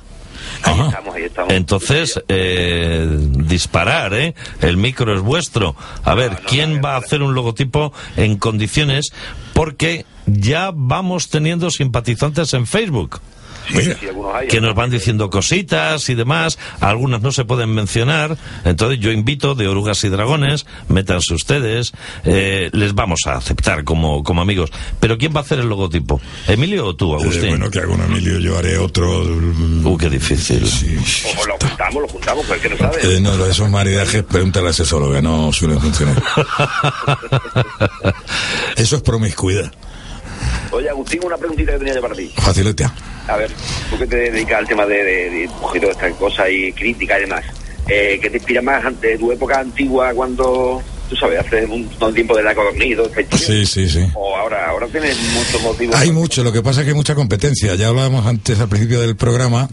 Ahí 0.63 0.73
Ajá. 0.73 0.85
estamos, 0.87 1.15
ahí 1.15 1.23
estamos. 1.23 1.53
Entonces, 1.53 2.23
eh, 2.27 3.07
disparar, 3.09 4.13
¿eh? 4.13 4.35
El 4.61 4.77
micro 4.77 5.13
es 5.15 5.21
vuestro. 5.21 5.75
A 6.03 6.15
ver, 6.15 6.31
No, 6.33 6.39
no, 6.39 6.45
¿quién 6.47 6.75
no, 6.75 6.81
va 6.81 6.95
a 6.95 6.97
hacer 6.97 7.21
un 7.21 7.33
logotipo 7.33 7.93
en 8.15 8.37
condiciones? 8.37 9.11
Porque 9.53 10.05
ya 10.25 10.71
vamos 10.73 11.29
teniendo 11.29 11.71
simpatizantes 11.71 12.53
en 12.53 12.67
Facebook. 12.67 13.19
Mira, 13.73 13.97
Sí, 13.99 14.07
algunos 14.07 14.35
hay. 14.35 14.47
que 14.47 14.61
nos 14.61 14.75
van 14.75 14.89
diciendo 14.89 15.29
cositas 15.29 16.09
y 16.09 16.15
demás, 16.15 16.57
algunas 16.79 17.21
no 17.21 17.31
se 17.31 17.45
pueden 17.45 17.73
mencionar, 17.73 18.37
entonces 18.65 18.99
yo 18.99 19.11
invito 19.11 19.55
de 19.55 19.67
orugas 19.67 20.03
y 20.03 20.09
dragones, 20.09 20.65
métanse 20.89 21.33
ustedes, 21.33 21.93
eh, 22.23 22.69
les 22.73 22.93
vamos 22.93 23.21
a 23.25 23.35
aceptar 23.35 23.83
como, 23.83 24.23
como 24.23 24.41
amigos. 24.41 24.71
Pero 24.99 25.17
¿quién 25.17 25.33
va 25.35 25.39
a 25.39 25.43
hacer 25.43 25.59
el 25.59 25.69
logotipo? 25.69 26.19
¿Emilio 26.47 26.87
o 26.87 26.95
tú, 26.95 27.13
eh, 27.13 27.17
Agustín? 27.21 27.49
bueno, 27.49 27.69
que 27.69 27.79
hago 27.79 27.93
un 27.93 28.01
Emilio, 28.01 28.39
yo 28.39 28.57
haré 28.57 28.77
otro. 28.77 29.21
Uh, 29.23 29.97
qué 29.97 30.09
difícil. 30.09 30.65
Sí. 30.67 30.97
O, 31.41 31.45
lo 31.45 31.57
juntamos, 31.57 32.01
lo 32.01 32.07
juntamos, 32.07 32.45
pero 32.47 32.61
que 32.61 32.69
no 32.69 32.77
sabe. 32.77 33.17
Eh, 33.17 33.19
no, 33.19 33.45
esos 33.45 33.69
maridajes, 33.69 34.23
pregúntale 34.23 34.67
a 34.67 34.69
la 34.69 34.73
sexóloga, 34.73 35.21
no 35.21 35.51
suelen 35.53 35.79
funcionar. 35.79 36.21
Eso 38.75 38.95
es 38.97 39.01
promiscuidad. 39.01 39.71
Oye, 40.71 40.89
Agustín, 40.89 41.21
una 41.23 41.37
preguntita 41.37 41.73
que 41.73 41.79
tenía 41.79 41.95
yo 41.95 42.01
para 42.01 42.15
ti. 42.15 42.31
Facilita. 42.37 42.93
A 43.27 43.35
ver, 43.35 43.51
tú 43.89 43.97
que 43.97 44.07
te 44.07 44.31
dedicas 44.31 44.59
al 44.59 44.67
tema 44.67 44.85
de, 44.85 45.03
de, 45.03 45.29
de 45.29 45.49
todas 45.79 45.95
estas 45.95 46.13
cosas 46.13 46.47
y 46.49 46.71
crítica 46.71 47.17
y 47.17 47.21
demás, 47.21 47.43
eh, 47.87 48.19
¿qué 48.21 48.29
te 48.29 48.37
inspira 48.37 48.61
más 48.61 48.83
de 49.01 49.17
tu 49.17 49.31
época 49.31 49.59
antigua 49.59 50.13
cuando, 50.13 50.81
tú 51.09 51.15
sabes, 51.15 51.39
hace 51.39 51.65
un, 51.65 51.89
un 51.99 52.13
tiempo 52.13 52.35
de 52.35 52.43
la 52.43 52.53
codornido? 52.55 53.09
Sí, 53.37 53.65
sí, 53.65 53.89
sí. 53.89 54.05
O 54.13 54.35
ahora, 54.35 54.69
ahora 54.69 54.87
tienes 54.87 55.17
muchos 55.33 55.61
motivos. 55.61 55.95
Hay 55.95 56.11
mucho, 56.11 56.43
lo 56.43 56.51
que 56.51 56.61
pasa 56.61 56.81
es 56.81 56.85
que 56.85 56.91
hay 56.91 56.95
mucha 56.95 57.15
competencia. 57.15 57.75
Ya 57.75 57.87
hablábamos 57.87 58.25
antes 58.25 58.59
al 58.59 58.69
principio 58.69 58.99
del 59.01 59.15
programa 59.15 59.69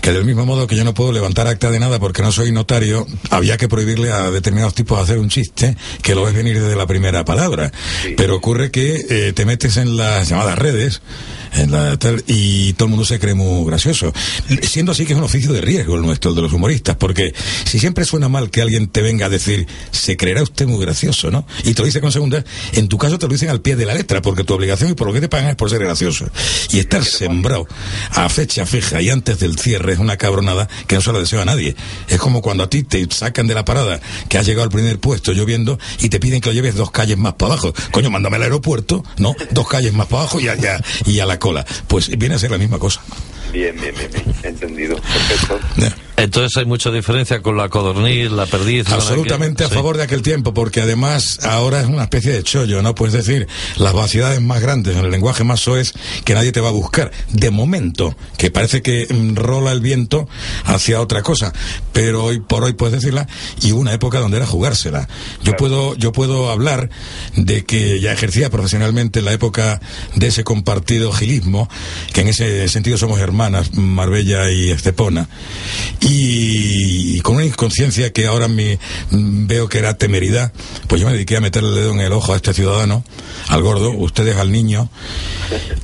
que 0.00 0.12
del 0.12 0.24
mismo 0.24 0.46
modo 0.46 0.66
que 0.66 0.76
yo 0.76 0.84
no 0.84 0.94
puedo 0.94 1.12
levantar 1.12 1.46
acta 1.46 1.70
de 1.70 1.80
nada 1.80 1.98
porque 1.98 2.22
no 2.22 2.32
soy 2.32 2.52
notario, 2.52 3.06
había 3.30 3.56
que 3.56 3.68
prohibirle 3.68 4.12
a 4.12 4.30
determinados 4.30 4.74
tipos 4.74 4.98
hacer 4.98 5.18
un 5.18 5.28
chiste 5.28 5.76
que 6.02 6.14
lo 6.14 6.24
ves 6.24 6.34
venir 6.34 6.60
desde 6.60 6.76
la 6.76 6.86
primera 6.86 7.24
palabra. 7.24 7.72
Sí. 8.02 8.14
Pero 8.16 8.36
ocurre 8.36 8.70
que 8.70 9.04
eh, 9.08 9.32
te 9.32 9.44
metes 9.44 9.76
en 9.76 9.96
las 9.96 10.28
llamadas 10.28 10.58
redes 10.58 11.02
en 11.56 11.70
la 11.70 11.96
tal, 11.98 12.24
y 12.26 12.72
todo 12.74 12.86
el 12.86 12.90
mundo 12.90 13.04
se 13.04 13.18
cree 13.18 13.34
muy 13.34 13.64
gracioso. 13.66 14.12
Siendo 14.62 14.92
así 14.92 15.06
que 15.06 15.12
es 15.12 15.18
un 15.18 15.24
oficio 15.24 15.52
de 15.52 15.60
riesgo 15.60 15.96
el 15.96 16.02
nuestro, 16.02 16.30
el 16.30 16.36
de 16.36 16.42
los 16.42 16.52
humoristas, 16.52 16.96
porque 16.96 17.32
si 17.64 17.78
siempre 17.78 18.04
suena 18.04 18.28
mal 18.28 18.50
que 18.50 18.62
alguien 18.62 18.88
te 18.88 19.02
venga 19.02 19.26
a 19.26 19.28
decir, 19.28 19.66
se 19.90 20.16
creerá 20.16 20.42
usted 20.42 20.66
muy 20.74 20.84
gracioso, 20.84 21.30
¿no? 21.30 21.46
Y 21.64 21.74
te 21.74 21.82
lo 21.82 21.86
dice 21.86 22.00
con 22.00 22.12
segunda, 22.12 22.44
en 22.72 22.88
tu 22.88 22.98
caso 22.98 23.18
te 23.18 23.26
lo 23.26 23.32
dicen 23.32 23.48
al 23.50 23.60
pie 23.60 23.76
de 23.76 23.86
la 23.86 23.94
letra, 23.94 24.20
porque 24.22 24.44
tu 24.44 24.54
obligación 24.54 24.90
y 24.90 24.94
por 24.94 25.06
lo 25.06 25.12
que 25.12 25.20
te 25.20 25.28
pagan 25.28 25.48
es 25.50 25.56
por 25.56 25.70
ser 25.70 25.80
gracioso. 25.80 26.26
Y 26.70 26.78
estar 26.78 27.04
sembrado 27.04 27.66
a 28.10 28.28
fecha 28.28 28.66
fija 28.66 29.00
y 29.00 29.10
antes 29.10 29.38
del 29.38 29.58
cierre 29.58 29.92
es 29.94 29.98
una 29.98 30.16
cabronada 30.16 30.68
que 30.86 30.96
no 30.96 31.00
se 31.00 31.12
la 31.12 31.18
deseo 31.20 31.40
a 31.40 31.44
nadie. 31.44 31.76
Es 32.08 32.18
como 32.18 32.42
cuando 32.42 32.64
a 32.64 32.70
ti 32.70 32.82
te 32.82 33.06
sacan 33.10 33.46
de 33.46 33.54
la 33.54 33.64
parada, 33.64 34.00
que 34.28 34.38
has 34.38 34.46
llegado 34.46 34.64
al 34.64 34.70
primer 34.70 34.98
puesto 34.98 35.32
lloviendo 35.32 35.78
y 36.00 36.08
te 36.08 36.20
piden 36.20 36.40
que 36.40 36.48
lo 36.50 36.54
lleves 36.54 36.74
dos 36.74 36.90
calles 36.90 37.16
más 37.18 37.34
para 37.34 37.52
abajo. 37.54 37.72
Coño, 37.90 38.10
mándame 38.10 38.36
al 38.36 38.42
aeropuerto, 38.44 39.04
¿no? 39.18 39.34
Dos 39.50 39.68
calles 39.68 39.92
más 39.92 40.06
para 40.06 40.22
abajo 40.22 40.40
y 40.40 40.48
a, 40.48 40.56
y 41.06 41.20
a- 41.20 41.24
la 41.26 41.38
cola. 41.38 41.64
Pues 41.88 42.08
viene 42.18 42.34
a 42.34 42.38
ser 42.38 42.50
la 42.50 42.58
misma 42.58 42.78
cosa. 42.78 43.00
Bien, 43.52 43.74
bien, 43.80 43.94
bien, 43.96 44.10
bien. 44.12 44.24
Entendido. 44.42 44.96
Perfecto. 44.96 45.58
Entonces 46.16 46.56
hay 46.56 46.64
mucha 46.64 46.90
diferencia 46.90 47.42
con 47.42 47.56
la 47.56 47.68
codorniz, 47.68 48.30
la 48.30 48.46
perdiz. 48.46 48.88
Absolutamente 48.90 49.64
a 49.64 49.68
sí. 49.68 49.74
favor 49.74 49.96
de 49.96 50.04
aquel 50.04 50.22
tiempo, 50.22 50.54
porque 50.54 50.80
además 50.80 51.40
ahora 51.42 51.80
es 51.80 51.86
una 51.86 52.04
especie 52.04 52.32
de 52.32 52.42
chollo, 52.42 52.82
¿no? 52.82 52.94
Puedes 52.94 53.14
decir 53.14 53.48
las 53.76 53.92
vaciedades 53.92 54.40
más 54.40 54.60
grandes, 54.60 54.96
en 54.96 55.04
el 55.04 55.10
lenguaje 55.10 55.42
más 55.42 55.60
soez, 55.60 55.92
que 56.24 56.34
nadie 56.34 56.52
te 56.52 56.60
va 56.60 56.68
a 56.68 56.72
buscar. 56.72 57.10
De 57.30 57.50
momento, 57.50 58.16
que 58.38 58.50
parece 58.50 58.80
que 58.80 59.08
rola 59.34 59.72
el 59.72 59.80
viento 59.80 60.28
hacia 60.64 61.00
otra 61.00 61.22
cosa, 61.22 61.52
pero 61.92 62.24
hoy 62.24 62.40
por 62.40 62.62
hoy 62.62 62.74
puedes 62.74 62.94
decirla, 63.00 63.26
y 63.60 63.72
una 63.72 63.92
época 63.92 64.20
donde 64.20 64.36
era 64.36 64.46
jugársela. 64.46 65.08
Yo 65.42 65.56
puedo, 65.56 65.96
yo 65.96 66.12
puedo 66.12 66.50
hablar 66.50 66.90
de 67.36 67.64
que 67.64 68.00
ya 68.00 68.12
ejercía 68.12 68.50
profesionalmente 68.50 69.18
en 69.18 69.24
la 69.24 69.32
época 69.32 69.80
de 70.14 70.28
ese 70.28 70.44
compartido 70.44 71.12
gilismo, 71.12 71.68
que 72.12 72.20
en 72.20 72.28
ese 72.28 72.68
sentido 72.68 72.98
somos 72.98 73.18
hermanas, 73.18 73.74
Marbella 73.74 74.50
y 74.50 74.70
Estepona, 74.70 75.28
y, 76.06 77.20
con 77.20 77.36
una 77.36 77.46
inconsciencia 77.46 78.12
que 78.12 78.26
ahora 78.26 78.46
me, 78.46 78.78
mm, 79.10 79.46
veo 79.46 79.68
que 79.68 79.78
era 79.78 79.96
temeridad, 79.96 80.52
pues 80.86 81.00
yo 81.00 81.06
me 81.06 81.14
dediqué 81.14 81.36
a 81.36 81.40
meterle 81.40 81.70
el 81.70 81.74
dedo 81.76 81.92
en 81.92 82.00
el 82.00 82.12
ojo 82.12 82.34
a 82.34 82.36
este 82.36 82.52
ciudadano, 82.52 83.04
al 83.48 83.62
gordo, 83.62 83.90
ustedes 83.90 84.36
al 84.36 84.52
niño, 84.52 84.90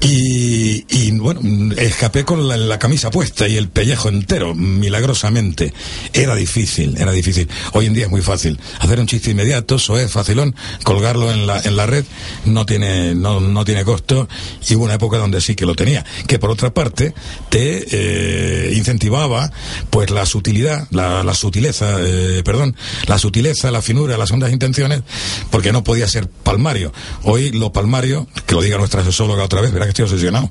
y, 0.01 1.11
bueno, 1.13 1.41
escapé 1.77 2.25
con 2.25 2.49
la, 2.49 2.57
la 2.57 2.79
camisa 2.79 3.11
puesta 3.11 3.49
y 3.49 3.57
el 3.57 3.69
pellejo 3.69 4.09
entero, 4.09 4.55
milagrosamente. 4.55 5.73
Era 6.13 6.35
difícil, 6.35 6.97
era 6.99 7.13
difícil. 7.13 7.49
Hoy 7.73 7.87
en 7.87 7.95
día 7.95 8.05
es 8.05 8.11
muy 8.11 8.23
fácil. 8.23 8.59
Hacer 8.79 9.01
un 9.01 9.07
chiste 9.07 9.31
inmediato, 9.31 9.77
eso 9.77 9.99
es 9.99 10.11
facilón, 10.11 10.55
colgarlo 10.85 11.31
en 11.31 11.47
la, 11.47 11.61
en 11.61 11.77
la 11.77 11.87
red, 11.87 12.05
no 12.45 12.67
tiene, 12.67 13.15
no, 13.15 13.41
no 13.41 13.65
tiene 13.65 13.85
costo, 13.85 14.29
y 14.69 14.75
hubo 14.75 14.85
una 14.85 14.95
época 14.95 15.19
donde 15.19 15.41
sí 15.41 15.55
que 15.55 15.67
lo 15.67 15.75
tenía. 15.75 16.05
Que 16.27 16.39
por 16.39 16.51
otra 16.51 16.73
parte, 16.73 17.15
te 17.49 17.87
eh, 17.91 18.73
incentivaba, 18.75 19.53
pues 19.91 20.10
la 20.11 20.27
sutilidad, 20.27 20.87
la, 20.91 21.35
sutileza, 21.35 21.97
eh, 22.01 22.43
perdón, 22.45 22.77
la 23.07 23.19
sutileza, 23.19 23.71
la 23.71 23.83
finura, 23.83 24.17
las 24.17 24.31
hondas 24.31 24.53
intenciones, 24.53 25.03
porque 25.51 25.73
no 25.73 25.85
podía 25.85 26.09
ser 26.09 26.29
palmario. 26.29 26.93
Hoy 27.23 27.51
lo 27.51 27.73
palmario, 27.73 28.27
que 28.47 28.55
lo 28.55 28.63
diga 28.63 28.79
nuestra 28.79 29.05
sexóloga 29.05 29.45
otra 29.45 29.61
vez, 29.61 29.73
verá 29.73 29.87
que 29.87 29.91
estoy 29.91 30.05
obsesionado, 30.05 30.51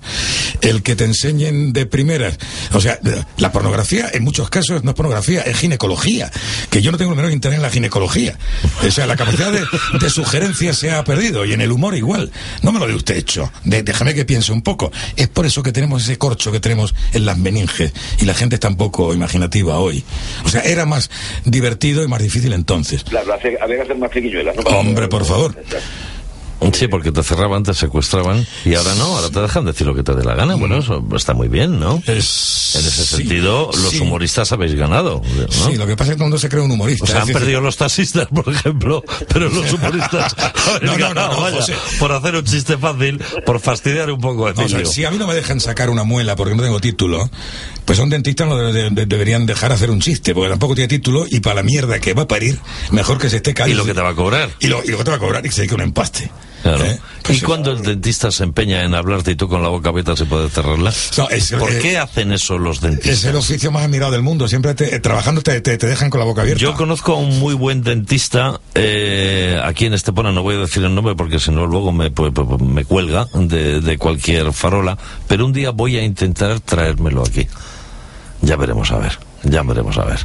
el 0.61 0.83
que 0.83 0.95
te 0.95 1.05
enseñen 1.05 1.73
de 1.73 1.85
primeras, 1.85 2.37
o 2.73 2.81
sea, 2.81 2.99
la 3.37 3.51
pornografía 3.51 4.09
en 4.13 4.23
muchos 4.23 4.49
casos 4.49 4.83
no 4.83 4.91
es 4.91 4.95
pornografía, 4.95 5.41
es 5.41 5.57
ginecología, 5.57 6.31
que 6.69 6.81
yo 6.81 6.91
no 6.91 6.97
tengo 6.97 7.11
el 7.11 7.17
menor 7.17 7.31
interés 7.31 7.57
en 7.57 7.63
la 7.63 7.69
ginecología. 7.69 8.37
O 8.85 8.91
sea, 8.91 9.05
la 9.07 9.15
capacidad 9.15 9.51
de, 9.51 10.09
sugerencia 10.09 10.73
se 10.73 10.91
ha 10.91 11.03
perdido 11.03 11.45
y 11.45 11.53
en 11.53 11.61
el 11.61 11.71
humor 11.71 11.95
igual. 11.95 12.31
No 12.63 12.71
me 12.71 12.79
lo 12.79 12.87
dé 12.87 12.95
usted 12.95 13.15
hecho, 13.15 13.51
déjame 13.63 14.13
que 14.13 14.25
piense 14.25 14.51
un 14.51 14.61
poco. 14.61 14.91
Es 15.15 15.27
por 15.27 15.45
eso 15.45 15.63
que 15.63 15.71
tenemos 15.71 16.03
ese 16.03 16.17
corcho 16.17 16.51
que 16.51 16.59
tenemos 16.59 16.95
en 17.13 17.25
las 17.25 17.37
meninges 17.37 17.93
y 18.19 18.25
la 18.25 18.33
gente 18.33 18.55
está 18.55 18.67
un 18.67 18.77
imaginativa 19.49 19.79
hoy. 19.79 20.03
O 20.45 20.49
sea, 20.49 20.61
era 20.61 20.85
más 20.85 21.09
divertido 21.45 22.03
y 22.03 22.07
más 22.07 22.21
difícil 22.21 22.53
entonces. 22.53 23.03
Claro, 23.03 23.33
había 23.33 23.77
que 23.77 23.81
hacer 23.81 23.97
más 23.97 24.11
friquiñuelas, 24.11 24.55
¿no? 24.55 24.61
Hombre, 24.77 25.07
por 25.07 25.25
favor. 25.25 25.55
Sí, 26.73 26.87
porque 26.87 27.11
te 27.11 27.23
cerraban, 27.23 27.63
te 27.63 27.73
secuestraban 27.73 28.45
y 28.65 28.75
ahora 28.75 28.93
no, 28.95 29.15
ahora 29.17 29.29
te 29.29 29.39
dejan 29.39 29.65
decir 29.65 29.87
lo 29.87 29.95
que 29.95 30.03
te 30.03 30.13
dé 30.13 30.23
la 30.23 30.35
gana. 30.35 30.55
Bueno, 30.55 30.77
eso 30.77 31.03
está 31.15 31.33
muy 31.33 31.47
bien, 31.47 31.79
¿no? 31.79 32.01
Es- 32.05 32.75
En 32.75 32.81
ese 32.85 33.03
sí, 33.03 33.15
sentido, 33.17 33.69
los 33.73 33.89
sí. 33.91 33.99
humoristas 33.99 34.51
habéis 34.51 34.75
ganado. 34.75 35.21
¿no? 35.23 35.47
Sí, 35.71 35.75
lo 35.77 35.87
que 35.87 35.95
pasa 35.95 36.11
es 36.11 36.17
que 36.17 36.23
mundo 36.23 36.37
se 36.37 36.49
cree 36.49 36.61
un 36.61 36.71
humorista. 36.71 37.03
O 37.05 37.07
sea, 37.07 37.21
han 37.21 37.27
decir, 37.27 37.39
perdido 37.41 37.61
los 37.61 37.77
taxistas, 37.77 38.27
por 38.27 38.47
ejemplo, 38.53 39.03
pero 39.33 39.49
los 39.49 39.71
humoristas 39.73 40.35
habéis 40.67 40.81
No, 40.83 40.91
no, 40.91 40.97
no, 40.97 41.07
ganado, 41.07 41.33
no, 41.35 41.41
vaya, 41.41 41.55
José. 41.57 41.73
por 41.97 42.11
hacer 42.11 42.35
un 42.35 42.43
chiste 42.43 42.77
fácil, 42.77 43.19
por 43.45 43.59
fastidiar 43.59 44.11
un 44.11 44.19
poco 44.21 44.47
a 44.47 44.53
si 44.85 45.05
a 45.05 45.11
mí 45.11 45.17
no 45.17 45.27
me 45.27 45.33
dejan 45.35 45.59
sacar 45.59 45.89
una 45.89 46.03
muela 46.03 46.35
porque 46.35 46.55
no 46.55 46.61
tengo 46.61 46.79
título, 46.79 47.29
pues 47.85 47.99
a 47.99 48.03
un 48.03 48.09
dentista 48.09 48.45
no 48.45 48.55
de- 48.57 48.71
de- 48.73 48.89
de- 48.91 49.05
deberían 49.05 49.45
dejar 49.45 49.71
hacer 49.71 49.89
un 49.89 49.99
chiste, 50.01 50.33
porque 50.35 50.49
tampoco 50.49 50.75
tiene 50.75 50.87
título 50.87 51.25
y 51.29 51.39
para 51.39 51.55
la 51.55 51.63
mierda 51.63 51.99
que 51.99 52.13
va 52.13 52.23
a 52.23 52.27
parir, 52.27 52.59
mejor 52.91 53.17
que 53.17 53.29
se 53.29 53.37
esté 53.37 53.51
Y 53.51 53.53
callado. 53.55 53.79
lo 53.79 53.85
que 53.85 53.93
te 53.93 54.01
va 54.01 54.09
a 54.09 54.15
cobrar. 54.15 54.49
y 54.59 54.67
lo, 54.67 54.83
y 54.83 54.89
lo 54.89 54.97
que 54.99 55.03
te 55.05 55.09
va 55.09 55.15
a 55.17 55.19
cobrar 55.19 55.45
y 55.45 55.49
que 55.49 55.55
se 55.55 55.61
dedique 55.61 55.75
un 55.75 55.81
empaste. 55.81 56.29
Claro. 56.63 56.83
¿Eh? 56.85 56.99
¿Y 56.99 57.27
Pues, 57.27 57.43
cuando 57.43 57.71
el 57.71 57.81
dentista 57.83 58.31
se 58.31 58.43
empeña 58.43 58.83
en 58.83 58.93
hablarte 58.95 59.31
y 59.31 59.35
tú 59.35 59.47
con 59.47 59.61
la 59.61 59.69
boca 59.69 59.89
abierta 59.89 60.15
se 60.17 60.25
puede 60.25 60.49
cerrarla? 60.49 60.91
No, 61.17 61.29
es- 61.29 61.51
¿Por 61.51 61.71
eh, 61.71 61.79
qué 61.79 61.97
hacen 61.97 62.31
eso 62.31 62.57
los 62.57 62.77
Es 62.77 62.83
el 62.83 62.89
dentistas? 62.91 63.35
oficio 63.35 63.71
más 63.71 63.83
admirado 63.83 64.11
del 64.11 64.23
mundo. 64.23 64.47
Siempre 64.47 64.73
te- 64.73 64.95
eh, 64.95 64.99
trabajando 64.99 65.41
te, 65.41 65.61
te- 65.61 65.77
te 65.77 65.87
dejan 65.87 66.09
con 66.09 66.19
la 66.19 66.25
boca 66.25 66.41
abierta. 66.41 66.61
Yo 66.61 66.73
conozco 66.75 67.13
a 67.13 67.17
un 67.17 67.39
muy 67.39 67.53
buen 67.53 67.83
dentista 67.83 68.59
eh, 68.75 69.61
aquí 69.63 69.85
en 69.85 69.93
Estepona, 69.93 70.31
no 70.31 70.41
voy 70.43 70.55
a 70.55 70.59
decir 70.59 70.83
el 70.83 70.93
nombre 70.95 71.15
porque 71.15 71.39
si 71.39 71.51
no 71.51 71.65
luego 71.67 71.91
me, 71.91 72.09
pues, 72.11 72.31
pues, 72.33 72.61
me 72.61 72.83
cuelga 72.83 73.27
de, 73.33 73.79
de 73.81 73.97
cualquier 73.97 74.51
farola, 74.51 74.97
pero 75.27 75.45
un 75.45 75.53
día 75.53 75.69
voy 75.71 75.97
a 75.97 76.03
intentar 76.03 76.59
traérmelo 76.61 77.23
aquí. 77.23 77.47
Ya 78.41 78.55
veremos 78.55 78.91
a 78.91 78.97
ver, 78.97 79.19
ya 79.43 79.61
veremos 79.63 79.97
a 79.97 80.05
ver. 80.05 80.19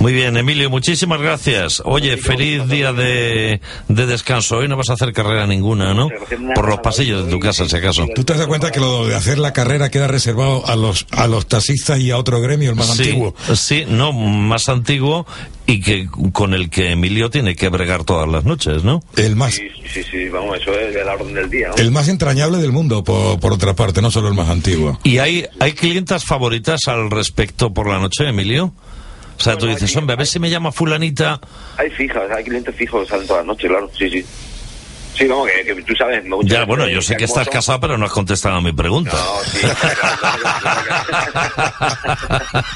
Muy 0.00 0.12
bien, 0.12 0.36
Emilio, 0.36 0.70
muchísimas 0.70 1.20
gracias. 1.20 1.82
Oye, 1.84 2.16
feliz 2.16 2.68
día 2.68 2.92
de, 2.92 3.60
de 3.88 4.06
descanso. 4.06 4.58
Hoy 4.58 4.68
no 4.68 4.76
vas 4.76 4.90
a 4.90 4.94
hacer 4.94 5.12
carrera 5.12 5.46
ninguna, 5.46 5.94
¿no? 5.94 6.08
Por 6.54 6.68
los 6.68 6.80
pasillos 6.80 7.24
de 7.26 7.30
tu 7.30 7.38
casa, 7.38 7.68
si 7.68 7.76
acaso. 7.76 8.06
¿Tú 8.14 8.24
te 8.24 8.34
das 8.34 8.46
cuenta 8.46 8.70
que 8.70 8.80
lo 8.80 9.06
de 9.06 9.14
hacer 9.14 9.38
la 9.38 9.52
carrera 9.52 9.90
queda 9.90 10.06
reservado 10.06 10.66
a 10.66 10.76
los, 10.76 11.06
a 11.12 11.26
los 11.26 11.46
taxistas 11.46 12.00
y 12.00 12.10
a 12.10 12.18
otro 12.18 12.40
gremio, 12.40 12.70
el 12.70 12.76
más 12.76 12.94
sí, 12.96 13.02
antiguo? 13.02 13.34
Sí, 13.54 13.84
no, 13.88 14.12
más 14.12 14.68
antiguo 14.68 15.26
y 15.66 15.80
que 15.80 16.08
con 16.32 16.52
el 16.54 16.68
que 16.68 16.92
Emilio 16.92 17.30
tiene 17.30 17.54
que 17.56 17.68
bregar 17.68 18.04
todas 18.04 18.28
las 18.28 18.44
noches, 18.44 18.84
¿no? 18.84 19.02
El 19.16 19.36
más, 19.36 19.54
Sí, 19.54 19.68
sí, 19.92 20.02
sí, 20.02 20.28
vamos, 20.28 20.58
eso 20.60 20.78
es 20.78 20.92
de 20.92 21.04
la 21.04 21.14
orden 21.14 21.34
del 21.34 21.48
día, 21.48 21.68
¿no? 21.68 21.76
el 21.76 21.90
más 21.90 22.08
entrañable 22.08 22.58
del 22.58 22.72
mundo, 22.72 23.02
por, 23.04 23.40
por 23.40 23.52
otra 23.52 23.74
parte, 23.74 24.02
no 24.02 24.10
solo 24.10 24.28
el 24.28 24.34
más 24.34 24.48
antiguo. 24.48 24.98
¿Y 25.04 25.18
hay, 25.18 25.46
hay 25.60 25.72
clientas 25.72 26.24
favoritas 26.24 26.80
al 26.86 27.10
respecto 27.10 27.72
por 27.72 27.88
la 27.88 27.98
noche, 27.98 28.28
Emilio? 28.28 28.74
O 29.36 29.40
sea, 29.42 29.54
tú 29.54 29.60
Bueno, 29.66 29.74
dices, 29.74 29.90
hay- 29.90 29.96
hombre, 30.00 30.14
a 30.14 30.16
ver 30.16 30.26
si 30.26 30.38
me 30.38 30.48
llama 30.50 30.72
fulanita. 30.72 31.40
Hay 31.76 31.90
fijas, 31.90 32.30
hay 32.30 32.44
clientes 32.44 32.74
fijos 32.74 33.02
que 33.04 33.10
salen 33.10 33.26
todas 33.26 33.40
las 33.40 33.46
noches, 33.48 33.68
claro, 33.70 33.90
sí, 33.98 34.08
sí. 34.10 34.24
Sí, 35.16 35.26
vamos, 35.28 35.46
que, 35.48 35.64
que 35.76 35.82
tú 35.82 35.94
sabes... 35.94 36.24
muchas 36.24 36.50
Ya, 36.50 36.56
veces 36.58 36.66
bueno, 36.68 36.88
yo 36.88 37.00
sé 37.00 37.16
que 37.16 37.22
estás 37.24 37.48
casado, 37.48 37.78
pero 37.78 37.96
no 37.96 38.04
has 38.06 38.10
contestado 38.10 38.56
a 38.56 38.60
mi 38.60 38.72
pregunta. 38.72 39.12
No, 39.12 39.44
sí, 39.44 39.58
claro, 39.60 40.18
claro, 40.20 40.40
claro. 40.60 42.64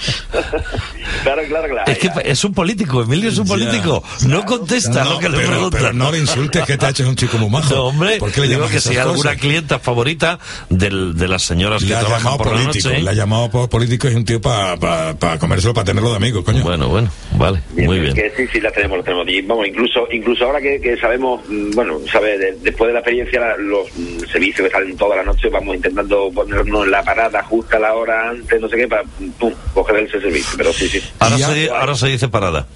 Es 1.87 1.99
que 1.99 2.11
es 2.25 2.45
un 2.45 2.53
político, 2.55 3.03
Emilio 3.03 3.29
es 3.31 3.39
un 3.39 3.47
Ya. 3.47 3.55
político. 3.55 4.03
No 4.27 4.45
contesta 4.45 5.05
lo 5.05 5.19
que 5.19 5.29
le 5.29 5.37
pero, 5.39 5.49
preguntan. 5.51 5.81
pero 5.81 5.93
no 5.93 6.13
le 6.13 6.19
insultes 6.19 6.65
que 6.65 6.77
te 6.77 6.87
ha 6.87 6.91
hecho 6.91 7.09
un 7.09 7.17
chico 7.17 7.39
muy 7.39 7.51
majo. 7.51 7.75
No, 7.75 7.85
hombre, 7.87 8.19
¿Por 8.19 8.33
qué 8.33 8.43
le 8.43 8.49
digo 8.49 8.67
que 8.69 8.81
si 8.81 8.91
hay 8.91 8.97
alguna 8.99 9.37
clienta 9.37 9.79
favorita 9.79 10.39
del- 10.69 11.15
de 11.17 11.29
las 11.29 11.43
señoras 11.43 11.83
que 11.83 11.89
Le 11.89 11.97
ha 11.97 12.01
trabajan 12.01 12.25
llamado 12.25 12.39
por 12.39 12.47
la 12.49 12.53
político, 12.65 12.89
noche. 12.91 13.03
le 13.03 13.11
ha 13.11 13.13
llamado 13.15 13.51
por 13.51 13.69
político 13.69 14.07
y 14.09 14.11
es 14.11 14.17
un 14.17 14.25
tío 14.25 14.41
para 14.41 14.77
pa, 14.77 15.15
pa 15.15 15.39
comérselo, 15.39 15.75
para 15.75 15.85
tenerlo 15.87 16.11
de 16.11 16.17
amigo, 16.17 16.45
coño. 16.45 16.63
Bueno, 16.63 16.89
bueno, 16.89 17.11
vale, 17.37 17.61
muy 17.75 17.99
bien. 18.01 18.15
Que 18.15 18.33
sí, 18.37 18.47
sí, 18.53 18.61
la 18.61 18.71
tenemos, 18.71 18.99
la 18.99 19.05
tenemos. 19.05 19.29
Y 19.29 19.41
vamos, 19.43 19.67
incluso, 19.67 20.07
incluso 20.13 20.45
ahora 20.45 20.61
que, 20.61 20.81
que 20.81 20.97
sabemos, 20.99 21.41
mm, 21.49 21.71
bueno, 21.73 21.99
sabe, 22.11 22.39
de- 22.39 22.57
después 22.63 22.89
de 22.89 22.95
la 22.95 23.01
experiencia, 23.01 23.41
la- 23.41 23.57
los 23.57 23.87
mm, 23.97 24.31
servicios 24.31 24.67
que 24.69 24.73
salen 24.73 24.97
toda 24.97 25.17
la 25.17 25.23
noche, 25.25 25.49
vamos 25.49 25.77
intentando 25.77 26.31
ponernos 26.35 26.85
en 26.85 26.91
la 26.91 27.03
parada 27.03 27.43
justa 27.45 27.77
a 27.77 27.81
la 27.81 27.95
hora 27.95 28.31
antes, 28.31 28.61
no 28.61 28.69
sé 28.69 28.77
qué, 28.77 28.89
para 28.89 29.03
pum, 29.39 29.53
coger 29.75 29.97
ese 30.01 30.21
servicio. 30.21 30.55
Pero 30.57 30.73
sí, 30.73 30.89
sí. 30.89 30.98
Ahora, 31.19 31.39
se, 31.39 31.55
di- 31.55 31.69
ahora 31.69 31.95
se 31.95 32.07
dice 32.09 32.29
parada. 32.29 32.67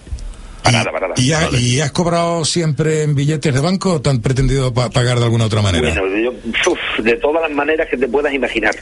Parada, 0.63 0.93
parada. 0.93 1.15
¿Y, 1.17 1.33
ha- 1.33 1.41
Vale. 1.47 1.59
y 1.61 1.81
has 1.81 1.91
cobrado 1.93 2.45
siempre 2.45 3.03
en 3.03 3.15
billetes 3.15 3.53
de 3.53 3.61
banco 3.61 3.95
o 3.95 4.01
te 4.01 4.11
han 4.11 4.21
pretendido 4.21 4.73
pa- 4.73 4.91
pagar 4.91 5.19
de 5.19 5.25
alguna 5.25 5.47
otra 5.47 5.61
manera? 5.63 5.89
Bueno, 6.01 6.17
yo, 6.17 6.31
uf, 6.71 6.79
de 7.05 7.17
todas 7.17 7.43
las 7.43 7.51
maneras 7.51 7.89
que 7.91 7.97
te 7.97 8.07
puedas 8.09 8.33
imaginar. 8.33 8.75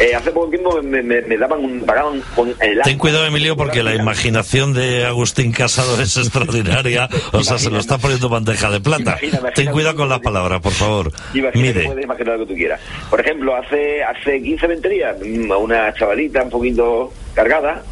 Eh, 0.00 0.14
hace 0.14 0.30
poco 0.30 0.48
tiempo 0.48 0.80
me, 0.80 1.02
me- 1.02 1.22
me 1.22 1.36
daban 1.36 1.58
un, 1.58 1.80
pagaban 1.80 2.22
con 2.36 2.54
el 2.60 2.80
Ten 2.82 2.98
cuidado, 2.98 3.26
Emilio, 3.26 3.56
porque 3.56 3.82
la 3.82 3.96
imaginación 3.96 4.72
de 4.72 5.04
Agustín 5.04 5.50
Casado 5.50 6.00
es 6.00 6.16
extraordinaria. 6.16 7.08
O 7.32 7.42
sea, 7.42 7.58
se 7.58 7.68
lo 7.68 7.78
está 7.80 7.98
poniendo 7.98 8.28
bandeja 8.28 8.70
de 8.70 8.80
plata. 8.80 9.02
Imagina, 9.02 9.38
imagina. 9.40 9.50
Ten 9.54 9.66
cuidado 9.72 9.96
con 9.96 10.08
las 10.08 10.20
palabras, 10.20 10.60
por 10.60 10.72
favor. 10.72 11.12
Mide. 11.34 11.84
puedes 11.84 12.04
imaginar 12.04 12.38
lo 12.38 12.46
que 12.46 12.52
tú 12.52 12.56
quieras. 12.56 12.80
Por 13.10 13.20
ejemplo, 13.20 13.56
hace 13.56 14.02
hace 14.04 14.40
15, 14.40 14.66
20 14.68 14.88
días, 14.88 15.16
mm, 15.20 15.50
a 15.52 15.56
una 15.58 15.92
chavalita 15.94 16.44
un 16.44 16.50
poquito 16.50 17.12
cargada 17.34 17.82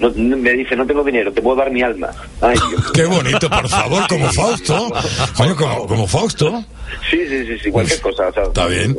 no- 0.00 0.10
me 0.36 0.52
dice, 0.52 0.76
no 0.76 0.86
tengo 0.86 1.02
dinero, 1.04 1.32
te 1.32 1.42
puedo 1.42 1.56
dar 1.56 1.70
mi 1.70 1.82
alma. 1.82 2.08
Ay, 2.40 2.56
Dios. 2.70 2.92
Qué 2.92 3.04
bonito, 3.04 3.48
por 3.50 3.68
favor, 3.68 4.06
como 4.08 4.30
Fausto. 4.32 4.92
Coño, 5.36 5.56
como, 5.56 5.86
como 5.86 6.06
Fausto. 6.06 6.64
Sí, 7.10 7.18
sí, 7.28 7.46
sí, 7.46 7.58
sí, 7.64 7.70
cualquier 7.70 8.00
cosa. 8.00 8.28
o 8.28 8.32
sea, 8.32 8.42
Está 8.44 8.66
bien. 8.66 8.98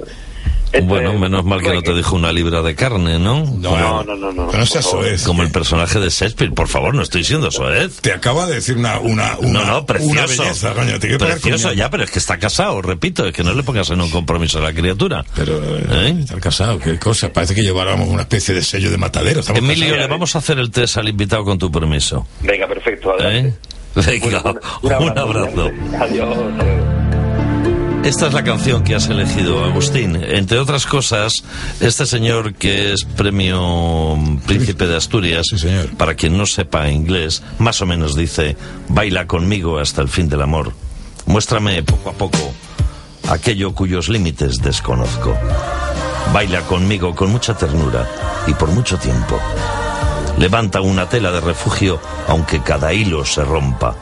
Esto 0.72 0.86
Bueno, 0.86 1.14
menos 1.18 1.44
mal 1.46 1.62
que 1.62 1.74
no 1.74 1.82
te 1.82 1.94
dijo 1.94 2.16
una 2.16 2.32
libra 2.32 2.62
de 2.62 2.76
carne, 2.76 3.20
¿no? 3.20 3.44
No, 3.46 4.04
no, 4.04 4.04
no, 4.04 4.32
no. 4.32 4.48
Pero 4.48 4.60
no 4.60 4.66
seas 4.66 4.86
soez. 4.86 5.24
Como 5.24 5.44
el 5.44 5.52
personaje 5.52 6.00
de 6.00 6.10
Shakespeare. 6.10 6.54
Por 6.54 6.68
favor, 6.68 6.94
no 6.94 7.02
estoy 7.02 7.24
siendo 7.24 7.52
soez. 7.52 8.00
Te 8.02 8.12
acaba 8.14 8.46
de 8.46 8.56
decir 8.56 8.78
una, 8.78 9.00
una, 9.00 9.38
una, 9.40 9.60
No, 9.62 9.66
no, 9.66 9.86
precioso. 9.86 10.12
una 10.14 10.26
belleza, 10.26 10.74
coño. 10.74 11.00
Te 11.00 11.18
precioso, 11.18 11.74
ya, 11.74 11.90
pero 11.90 12.04
es 12.04 12.12
que 12.12 12.20
está 12.20 12.38
casado, 12.38 12.82
repito, 12.82 13.26
es 13.26 13.34
que 13.34 13.44
no 13.44 13.54
le 13.54 13.64
pongas 13.64 13.90
en 13.90 14.02
un 14.02 14.10
compromiso 14.10 14.60
a 14.60 14.62
la 14.62 14.74
criatura. 14.74 15.26
Pero, 15.36 15.58
¿Eh? 15.58 15.86
eh, 15.90 16.16
estar 16.20 16.40
casado, 16.40 16.80
qué 16.80 16.98
cosa. 17.00 17.32
Parece 17.34 17.56
que 17.56 17.62
lleváramos 17.62 18.08
una 18.08 18.22
especie 18.22 18.54
de 18.54 18.62
sello 18.62 18.92
de 18.92 18.98
matadero. 18.98 19.40
Estamos 19.42 19.60
Emilio, 19.60 19.86
casados. 19.86 20.00
le 20.02 20.08
vamos 20.08 20.36
a 20.36 20.40
hacer 20.40 20.60
el 20.60 20.72
test 20.72 20.98
al 20.98 21.10
invitado 21.10 21.44
con 21.44 21.58
tu 21.58 21.72
permiso. 21.72 22.28
Venga, 22.42 22.68
perfecto. 22.68 23.12
¿Eh? 23.20 23.24
adelante. 23.24 23.60
Venga, 23.96 25.00
un 25.00 25.18
abrazo. 25.18 25.72
Adiós. 26.00 26.38
hasta 26.38 26.64
luego. 26.64 26.89
Esta 28.04 28.28
es 28.28 28.34
la 28.34 28.44
canción 28.44 28.84
que 28.84 28.96
has 28.96 29.08
elegido, 29.08 29.64
Agustín. 29.64 30.16
Entre 30.24 30.58
otras 30.58 30.86
cosas, 30.86 31.44
este 31.80 32.06
señor 32.06 32.54
que 32.56 32.94
es 32.94 33.04
premio 33.04 34.18
Príncipe 34.48 34.88
de 34.88 34.96
Asturias, 34.96 35.46
Sí, 35.50 35.60
señor. 35.60 35.90
para 35.98 36.16
quien 36.16 36.38
no 36.38 36.46
sepa 36.46 36.90
inglés, 36.90 37.44
más 37.60 37.82
o 37.82 37.86
menos 37.86 38.16
dice, 38.16 38.56
baila 38.88 39.28
conmigo 39.28 39.78
hasta 39.80 40.02
el 40.02 40.08
fin 40.08 40.28
del 40.30 40.42
amor. 40.42 40.72
Muéstrame 41.26 41.84
poco 41.84 42.10
a 42.10 42.14
poco 42.14 42.54
aquello 43.30 43.76
cuyos 43.76 44.10
límites 44.10 44.58
desconozco. 44.62 45.36
Baila 46.34 46.62
conmigo 46.62 47.14
con 47.16 47.32
mucha 47.32 47.56
ternura 47.56 48.10
y 48.48 48.54
por 48.54 48.70
mucho 48.72 48.98
tiempo. 48.98 49.38
Levanta 50.40 50.82
una 50.82 51.08
tela 51.10 51.32
de 51.32 51.42
refugio 51.42 52.00
aunque 52.28 52.62
cada 52.62 52.94
hilo 52.94 53.24
se 53.26 53.44
rompa. 53.44 53.96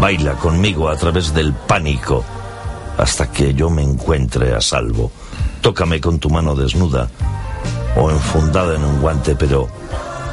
Baila 0.00 0.34
conmigo 0.34 0.88
a 0.90 0.96
través 0.96 1.32
del 1.32 1.54
pánico 1.54 2.24
hasta 2.98 3.30
que 3.30 3.54
yo 3.54 3.70
me 3.70 3.82
encuentre 3.82 4.54
a 4.54 4.60
salvo. 4.60 5.10
Tócame 5.62 6.00
con 6.00 6.18
tu 6.18 6.28
mano 6.30 6.54
desnuda 6.54 7.08
o 7.96 8.10
enfundada 8.10 8.74
en 8.76 8.84
un 8.84 9.00
guante, 9.00 9.34
pero 9.34 9.68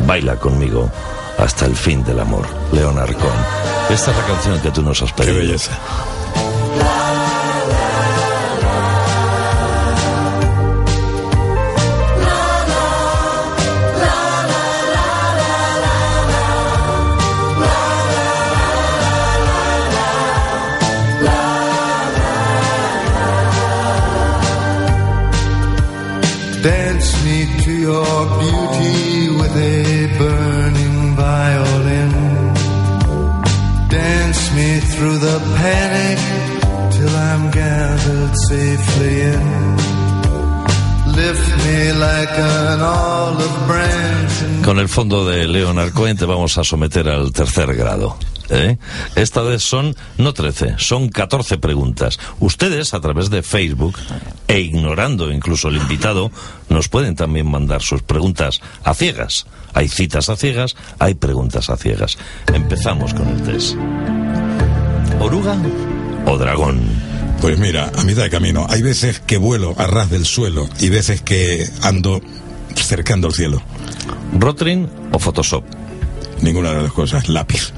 baila 0.06 0.36
conmigo 0.38 0.90
hasta 1.38 1.66
el 1.66 1.76
fin 1.76 2.04
del 2.04 2.20
amor. 2.20 2.46
Leonard 2.72 3.14
Cohen. 3.14 3.46
Esta 3.90 4.12
es 4.12 4.18
la 4.18 4.26
canción 4.26 4.60
que 4.62 4.72
tú 4.72 4.82
nos 4.82 5.02
has 5.02 5.14
Qué 5.14 5.24
pedido. 5.24 5.38
belleza. 5.38 5.72
Your 27.86 28.26
beauty 28.42 29.30
with 29.40 29.56
a 29.56 30.18
burning 30.18 30.98
violin. 31.16 32.14
Dance 33.90 34.44
me 34.56 34.80
through 34.92 35.18
the 35.28 35.38
panic 35.60 36.20
till 36.96 37.16
I'm 37.30 37.52
gathered 37.52 38.34
safely 38.50 39.22
in. 39.34 39.75
Con 44.64 44.80
el 44.80 44.90
fondo 44.90 45.26
de 45.26 45.48
Leonard 45.48 45.94
Cohen 45.94 46.18
te 46.18 46.26
vamos 46.26 46.58
a 46.58 46.64
someter 46.64 47.08
al 47.08 47.32
tercer 47.32 47.74
grado. 47.74 48.18
¿eh? 48.50 48.78
Esta 49.16 49.42
vez 49.42 49.64
son 49.64 49.96
no 50.18 50.34
13, 50.34 50.76
son 50.78 51.10
14 51.10 51.58
preguntas. 51.58 52.20
Ustedes, 52.40 52.94
a 52.94 53.00
través 53.00 53.30
de 53.30 53.44
Facebook, 53.44 53.96
e 54.48 54.60
ignorando 54.60 55.32
incluso 55.32 55.70
el 55.70 55.78
invitado, 55.78 56.32
nos 56.70 56.90
pueden 56.90 57.16
también 57.16 57.50
mandar 57.50 57.82
sus 57.82 58.02
preguntas 58.02 58.60
a 58.84 58.94
ciegas. 58.94 59.48
Hay 59.74 59.88
citas 59.88 60.30
a 60.30 60.36
ciegas, 60.36 60.76
hay 61.00 61.14
preguntas 61.14 61.70
a 61.70 61.78
ciegas. 61.78 62.18
Empezamos 62.54 63.14
con 63.14 63.28
el 63.30 63.42
test. 63.44 63.76
¿Oruga 65.20 65.56
o 66.26 66.38
dragón? 66.38 67.15
Pues 67.46 67.60
mira, 67.60 67.92
a 67.96 68.04
mitad 68.04 68.24
de 68.24 68.32
camino. 68.32 68.66
Hay 68.68 68.82
veces 68.82 69.20
que 69.20 69.38
vuelo 69.38 69.76
a 69.78 69.86
ras 69.86 70.10
del 70.10 70.26
suelo 70.26 70.68
y 70.80 70.90
veces 70.90 71.22
que 71.22 71.70
ando 71.84 72.20
cercando 72.76 73.28
el 73.28 73.36
cielo. 73.36 73.62
¿Rotring 74.40 74.90
o 75.12 75.20
Photoshop? 75.20 75.64
Ninguna 76.42 76.72
de 76.74 76.82
las 76.82 76.92
cosas. 76.92 77.30
Lápiz. 77.30 77.72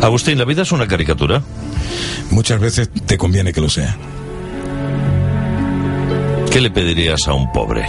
Agustín, 0.00 0.38
¿la 0.38 0.44
vida 0.44 0.62
es 0.62 0.70
una 0.70 0.86
caricatura? 0.86 1.42
Muchas 2.30 2.60
veces 2.60 2.88
te 3.04 3.18
conviene 3.18 3.52
que 3.52 3.60
lo 3.60 3.68
sea. 3.68 3.96
¿Qué 6.52 6.60
le 6.60 6.70
pedirías 6.70 7.26
a 7.26 7.32
un 7.34 7.50
pobre? 7.50 7.84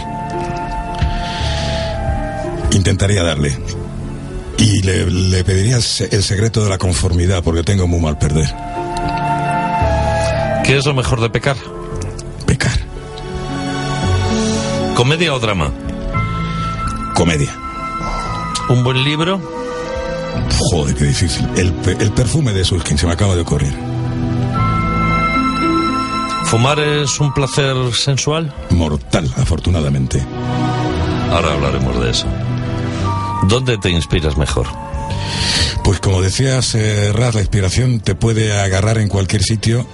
Intentaría 2.72 3.22
darle. 3.22 3.56
Y 4.58 4.82
le, 4.82 5.08
le 5.08 5.44
pediría 5.44 5.76
el 5.76 5.82
se- 5.82 6.08
el 6.10 6.24
secreto 6.24 6.64
de 6.64 6.70
la 6.70 6.78
conformidad 6.78 7.44
porque 7.44 7.62
tengo 7.62 7.86
muy 7.86 8.00
mal 8.00 8.18
perder. 8.18 8.52
¿Qué 10.68 10.76
es 10.76 10.84
lo 10.84 10.92
mejor 10.92 11.22
de 11.22 11.30
pecar? 11.30 11.56
Pecar. 12.44 12.78
¿Comedia 14.94 15.32
o 15.32 15.38
drama? 15.38 15.72
Comedia. 17.14 17.50
¿Un 18.68 18.84
buen 18.84 19.02
libro? 19.02 19.40
Joder, 20.70 20.94
qué 20.94 21.04
difícil. 21.04 21.48
El, 21.56 21.72
el 21.98 22.12
perfume 22.12 22.52
de 22.52 22.66
Suskin 22.66 22.98
se 22.98 23.06
me 23.06 23.14
acaba 23.14 23.34
de 23.34 23.40
ocurrir. 23.40 23.72
¿Fumar 26.44 26.78
es 26.80 27.18
un 27.18 27.32
placer 27.32 27.74
sensual? 27.94 28.54
Mortal, 28.68 29.32
afortunadamente. 29.38 30.22
Ahora 31.32 31.54
hablaremos 31.54 31.98
de 31.98 32.10
eso. 32.10 32.26
¿Dónde 33.44 33.78
te 33.78 33.88
inspiras 33.88 34.36
mejor? 34.36 34.66
Pues 35.82 35.98
como 36.00 36.20
decías, 36.20 36.74
eh, 36.74 37.10
Raz, 37.14 37.34
la 37.36 37.40
inspiración 37.40 38.00
te 38.00 38.14
puede 38.14 38.60
agarrar 38.60 38.98
en 38.98 39.08
cualquier 39.08 39.42
sitio. 39.42 39.86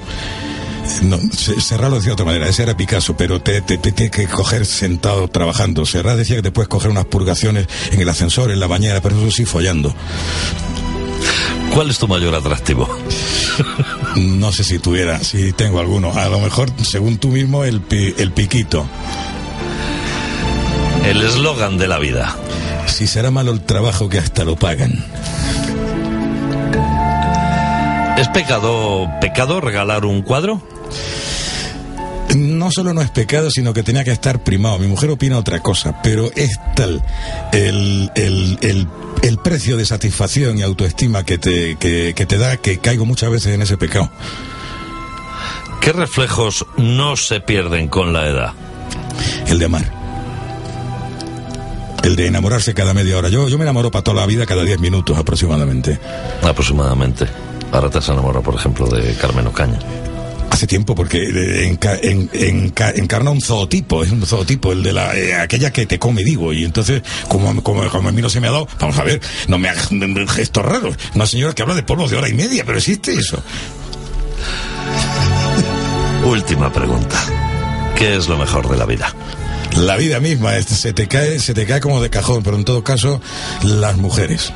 No, 1.03 1.19
Se- 1.33 1.61
Serrat 1.61 1.91
lo 1.91 1.97
decía 1.97 2.09
de 2.11 2.13
otra 2.15 2.25
manera, 2.27 2.49
ese 2.49 2.63
era 2.63 2.77
Picasso, 2.77 3.17
pero 3.17 3.41
te, 3.41 3.61
te, 3.63 3.79
te 3.79 3.93
tienes 3.93 4.11
que 4.15 4.27
coger 4.27 4.65
sentado 4.67 5.29
trabajando. 5.29 5.85
Serrat 5.87 6.17
decía 6.17 6.37
que 6.37 6.43
te 6.43 6.51
puedes 6.53 6.69
coger 6.69 6.91
unas 6.91 7.05
purgaciones 7.07 7.67
en 7.91 8.01
el 8.01 8.09
ascensor, 8.09 8.51
en 8.51 8.61
la 8.61 8.67
bañera, 8.67 9.01
pero 9.01 9.17
eso 9.19 9.31
sí 9.31 9.45
follando. 9.45 9.95
¿Cuál 11.73 11.91
es 11.91 11.99
tu 11.99 12.07
mayor 12.09 12.35
atractivo? 12.35 12.89
No 14.17 14.53
sé 14.53 14.63
si 14.65 14.79
tuviera, 14.79 15.19
si 15.25 15.53
tengo 15.53 15.81
alguno. 15.81 16.13
A 16.13 16.29
lo 16.29 16.39
mejor, 16.41 16.71
según 16.83 17.19
tú 17.19 17.29
mismo, 17.29 17.65
el, 17.65 17.81
pi- 17.81 18.15
el 18.19 18.33
piquito. 18.33 18.87
El 21.05 21.21
eslogan 21.23 21.77
de 21.79 21.89
la 21.89 21.99
vida. 21.99 22.37
Si 22.87 23.07
será 23.07 23.31
malo 23.31 23.51
el 23.53 23.61
trabajo 23.63 24.09
que 24.09 24.19
hasta 24.19 24.45
lo 24.45 24.57
pagan. 24.57 25.05
¿Es 28.17 28.29
pecado, 28.29 29.09
pecado 29.21 29.61
regalar 29.61 30.05
un 30.05 30.23
cuadro? 30.23 30.63
No 32.37 32.71
solo 32.73 32.93
no 32.95 33.01
es 33.01 33.11
pecado, 33.11 33.51
sino 33.51 33.73
que 33.73 33.83
tenía 33.83 34.03
que 34.03 34.11
estar 34.11 34.43
primado. 34.43 34.79
Mi 34.79 34.89
mujer 34.89 35.11
opina 35.11 35.39
otra 35.39 35.61
cosa, 35.61 36.01
pero 36.03 36.31
es 36.35 36.59
tal 36.75 37.03
el, 37.53 38.11
el, 38.17 38.59
el, 38.61 38.89
el 39.23 39.39
precio 39.39 39.77
de 39.77 39.87
satisfacción 39.87 40.59
y 40.59 40.63
autoestima 40.63 41.25
que 41.25 41.39
te, 41.39 41.77
que, 41.77 42.13
que 42.15 42.27
te 42.27 42.39
da 42.39 42.57
que 42.57 42.79
caigo 42.79 43.07
muchas 43.07 43.31
veces 43.31 43.55
en 43.55 43.63
ese 43.63 43.77
pecado. 43.77 44.11
¿Qué 45.81 45.93
reflejos 45.93 46.67
no 46.77 47.15
se 47.17 47.41
pierden 47.41 47.89
con 47.89 48.13
la 48.13 48.27
edad? 48.27 48.53
El 49.47 49.59
de 49.59 49.67
amar. 49.67 49.93
El 52.03 52.17
de 52.17 52.27
enamorarse 52.27 52.75
cada 52.75 52.95
media 52.95 53.17
hora. 53.17 53.29
Yo, 53.29 53.49
yo 53.49 53.59
me 53.59 53.65
enamoro 53.65 53.91
para 53.91 54.03
toda 54.03 54.23
la 54.23 54.27
vida 54.27 54.45
cada 54.47 54.65
10 54.65 54.81
minutos 54.81 55.17
aproximadamente. 55.17 56.01
Aproximadamente. 56.43 57.27
Ahora 57.71 57.91
te 57.91 57.99
has 57.99 58.09
enamorado, 58.09 58.43
por 58.43 58.55
ejemplo, 58.55 58.87
de 58.87 59.15
Carmen 59.15 59.47
Ocaña. 59.47 59.79
Hace 60.55 60.69
tiempo, 60.69 60.95
porque 60.95 61.19
eh, 61.19 61.69
enca- 61.69 61.99
en- 62.01 62.31
enca- 62.31 62.93
encarna 62.95 63.33
un 63.33 63.41
zootipo, 63.41 64.05
es 64.05 64.13
un 64.13 64.25
zootipo, 64.25 64.71
el 64.71 64.85
de 64.85 64.93
la, 64.93 65.17
eh, 65.17 65.35
aquella 65.35 65.73
que 65.73 65.85
te 65.85 65.99
come, 65.99 66.23
digo, 66.23 66.53
y 66.53 66.65
entonces, 66.65 67.03
como, 67.27 67.61
como, 67.61 67.89
como 67.91 68.09
a 68.09 68.13
mí 68.13 68.23
no 68.23 68.31
se 68.31 68.41
me 68.41 68.47
ha 68.47 68.53
dado, 68.53 68.69
vamos 68.79 68.97
a 68.99 69.03
ver, 69.03 69.21
no 69.49 69.59
me 69.59 69.69
hagan 69.69 70.29
gestos 70.29 70.65
raros. 70.65 70.95
Una 71.17 71.27
señora 71.27 71.55
que 71.55 71.63
habla 71.63 71.75
de 71.75 71.83
polvos 71.83 72.13
de 72.13 72.19
hora 72.19 72.29
y 72.29 72.35
media, 72.35 72.63
pero 72.65 72.79
existe 72.79 73.13
eso. 73.15 73.43
Última 76.25 76.73
pregunta. 76.73 77.19
¿Qué 77.97 78.15
es 78.17 78.29
lo 78.29 78.39
mejor 78.39 78.71
de 78.71 78.77
la 78.77 78.87
vida? 78.87 79.13
La 79.77 79.97
vida 79.97 80.21
misma, 80.21 80.53
se 80.63 80.93
te 80.93 81.09
cae, 81.09 81.41
se 81.41 81.53
te 81.53 81.67
cae 81.67 81.81
como 81.81 82.01
de 82.01 82.11
cajón, 82.11 82.45
pero 82.45 82.57
en 82.57 82.65
todo 82.65 82.85
caso, 82.85 83.21
las 83.65 83.97
mujeres. 83.97 84.53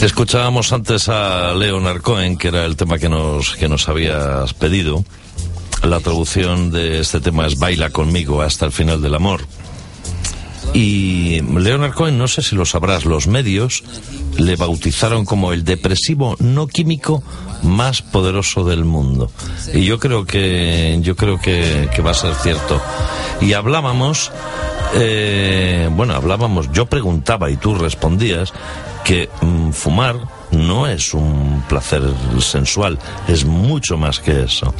Escuchábamos 0.00 0.72
antes 0.72 1.08
a 1.08 1.52
Leonard 1.54 2.02
Cohen, 2.02 2.38
que 2.38 2.48
era 2.48 2.64
el 2.64 2.76
tema 2.76 2.98
que 2.98 3.08
nos, 3.08 3.56
que 3.56 3.68
nos 3.68 3.88
habías 3.88 4.54
pedido. 4.54 5.04
La 5.82 5.98
traducción 5.98 6.70
de 6.70 7.00
este 7.00 7.20
tema 7.20 7.48
es 7.48 7.58
Baila 7.58 7.90
conmigo 7.90 8.40
hasta 8.40 8.64
el 8.64 8.70
final 8.70 9.02
del 9.02 9.16
amor. 9.16 9.40
Y 10.72 11.40
Leonard 11.42 11.94
Cohen, 11.94 12.16
no 12.16 12.28
sé 12.28 12.42
si 12.42 12.54
lo 12.54 12.64
sabrás, 12.64 13.06
los 13.06 13.26
medios 13.26 13.82
le 14.36 14.54
bautizaron 14.54 15.24
como 15.24 15.52
el 15.52 15.64
depresivo 15.64 16.36
no 16.38 16.68
químico 16.68 17.24
más 17.64 18.00
poderoso 18.00 18.62
del 18.62 18.84
mundo. 18.84 19.32
Y 19.74 19.84
yo 19.84 19.98
creo 19.98 20.24
que, 20.24 20.98
yo 21.02 21.16
creo 21.16 21.40
que, 21.40 21.88
que 21.92 22.02
va 22.02 22.12
a 22.12 22.14
ser 22.14 22.34
cierto. 22.36 22.80
Y 23.40 23.54
hablábamos, 23.54 24.30
eh, 24.94 25.90
bueno, 25.90 26.14
hablábamos, 26.14 26.70
yo 26.70 26.86
preguntaba 26.86 27.50
y 27.50 27.56
tú 27.56 27.74
respondías 27.74 28.52
que 29.08 29.30
mm, 29.40 29.70
fumar 29.70 30.16
no 30.50 30.86
es 30.86 31.14
un 31.14 31.64
placer 31.66 32.02
sensual, 32.40 32.98
es 33.26 33.46
mucho 33.46 33.96
más 33.96 34.20
que 34.20 34.42
eso. 34.42 34.74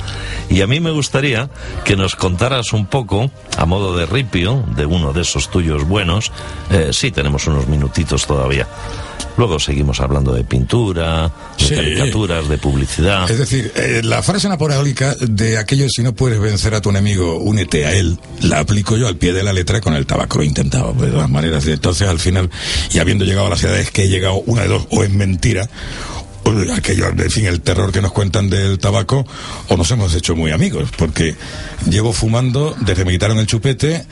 Y 0.50 0.60
a 0.60 0.66
mí 0.66 0.80
me 0.80 0.90
gustaría 0.90 1.48
que 1.82 1.96
nos 1.96 2.14
contaras 2.14 2.74
un 2.74 2.84
poco, 2.84 3.30
a 3.56 3.64
modo 3.64 3.96
de 3.96 4.04
ripio, 4.04 4.62
de 4.76 4.84
uno 4.84 5.14
de 5.14 5.22
esos 5.22 5.50
tuyos 5.50 5.88
buenos, 5.88 6.30
eh, 6.70 6.90
sí 6.92 7.10
tenemos 7.10 7.46
unos 7.46 7.68
minutitos 7.68 8.26
todavía. 8.26 8.68
Luego 9.38 9.58
seguimos 9.60 10.00
hablando 10.00 10.34
de 10.34 10.42
pintura, 10.44 11.32
de 11.58 11.64
Sí. 11.64 11.74
caricaturas, 11.74 12.48
de 12.48 12.58
publicidad. 12.58 13.30
Es 13.30 13.38
decir, 13.38 13.72
eh, 13.76 14.00
la 14.04 14.20
frase 14.22 14.48
napoleónica 14.48 15.14
de 15.20 15.56
aquello 15.58 15.86
si 15.88 16.02
no 16.02 16.12
puedes 16.12 16.40
vencer 16.40 16.74
a 16.74 16.80
tu 16.80 16.90
enemigo, 16.90 17.38
únete 17.38 17.86
a 17.86 17.92
él, 17.94 18.18
la 18.42 18.58
aplico 18.58 18.96
yo 18.96 19.06
al 19.06 19.16
pie 19.16 19.32
de 19.32 19.44
la 19.44 19.52
letra 19.52 19.80
con 19.80 19.94
el 19.94 20.06
tabaco. 20.06 20.38
Lo 20.38 20.44
intentaba, 20.44 20.92
pues, 20.92 21.06
de 21.06 21.12
todas 21.12 21.30
maneras. 21.30 21.64
Entonces, 21.66 22.08
al 22.08 22.18
final, 22.18 22.50
y 22.92 22.98
habiendo 22.98 23.24
llegado 23.24 23.46
a 23.46 23.50
las 23.50 23.62
edades 23.62 23.90
que 23.92 24.02
he 24.04 24.08
llegado, 24.08 24.42
una 24.46 24.62
de 24.62 24.68
dos, 24.68 24.86
o 24.90 25.04
es 25.04 25.10
mentira, 25.10 25.68
aquello, 26.74 27.08
en 27.08 27.30
fin, 27.30 27.46
el 27.46 27.60
terror 27.60 27.92
que 27.92 28.00
nos 28.00 28.12
cuentan 28.12 28.50
del 28.50 28.78
tabaco, 28.78 29.26
o 29.68 29.76
nos 29.76 29.90
hemos 29.90 30.14
hecho 30.14 30.36
muy 30.36 30.50
amigos, 30.50 30.90
porque 30.96 31.34
llevo 31.88 32.12
fumando 32.12 32.76
desde 32.80 33.04
me 33.04 33.12
quitaron 33.12 33.38
el 33.38 33.46
chupete, 33.46 34.04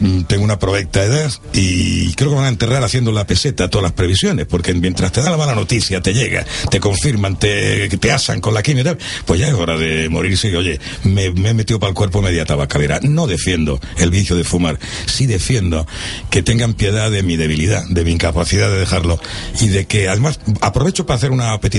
mm, 0.00 0.22
tengo 0.22 0.44
una 0.44 0.58
provecta 0.58 1.02
edad 1.02 1.32
y 1.52 2.12
creo 2.14 2.30
que 2.30 2.36
van 2.36 2.44
a 2.44 2.48
enterrar 2.48 2.82
haciendo 2.84 3.12
la 3.12 3.26
peseta 3.26 3.68
todas 3.68 3.82
las 3.82 3.92
previsiones, 3.92 4.46
porque 4.46 4.74
mientras 4.74 5.12
te 5.12 5.22
da 5.22 5.30
la 5.30 5.36
mala 5.36 5.54
noticia, 5.54 6.00
te 6.00 6.14
llega, 6.14 6.44
te 6.70 6.80
confirman, 6.80 7.38
te, 7.38 7.88
te 7.88 8.12
asan 8.12 8.40
con 8.40 8.54
la 8.54 8.62
quimio 8.62 8.82
y 8.82 8.84
tal, 8.84 8.98
pues 9.24 9.40
ya 9.40 9.48
es 9.48 9.54
hora 9.54 9.76
de 9.76 10.08
morirse 10.08 10.48
y 10.48 10.54
oye, 10.54 10.80
me, 11.04 11.30
me 11.30 11.50
he 11.50 11.54
metido 11.54 11.80
para 11.80 11.88
el 11.90 11.94
cuerpo 11.94 12.22
media 12.22 12.44
tabacalera. 12.44 13.00
No 13.02 13.26
defiendo 13.26 13.80
el 13.98 14.10
vicio 14.10 14.36
de 14.36 14.44
fumar, 14.44 14.78
sí 15.06 15.26
defiendo 15.26 15.86
que 16.30 16.42
tengan 16.42 16.74
piedad 16.74 17.10
de 17.10 17.22
mi 17.22 17.36
debilidad, 17.36 17.84
de 17.88 18.04
mi 18.04 18.12
incapacidad 18.12 18.70
de 18.70 18.78
dejarlo 18.78 19.20
y 19.60 19.68
de 19.68 19.86
que 19.86 20.08
además 20.08 20.40
aprovecho 20.60 21.06
para 21.06 21.16
hacer 21.16 21.30
una 21.30 21.58
petición. 21.60 21.75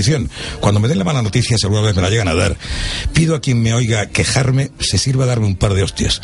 Cuando 0.60 0.80
me 0.80 0.88
den 0.88 0.98
la 0.98 1.04
mala 1.04 1.22
noticia, 1.22 1.56
alguna 1.62 1.82
vez 1.82 1.94
me 1.96 2.02
la 2.02 2.10
llegan 2.10 2.28
a 2.28 2.34
dar, 2.34 2.56
pido 3.12 3.34
a 3.34 3.40
quien 3.40 3.60
me 3.62 3.74
oiga 3.74 4.06
quejarme, 4.06 4.70
se 4.80 4.98
sirva 4.98 5.24
a 5.24 5.28
darme 5.28 5.46
un 5.46 5.56
par 5.56 5.74
de 5.74 5.82
hostias, 5.82 6.20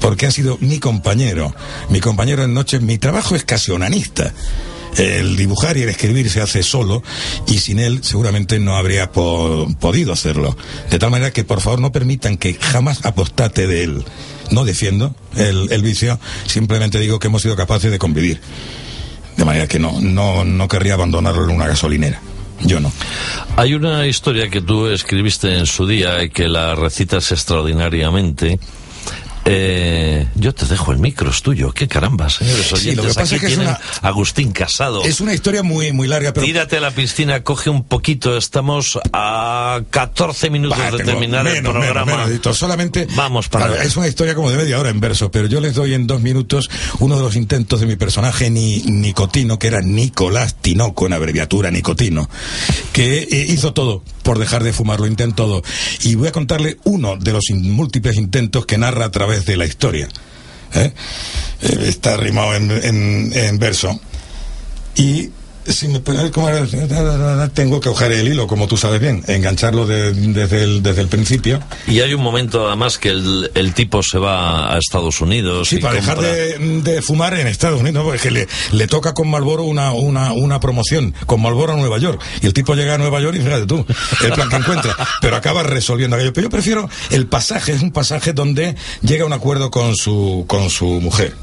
porque 0.00 0.26
ha 0.26 0.30
sido 0.30 0.58
mi 0.60 0.78
compañero, 0.78 1.54
mi 1.88 2.00
compañero 2.00 2.44
en 2.44 2.54
noches, 2.54 2.80
mi 2.82 2.98
trabajo 2.98 3.34
es 3.36 3.44
casi 3.44 3.72
onanista. 3.72 4.32
El 4.96 5.36
dibujar 5.36 5.76
y 5.76 5.82
el 5.82 5.88
escribir 5.88 6.28
se 6.30 6.40
hace 6.40 6.64
solo 6.64 7.04
y 7.46 7.58
sin 7.58 7.78
él 7.78 8.00
seguramente 8.02 8.58
no 8.58 8.74
habría 8.76 9.12
po- 9.12 9.68
podido 9.78 10.12
hacerlo. 10.12 10.56
De 10.90 10.98
tal 10.98 11.12
manera 11.12 11.30
que 11.30 11.44
por 11.44 11.60
favor 11.60 11.80
no 11.80 11.92
permitan 11.92 12.36
que 12.36 12.54
jamás 12.54 13.04
apostate 13.06 13.68
de 13.68 13.84
él. 13.84 14.04
No 14.50 14.64
defiendo 14.64 15.14
el, 15.36 15.70
el 15.70 15.82
vicio, 15.82 16.18
simplemente 16.44 16.98
digo 16.98 17.20
que 17.20 17.28
hemos 17.28 17.42
sido 17.42 17.54
capaces 17.54 17.92
de 17.92 18.00
convivir. 18.00 18.40
De 19.36 19.44
manera 19.44 19.68
que 19.68 19.78
no, 19.78 20.00
no, 20.00 20.44
no 20.44 20.66
querría 20.66 20.94
abandonarlo 20.94 21.44
en 21.44 21.50
una 21.54 21.68
gasolinera. 21.68 22.20
Yo 22.62 22.80
no. 22.80 22.92
Hay 23.56 23.74
una 23.74 24.06
historia 24.06 24.48
que 24.48 24.60
tú 24.60 24.86
escribiste 24.86 25.56
en 25.56 25.66
su 25.66 25.86
día 25.86 26.22
y 26.22 26.30
que 26.30 26.48
la 26.48 26.74
recitas 26.74 27.32
extraordinariamente. 27.32 28.58
Eh, 29.52 30.26
yo 30.36 30.54
te 30.54 30.66
dejo 30.66 30.92
el 30.92 30.98
micro, 30.98 31.30
es 31.30 31.42
tuyo. 31.42 31.72
Qué 31.72 31.88
caramba, 31.88 32.28
señores 32.30 32.66
Sí, 32.66 32.74
oyentes. 32.74 32.96
lo 32.96 33.02
que 33.02 33.08
pasa 33.08 33.22
Aquí 33.22 33.34
es 33.36 33.40
que 33.40 33.46
es 33.52 33.58
una- 33.58 33.80
Agustín 34.02 34.52
Casado. 34.52 35.02
Es 35.04 35.20
una 35.20 35.34
historia 35.34 35.62
muy, 35.62 35.92
muy 35.92 36.06
larga, 36.08 36.32
pero 36.32 36.46
Tírate 36.46 36.76
a 36.76 36.80
la 36.80 36.90
piscina, 36.90 37.42
coge 37.42 37.70
un 37.70 37.84
poquito. 37.84 38.36
Estamos 38.36 38.98
a 39.12 39.80
14 39.90 40.50
minutos 40.50 40.78
Bah, 40.78 40.90
de 40.90 41.04
terminar 41.04 41.46
el 41.46 41.62
programa. 41.62 42.04
menos, 42.04 42.06
menos, 42.06 42.30
Dito. 42.30 42.54
solamente 42.54 43.06
Vamos 43.16 43.48
para 43.48 43.66
Claro, 43.66 43.82
es 43.82 43.96
una 43.96 44.06
historia 44.08 44.34
como 44.34 44.50
de 44.50 44.56
media 44.56 44.78
hora 44.78 44.90
en 44.90 45.00
verso, 45.00 45.30
pero 45.30 45.46
yo 45.48 45.60
les 45.60 45.74
doy 45.74 45.94
en 45.94 46.06
dos 46.06 46.20
minutos 46.20 46.70
uno 47.00 47.16
de 47.16 47.22
los 47.22 47.36
intentos 47.36 47.80
de 47.80 47.86
mi 47.86 47.96
personaje 47.96 48.50
ni, 48.50 48.78
Nicotino, 48.82 49.58
que 49.58 49.66
era 49.68 49.80
Nicolás 49.80 50.56
Tinoco, 50.60 51.06
en 51.06 51.12
abreviatura 51.14 51.70
Nicotino, 51.70 52.28
que 52.92 53.18
eh, 53.30 53.46
hizo 53.48 53.72
todo 53.72 54.02
por 54.30 54.38
dejar 54.38 54.62
de 54.62 54.72
fumar, 54.72 55.00
lo 55.00 55.08
intentó 55.08 55.44
todo. 55.44 55.62
Y 56.04 56.14
voy 56.14 56.28
a 56.28 56.32
contarle 56.32 56.76
uno 56.84 57.16
de 57.16 57.32
los 57.32 57.46
múltiples 57.50 58.16
intentos 58.16 58.64
que 58.64 58.78
narra 58.78 59.06
a 59.06 59.10
través 59.10 59.44
de 59.44 59.56
la 59.56 59.66
historia. 59.66 60.08
¿eh? 60.72 60.92
Eh, 61.62 61.84
está 61.88 62.16
rimado 62.16 62.54
en 62.54 63.58
verso. 63.58 64.00
Y 64.94 65.30
tengo 67.54 67.80
que 67.80 67.88
coger 67.90 68.12
el 68.12 68.28
hilo, 68.28 68.46
como 68.46 68.66
tú 68.66 68.76
sabes 68.76 69.00
bien, 69.00 69.22
engancharlo 69.26 69.86
de- 69.86 70.12
desde, 70.12 70.64
el, 70.64 70.82
desde 70.82 71.02
el 71.02 71.08
principio. 71.08 71.60
Y 71.86 72.00
hay 72.00 72.14
un 72.14 72.22
momento 72.22 72.66
además 72.66 72.98
que 72.98 73.10
el, 73.10 73.50
el 73.54 73.74
tipo 73.74 74.02
se 74.02 74.18
va 74.18 74.74
a 74.74 74.78
Estados 74.78 75.20
Unidos. 75.20 75.68
Sí, 75.68 75.76
y 75.76 75.80
para 75.80 75.94
dejar 75.94 76.20
de, 76.20 76.58
de 76.82 77.02
fumar 77.02 77.34
en 77.34 77.46
Estados 77.46 77.80
Unidos, 77.80 78.04
porque 78.04 78.30
le, 78.30 78.48
le 78.72 78.86
toca 78.86 79.12
con 79.14 79.28
Marlboro 79.28 79.64
una, 79.64 79.92
una, 79.92 80.32
una 80.32 80.60
promoción, 80.60 81.14
con 81.26 81.40
Marlboro 81.42 81.74
a 81.74 81.76
Nueva 81.76 81.98
York. 81.98 82.20
Y 82.42 82.46
el 82.46 82.52
tipo 82.52 82.74
llega 82.74 82.94
a 82.94 82.98
Nueva 82.98 83.20
York 83.20 83.36
y 83.38 83.42
fíjate 83.42 83.66
tú, 83.66 83.84
el 84.24 84.32
plan 84.32 84.48
que 84.48 84.56
encuentra. 84.56 84.96
Pero 85.20 85.36
acaba 85.36 85.62
resolviendo 85.62 86.16
aquello. 86.16 86.32
Pero 86.32 86.46
yo 86.46 86.50
prefiero 86.50 86.88
el 87.10 87.26
pasaje, 87.26 87.72
es 87.72 87.82
un 87.82 87.92
pasaje 87.92 88.32
donde 88.32 88.74
llega 89.02 89.24
a 89.24 89.26
un 89.26 89.32
acuerdo 89.32 89.70
con 89.70 89.94
su, 89.96 90.44
con 90.46 90.70
su 90.70 90.86
mujer. 90.86 91.34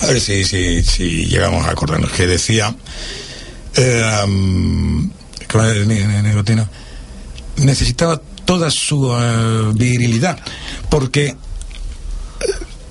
A 0.00 0.06
ver 0.06 0.20
si, 0.20 0.44
si, 0.44 0.82
si 0.82 1.26
llegamos 1.26 1.66
a 1.66 1.70
acordarnos. 1.70 2.10
Que 2.12 2.26
decía. 2.26 2.74
Eh, 3.76 4.02
um. 4.24 5.10
Necesitaba 7.56 8.20
toda 8.44 8.70
su 8.70 9.12
eh, 9.14 9.72
virilidad, 9.74 10.38
porque 10.90 11.36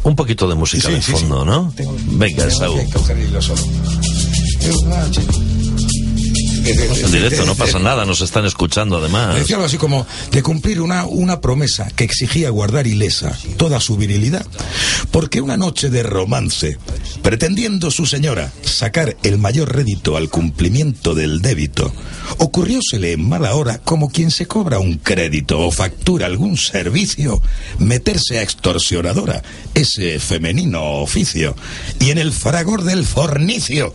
Un 0.04 0.16
poquito 0.16 0.48
de 0.48 0.56
música 0.56 0.88
Sí, 0.88 0.94
de 0.96 1.02
sí, 1.02 1.12
fondo, 1.12 1.42
sí. 1.42 1.46
¿no? 1.48 1.74
Tengo- 1.76 1.96
Venga, 2.08 2.50
Saúl. 2.50 2.82
En 6.64 7.12
directo, 7.12 7.45
no 7.45 7.55
pasa 7.55 7.80
nada, 7.80 8.05
nos 8.05 8.22
están 8.22 8.45
escuchando 8.45 8.97
además. 8.97 9.36
Decía 9.36 9.55
algo 9.55 9.66
así 9.66 9.78
como 9.78 10.05
de 10.32 10.43
cumplir 10.43 10.82
una, 10.82 11.05
una 11.05 11.41
promesa 11.41 11.88
que 11.95 12.03
exigía 12.03 12.49
guardar 12.49 12.88
ilesa 12.88 13.38
toda 13.57 13.80
su 13.80 13.97
virilidad, 13.97 14.45
porque 15.09 15.41
una 15.41 15.57
noche 15.57 15.89
de 15.89 16.03
romance, 16.03 16.78
pretendiendo 17.22 17.89
su 17.89 18.05
señora 18.05 18.51
sacar 18.64 19.18
el 19.24 19.38
mayor 19.38 19.76
rédito 19.76 20.18
al 20.18 20.30
cumplimiento 20.30 21.16
del 21.16 21.41
débito, 21.41 21.91
ocurriósele 22.38 23.14
en 23.14 23.28
mala 23.28 23.55
hora 23.55 23.80
como 23.80 24.09
quien 24.09 24.32
se 24.32 24.45
cobra 24.45 24.80
un 24.80 24.97
crédito 24.97 25.59
o 25.59 25.72
factura 25.72 26.28
algún 26.28 26.57
servicio, 26.57 27.41
meterse 27.80 28.39
a 28.39 28.43
extorsionadora, 28.43 29.41
ese 29.74 30.20
femenino 30.20 31.01
oficio, 31.01 31.55
y 31.99 32.12
en 32.12 32.18
el 32.18 32.32
fragor 32.32 32.84
del 32.84 33.05
fornicio, 33.05 33.93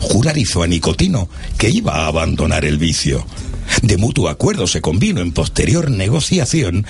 jurar 0.00 0.38
hizo 0.38 0.62
a 0.62 0.66
Nicotino 0.66 1.28
que 1.56 1.70
iba 1.70 1.94
a 1.94 2.06
abandonar 2.06 2.64
el 2.64 2.78
vicio. 2.78 3.24
De 3.82 3.96
mutuo 3.96 4.28
acuerdo 4.28 4.66
se 4.66 4.80
convino 4.80 5.20
en 5.20 5.32
posterior 5.32 5.90
negociación 5.90 6.86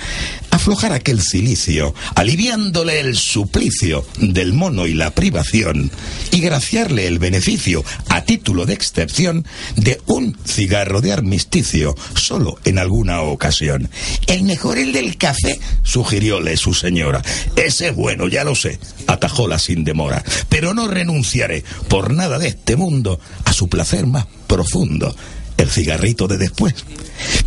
aflojar 0.51 0.91
aquel 0.91 1.21
cilicio, 1.21 1.93
aliviándole 2.15 2.99
el 2.99 3.15
suplicio 3.15 4.05
del 4.19 4.53
mono 4.53 4.87
y 4.87 4.93
la 4.93 5.11
privación, 5.11 5.91
y 6.31 6.41
graciarle 6.41 7.07
el 7.07 7.19
beneficio, 7.19 7.83
a 8.09 8.21
título 8.21 8.65
de 8.65 8.73
excepción, 8.73 9.45
de 9.75 10.01
un 10.05 10.37
cigarro 10.45 11.01
de 11.01 11.13
armisticio, 11.13 11.95
solo 12.15 12.59
en 12.65 12.77
alguna 12.77 13.21
ocasión. 13.21 13.89
El 14.27 14.43
mejor 14.43 14.77
el 14.77 14.91
del 14.91 15.17
café, 15.17 15.59
sugirióle 15.83 16.57
su 16.57 16.73
señora. 16.73 17.21
Ese 17.55 17.89
es 17.89 17.95
bueno, 17.95 18.27
ya 18.27 18.43
lo 18.43 18.55
sé, 18.55 18.79
atajóla 19.07 19.59
sin 19.59 19.83
demora, 19.83 20.23
pero 20.49 20.73
no 20.73 20.87
renunciaré 20.87 21.63
por 21.87 22.13
nada 22.13 22.39
de 22.39 22.49
este 22.49 22.75
mundo 22.75 23.19
a 23.45 23.53
su 23.53 23.69
placer 23.69 24.05
más 24.07 24.25
profundo, 24.47 25.15
el 25.59 25.69
cigarrito 25.69 26.27
de 26.27 26.37
después. 26.37 26.73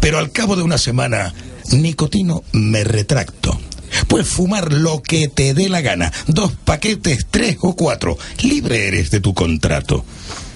Pero 0.01 0.19
al 0.19 0.33
cabo 0.33 0.57
de 0.57 0.63
una 0.63 0.79
semana, 0.79 1.35
Nicotino, 1.73 2.43
me 2.53 2.85
retracto. 2.85 3.59
Pues 4.09 4.27
fumar 4.27 4.73
lo 4.73 5.03
que 5.03 5.29
te 5.29 5.55
dé 5.55 5.69
la 5.69 5.81
gana, 5.81 6.13
dos 6.27 6.53
paquetes, 6.65 7.27
tres 7.31 7.57
o 7.61 7.77
cuatro, 7.77 8.17
libre 8.43 8.89
eres 8.89 9.11
de 9.11 9.21
tu 9.21 9.35
contrato. 9.35 10.05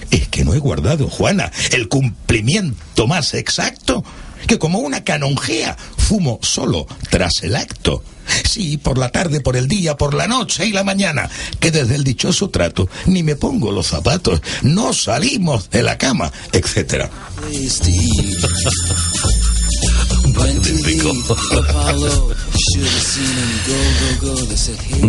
Es 0.09 0.27
que 0.27 0.43
no 0.43 0.53
he 0.53 0.59
guardado, 0.59 1.09
Juana, 1.09 1.51
el 1.71 1.87
cumplimiento 1.87 3.07
más 3.07 3.33
exacto, 3.33 4.03
que 4.47 4.57
como 4.57 4.79
una 4.79 5.03
canonjea 5.03 5.77
fumo 6.07 6.39
solo 6.41 6.87
tras 7.09 7.43
el 7.43 7.55
acto. 7.57 8.01
Sí, 8.49 8.77
por 8.77 8.97
la 8.97 9.09
tarde, 9.09 9.41
por 9.41 9.57
el 9.57 9.67
día, 9.67 9.97
por 9.97 10.13
la 10.13 10.25
noche 10.25 10.65
y 10.65 10.71
la 10.71 10.85
mañana, 10.85 11.29
que 11.59 11.69
desde 11.69 11.95
el 11.95 12.03
dichoso 12.05 12.49
trato 12.49 12.89
ni 13.07 13.23
me 13.23 13.35
pongo 13.35 13.71
los 13.71 13.87
zapatos, 13.87 14.41
no 14.61 14.93
salimos 14.93 15.69
de 15.69 15.83
la 15.83 15.97
cama, 15.97 16.31
etcétera. 16.53 17.09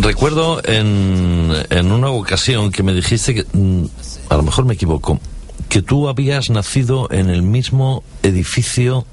Recuerdo 0.01 0.61
en, 0.64 1.53
en 1.70 1.92
una 1.92 2.11
ocasión 2.11 2.72
que 2.72 2.82
me 2.82 2.92
dijiste 2.92 3.34
que, 3.34 3.46
mm, 3.53 3.84
a 4.30 4.36
lo 4.36 4.42
mejor 4.42 4.64
me 4.64 4.74
equivoco, 4.74 5.20
que 5.68 5.80
tú 5.82 6.09
habías 6.09 6.51
nacido 6.51 7.09
en 7.12 7.30
el 7.30 7.42
mismo 7.42 8.03
edificio 8.22 9.07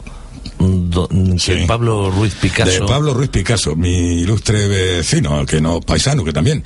do- 0.59 1.07
que 1.07 1.39
Sí. 1.39 1.53
Pablo 1.67 2.09
Ruiz 2.11 2.33
Picasso. 2.35 2.71
De 2.71 2.79
Pablo 2.87 3.13
Ruiz 3.13 3.29
Picasso, 3.29 3.75
mi 3.75 4.21
ilustre 4.21 4.67
vecino, 4.67 5.45
que 5.45 5.59
no 5.61 5.81
paisano, 5.81 6.23
que 6.23 6.33
también. 6.33 6.63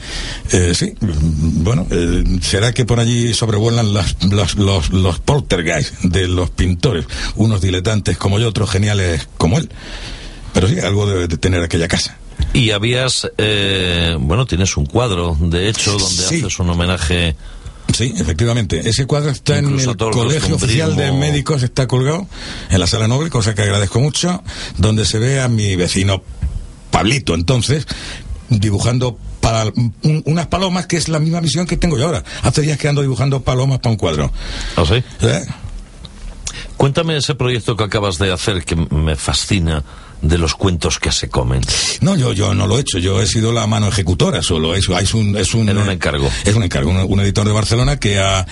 Eh, 0.51 0.73
sí, 0.75 0.93
bueno, 1.01 1.85
eh, 1.89 2.23
será 2.41 2.73
que 2.73 2.85
por 2.85 2.99
allí 2.99 3.33
sobrevuelan 3.33 3.93
las, 3.93 4.15
las- 4.31 4.55
los, 4.55 4.89
los 4.91 5.19
poltergeist 5.19 5.95
de 6.03 6.27
los 6.27 6.49
pintores, 6.51 7.05
unos 7.35 7.61
diletantes 7.61 8.17
como 8.17 8.39
yo, 8.39 8.49
otros 8.49 8.69
geniales 8.69 9.27
como 9.37 9.57
él. 9.57 9.69
Pero 10.53 10.67
sí, 10.67 10.79
algo 10.79 11.05
debe 11.07 11.27
de 11.27 11.37
tener 11.37 11.61
aquella 11.63 11.87
casa. 11.87 12.17
Y 12.53 12.71
habías, 12.71 13.29
eh, 13.37 14.15
bueno, 14.19 14.45
tienes 14.45 14.75
un 14.77 14.85
cuadro, 14.85 15.37
de 15.39 15.69
hecho, 15.69 15.91
donde 15.91 16.23
Sí. 16.23 16.39
haces 16.39 16.57
un 16.59 16.69
homenaje. 16.69 17.35
Sí, 17.93 18.13
efectivamente. 18.17 18.87
Ese 18.87 19.05
cuadro 19.05 19.31
está 19.31 19.57
en 19.57 19.65
Incluso 19.65 19.91
el 19.91 19.97
Colegio 19.97 20.55
Oficial 20.55 20.95
de. 20.95 21.11
Médicos, 21.11 21.63
está 21.63 21.87
colgado 21.87 22.27
en 22.69 22.79
la 22.79 22.87
Sala 22.87 23.07
Noble, 23.07 23.29
cosa 23.29 23.55
que 23.55 23.61
agradezco 23.63 23.99
mucho, 23.99 24.43
donde 24.77 25.05
se 25.05 25.19
ve 25.19 25.41
a 25.41 25.47
mi 25.47 25.75
vecino 25.75 26.21
Pablito, 26.91 27.35
entonces, 27.35 27.85
dibujando 28.49 29.17
para 29.41 29.65
un- 29.65 30.23
unas 30.25 30.47
palomas, 30.47 30.85
que 30.87 30.97
es 30.97 31.07
la 31.09 31.19
misma 31.19 31.41
misión 31.41 31.65
que 31.65 31.77
tengo 31.77 31.97
yo 31.97 32.05
ahora. 32.05 32.23
Hace 32.43 32.61
días 32.61 32.77
que 32.77 32.87
ando 32.87 33.01
dibujando 33.01 33.41
palomas 33.43 33.79
para 33.79 33.91
un 33.91 33.97
cuadro. 33.97 34.31
¿Ah, 34.75 34.83
sí? 34.87 35.03
¿Eh? 35.21 35.45
Cuéntame 36.77 37.17
ese 37.17 37.35
proyecto 37.35 37.75
que 37.75 37.83
acabas 37.83 38.17
de 38.17 38.31
hacer 38.31 38.63
que 38.63 38.75
me 38.75 39.15
fascina 39.15 39.83
de 40.21 40.37
los 40.37 40.55
cuentos 40.55 40.99
que 40.99 41.11
se 41.11 41.29
comen. 41.29 41.61
No, 42.01 42.15
yo, 42.15 42.33
yo 42.33 42.53
no 42.53 42.67
lo 42.67 42.77
he 42.77 42.81
hecho, 42.81 42.97
yo 42.99 43.21
he 43.21 43.27
sido 43.27 43.51
la 43.51 43.67
mano 43.67 43.87
ejecutora 43.87 44.41
solo, 44.41 44.75
es, 44.75 44.87
es 44.89 45.13
un, 45.13 45.37
es 45.37 45.53
un, 45.53 45.69
un 45.69 45.89
encargo. 45.89 46.29
Es 46.45 46.55
un 46.55 46.63
encargo, 46.63 46.91
un, 46.91 46.97
un 46.97 47.19
editor 47.21 47.47
de 47.47 47.53
Barcelona 47.53 47.97
que 47.97 48.19
ha, 48.19 48.45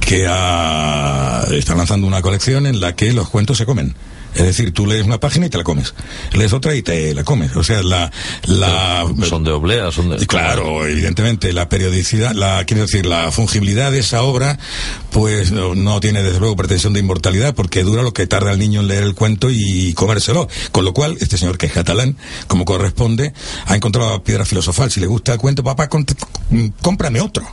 que 0.00 0.26
ha, 0.28 1.44
está 1.50 1.74
lanzando 1.74 2.06
una 2.06 2.22
colección 2.22 2.66
en 2.66 2.80
la 2.80 2.94
que 2.94 3.12
los 3.12 3.28
cuentos 3.28 3.58
se 3.58 3.66
comen. 3.66 3.94
Es 4.34 4.42
decir, 4.44 4.72
tú 4.72 4.86
lees 4.86 5.04
una 5.04 5.18
página 5.18 5.46
y 5.46 5.50
te 5.50 5.56
la 5.58 5.64
comes. 5.64 5.94
Lees 6.32 6.52
otra 6.52 6.74
y 6.74 6.82
te 6.82 7.14
la 7.14 7.24
comes. 7.24 7.56
O 7.56 7.64
sea, 7.64 7.82
la... 7.82 8.12
la 8.44 9.04
Son 9.26 9.42
de 9.42 9.50
oblea, 9.50 9.90
son 9.90 10.10
de... 10.10 10.26
Claro, 10.26 10.86
evidentemente, 10.86 11.52
la 11.52 11.68
periodicidad, 11.68 12.32
la, 12.34 12.62
quiero 12.64 12.82
decir, 12.82 13.06
la 13.06 13.32
fungibilidad 13.32 13.90
de 13.90 14.00
esa 14.00 14.22
obra, 14.22 14.58
pues 15.18 15.50
no, 15.50 15.74
no 15.74 15.98
tiene 15.98 16.22
desde 16.22 16.38
luego 16.38 16.54
pretensión 16.54 16.92
de 16.92 17.00
inmortalidad, 17.00 17.52
porque 17.52 17.82
dura 17.82 18.02
lo 18.04 18.12
que 18.12 18.28
tarda 18.28 18.52
el 18.52 18.58
niño 18.60 18.82
en 18.82 18.86
leer 18.86 19.02
el 19.02 19.16
cuento 19.16 19.48
y 19.50 19.92
comérselo. 19.94 20.46
Con 20.70 20.84
lo 20.84 20.94
cual, 20.94 21.16
este 21.20 21.36
señor 21.36 21.58
que 21.58 21.66
es 21.66 21.72
catalán, 21.72 22.16
como 22.46 22.64
corresponde, 22.64 23.32
ha 23.66 23.74
encontrado 23.74 24.12
la 24.12 24.22
piedra 24.22 24.44
filosofal. 24.44 24.92
Si 24.92 25.00
le 25.00 25.08
gusta 25.08 25.32
el 25.32 25.40
cuento, 25.40 25.64
papá, 25.64 25.88
cómprame 26.82 27.20
otro. 27.20 27.44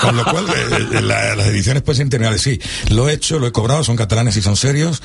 Con 0.00 0.16
lo 0.16 0.24
cual, 0.24 0.46
eh, 0.56 1.02
la- 1.02 1.36
las 1.36 1.48
ediciones 1.48 1.82
pueden 1.82 1.96
ser 1.98 2.06
internacionales. 2.06 2.40
Sí, 2.40 2.58
lo 2.94 3.10
he 3.10 3.12
hecho, 3.12 3.38
lo 3.38 3.46
he 3.46 3.52
cobrado, 3.52 3.84
son 3.84 3.96
catalanes 3.96 4.34
y 4.38 4.40
son 4.40 4.56
serios, 4.56 5.02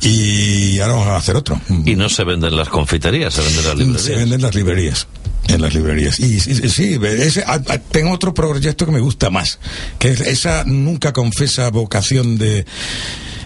y 0.00 0.80
ahora 0.80 0.94
vamos 0.94 1.08
a 1.08 1.16
hacer 1.16 1.36
otro. 1.36 1.60
Y 1.84 1.94
no 1.94 2.08
se 2.08 2.24
venden 2.24 2.52
en 2.52 2.56
las 2.56 2.70
confiterías, 2.70 3.34
se 3.34 3.42
venden 3.42 3.58
en 3.60 3.66
las 3.66 3.76
librerías. 3.76 4.02
Se 4.02 4.14
venden 4.14 4.32
en 4.34 4.42
las 4.42 4.54
librerías. 4.54 5.06
En 5.48 5.62
las 5.62 5.74
librerías. 5.74 6.20
Y, 6.20 6.38
sí, 6.40 6.68
sí, 6.68 6.98
ese- 7.02 7.44
tengo 7.90 8.12
otro 8.12 8.34
proyecto 8.34 8.84
que 8.86 8.92
me 8.92 9.00
gusta 9.00 9.30
más, 9.30 9.58
que 9.98 10.10
es 10.10 10.20
esa 10.20 10.64
nunca 10.64 11.12
confesa 11.12 11.70
vocación 11.70 12.36
de 12.38 12.66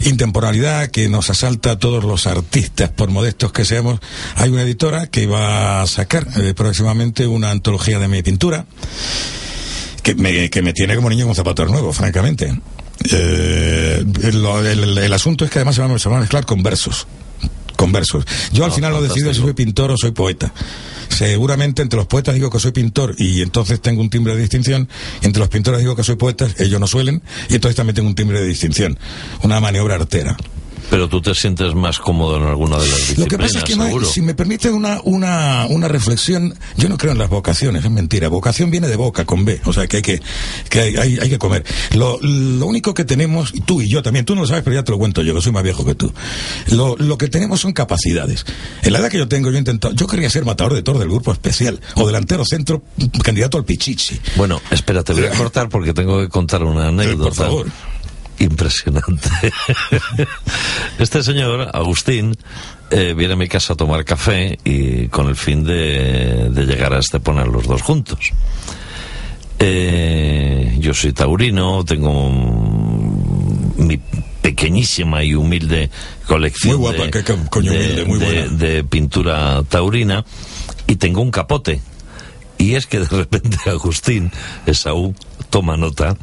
intemporalidad 0.05 0.89
que 0.89 1.09
nos 1.09 1.31
asalta 1.31 1.71
a 1.73 1.79
todos 1.79 2.03
los 2.03 2.27
artistas, 2.27 2.91
por 2.91 3.11
modestos 3.11 3.53
que 3.53 3.65
seamos. 3.65 4.01
Hay 4.35 4.51
una 4.51 4.63
editora 4.63 5.07
que 5.07 5.27
va 5.27 5.81
a 5.83 5.87
sacar 5.87 6.27
eh, 6.37 6.55
próximamente 6.55 7.27
una 7.29 7.51
antología 7.51 8.01
de 8.01 8.09
mi 8.09 8.21
pintura, 8.23 8.67
que 10.03 10.17
me, 10.17 10.51
que 10.51 10.61
me 10.63 10.73
tiene 10.73 10.97
como 10.97 11.09
niño 11.09 11.27
con 11.27 11.37
zapatos 11.37 11.71
nuevos, 11.71 11.97
francamente. 11.97 12.53
Eh, 13.13 14.05
el, 14.25 14.99
el 14.99 15.13
asunto 15.13 15.45
es 15.45 15.51
que 15.53 15.61
además 15.61 15.77
se 15.77 15.83
va, 15.83 15.99
se 16.01 16.09
va 16.09 16.17
a 16.17 16.21
mezclar 16.21 16.45
con 16.47 16.63
versos. 16.65 17.07
Con 17.83 17.91
versos. 17.91 18.25
Yo 18.53 18.65
al 18.65 18.71
Ah, 18.71 18.75
final 18.75 18.93
lo 18.93 19.03
decido 19.03 19.35
si 19.35 19.41
soy 19.41 19.55
pintor 19.55 19.91
o 19.91 19.97
soy 19.97 20.13
poeta. 20.13 20.53
Seguramente 21.09 21.83
entre 21.83 21.97
los 21.97 22.07
poetas 22.07 22.33
digo 22.37 22.49
que 22.49 22.61
soy 22.61 22.71
pintor 22.71 23.17
y 23.19 23.43
entonces 23.43 23.81
tengo 23.81 24.01
un 24.01 24.09
timbre 24.09 24.37
de 24.37 24.41
distinción. 24.41 24.89
Entre 25.23 25.41
los 25.41 25.49
pintores 25.49 25.81
digo 25.81 25.97
que 25.97 26.05
soy 26.05 26.15
poeta, 26.15 26.47
ellos 26.59 26.79
no 26.79 26.87
suelen, 26.87 27.23
y 27.49 27.57
entonces 27.57 27.75
también 27.75 27.97
tengo 27.97 28.09
un 28.09 28.15
timbre 28.15 28.41
de 28.41 28.47
distinción. 28.47 28.97
Una 29.43 29.59
maniobra 29.59 29.97
artera. 29.97 30.37
Pero 30.93 31.09
tú 31.09 31.23
te 31.23 31.35
sientes 31.35 31.75
más 31.75 31.99
cómodo 31.99 32.37
en 32.37 32.43
alguna 32.43 32.77
de 32.77 32.83
las 32.83 32.91
Lo 32.91 32.97
disciplinas, 32.99 33.29
que 33.31 33.39
pasa 33.39 33.59
es 33.61 33.65
que, 33.65 33.77
no 33.77 34.05
si 34.05 34.21
me 34.21 34.35
permite 34.35 34.69
una, 34.71 35.01
una, 35.05 35.65
una 35.71 35.89
reflexión, 35.89 36.55
yo 36.77 36.91
no 36.91 36.99
creo 36.99 37.13
en 37.13 37.19
las 37.19 37.31
vocaciones, 37.31 37.83
es 37.83 37.91
mentira. 37.91 38.29
Vocación 38.29 38.71
viene 38.71 38.89
de 38.89 38.97
boca, 38.97 39.25
con 39.25 39.47
B, 39.47 39.59
o 39.65 39.73
sea 39.73 39.87
que 39.87 39.97
hay 39.97 40.03
que, 40.03 40.21
que 40.69 40.81
hay, 40.81 40.97
hay- 40.97 41.19
hay 41.19 41.31
que 41.31 41.39
comer. 41.39 41.65
Lo, 41.95 42.19
lo 42.21 42.67
único 42.67 42.93
que 42.93 43.07
tenemos, 43.07 43.55
y 43.55 43.63
tú 43.63 43.81
y 43.81 43.91
yo 43.91 44.03
también, 44.03 44.27
tú 44.27 44.35
no 44.35 44.43
lo 44.43 44.47
sabes, 44.47 44.63
pero 44.65 44.75
ya 44.77 44.85
te 44.85 44.93
lo 44.93 44.99
cuento 44.99 45.23
yo, 45.23 45.35
que 45.35 45.41
soy 45.41 45.53
más 45.53 45.63
viejo 45.63 45.83
que 45.87 45.95
tú. 45.95 46.13
Lo, 46.73 46.95
lo 46.99 47.17
que 47.17 47.29
tenemos 47.29 47.61
son 47.61 47.73
capacidades. 47.73 48.45
En 48.83 48.93
la 48.93 48.99
edad 48.99 49.09
que 49.09 49.17
yo 49.17 49.29
tengo, 49.29 49.49
yo 49.49 49.57
he 49.57 49.61
intentado, 49.61 49.95
yo 49.95 50.07
quería 50.07 50.29
ser 50.29 50.45
matador 50.45 50.75
de 50.75 50.83
toro 50.83 50.99
del 50.99 51.09
grupo 51.09 51.33
especial, 51.33 51.81
o 51.95 52.07
delantero 52.07 52.45
centro, 52.45 52.83
candidato 53.25 53.57
al 53.57 53.65
Pichichi. 53.65 54.21
Bueno, 54.37 54.61
espérate, 54.71 55.15
voy 55.15 55.25
a 55.25 55.31
cortar 55.31 55.71
porque 55.71 55.95
tengo 55.95 56.21
que 56.21 56.29
contar 56.29 56.63
una 56.65 56.89
anécdota. 56.89 57.25
por 57.31 57.35
favor. 57.35 57.67
Impresionante. 58.39 59.29
Este 60.99 61.23
señor, 61.23 61.71
Agustín, 61.73 62.37
eh, 62.91 63.15
viene 63.17 63.35
a 63.35 63.37
mi 63.37 63.49
casa 63.49 63.73
a 63.73 63.77
tomar 63.77 64.05
café 64.05 64.59
y 64.65 65.09
con 65.09 65.29
el 65.29 65.37
fin 65.37 65.65
de, 65.65 66.49
de 66.51 66.67
llegar 66.67 66.93
a 66.95 66.99
Estepona 66.99 67.45
los 67.45 67.67
dos 67.67 67.83
juntos. 67.83 68.31
Eh, 69.59 70.77
yo 70.81 70.93
soy 70.95 71.13
taurino, 71.13 71.85
tengo 71.85 72.31
mi 73.77 73.99
pequeñísima 74.41 75.23
y 75.23 75.35
humilde 75.35 75.89
colección 76.27 76.75
Muy 76.75 76.81
guapa, 76.91 77.05
de, 77.05 77.11
qué 77.11 77.23
co- 77.25 77.39
coño 77.49 77.71
de- 77.73 77.79
humilde, 77.79 78.05
muy 78.05 78.19
de- 78.19 78.25
buena. 78.27 78.49
de 78.57 78.85
pintura 78.85 79.63
taurina 79.69 80.25
y 80.87 80.97
tengo 80.97 81.21
un 81.23 81.31
capote. 81.31 81.81
Y 82.59 82.75
es 82.75 82.87
que 82.87 83.01
de 83.01 83.07
repente 83.09 83.59
Agustín, 83.71 84.31
Esaú, 84.67 85.15
toma 85.51 85.77
nota. 85.77 86.17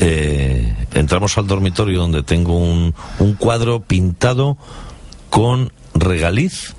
Eh, 0.00 0.74
entramos 0.94 1.36
al 1.38 1.46
dormitorio 1.46 2.00
donde 2.00 2.22
tengo 2.22 2.56
un, 2.56 2.94
un 3.18 3.34
cuadro 3.34 3.80
pintado 3.80 4.56
con 5.28 5.72
regaliz 5.94 6.74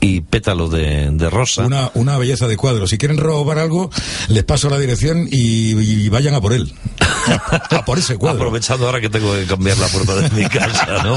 y 0.00 0.22
pétalo 0.22 0.68
de, 0.68 1.10
de 1.10 1.30
rosa. 1.30 1.66
Una, 1.66 1.90
una 1.94 2.16
belleza 2.16 2.48
de 2.48 2.56
cuadro. 2.56 2.86
Si 2.86 2.96
quieren 2.96 3.18
robar 3.18 3.58
algo, 3.58 3.90
les 4.28 4.44
paso 4.44 4.70
la 4.70 4.78
dirección 4.78 5.28
y, 5.30 5.72
y 5.78 6.08
vayan 6.08 6.34
a 6.34 6.40
por 6.40 6.54
él. 6.54 6.72
A, 7.00 7.56
a 7.76 7.84
por 7.84 7.98
ese 7.98 8.16
cuadro. 8.16 8.40
Aprovechando 8.40 8.86
ahora 8.86 9.00
que 9.00 9.10
tengo 9.10 9.32
que 9.34 9.44
cambiar 9.44 9.76
la 9.78 9.88
puerta 9.88 10.16
de 10.16 10.30
mi 10.30 10.48
casa, 10.48 11.02
¿no? 11.04 11.16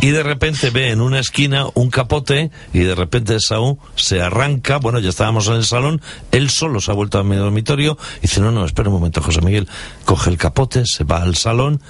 Y 0.00 0.10
de 0.10 0.22
repente 0.22 0.70
ve 0.70 0.90
en 0.90 1.00
una 1.00 1.20
esquina 1.20 1.66
un 1.74 1.90
capote 1.90 2.50
y 2.72 2.80
de 2.80 2.94
repente 2.94 3.36
Saúl 3.38 3.76
se 3.96 4.22
arranca, 4.22 4.78
bueno, 4.78 4.98
ya 4.98 5.10
estábamos 5.10 5.48
en 5.48 5.54
el 5.54 5.64
salón, 5.64 6.00
él 6.32 6.48
solo 6.48 6.80
se 6.80 6.90
ha 6.90 6.94
vuelto 6.94 7.18
a 7.18 7.24
mi 7.24 7.36
dormitorio 7.36 7.98
y 8.18 8.22
dice, 8.22 8.40
no, 8.40 8.50
no, 8.50 8.64
espera 8.64 8.88
un 8.88 8.94
momento, 8.94 9.20
José 9.20 9.42
Miguel, 9.42 9.68
coge 10.04 10.30
el 10.30 10.38
capote, 10.38 10.84
se 10.86 11.04
va 11.04 11.22
al 11.22 11.36
salón 11.36 11.80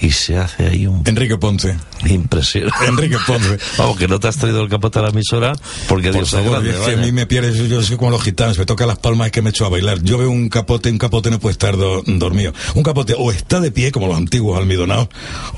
y 0.00 0.10
se 0.10 0.36
hace 0.38 0.66
ahí 0.66 0.86
un 0.86 1.02
Enrique 1.06 1.36
Ponce. 1.38 1.76
impresionante. 2.06 2.86
Enrique 2.86 3.16
Ponce. 3.26 3.58
Vamos, 3.78 3.96
que 3.98 4.06
no 4.08 4.20
te 4.20 4.28
has 4.28 4.36
traído 4.36 4.62
el 4.62 4.68
capote 4.68 4.98
a 4.98 5.02
la 5.02 5.08
emisora 5.10 5.52
porque 5.88 6.08
Por 6.10 6.18
Dios 6.18 6.30
favor, 6.30 6.66
es 6.66 6.76
que 6.76 6.92
a 6.92 6.96
mí 6.96 7.12
me 7.12 7.26
pierdes, 7.26 7.56
yo, 7.68 7.82
soy 7.82 7.96
como 7.96 8.10
los 8.10 8.22
gitanos, 8.22 8.58
me 8.58 8.66
toca 8.66 8.86
las 8.86 8.98
palmas 8.98 9.30
que 9.30 9.42
me 9.42 9.50
echo 9.50 9.66
a 9.66 9.68
bailar. 9.68 10.02
Yo 10.02 10.18
veo 10.18 10.30
un 10.30 10.48
capote, 10.48 10.90
un 10.90 10.98
capote 10.98 11.30
no 11.30 11.38
puede 11.40 11.52
estar 11.52 11.76
do- 11.76 12.02
dormido. 12.06 12.52
Un 12.74 12.82
capote 12.82 13.14
o 13.18 13.30
está 13.32 13.60
de 13.60 13.70
pie, 13.72 13.90
como 13.92 14.06
los 14.06 14.16
antiguos 14.16 14.58
almidonados, 14.58 15.08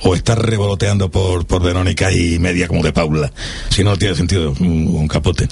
o 0.03 0.15
está 0.15 0.35
revoloteando 0.35 1.11
por, 1.11 1.47
por 1.47 1.63
Verónica 1.63 2.11
y 2.13 2.39
media 2.39 2.67
como 2.69 2.83
de 2.83 2.93
Paula. 2.93 3.33
Si 3.71 3.85
no, 3.85 3.91
no 3.91 3.97
tiene 3.99 4.15
sentido 4.15 4.55
un, 4.61 4.87
un 4.89 5.09
capote. 5.09 5.49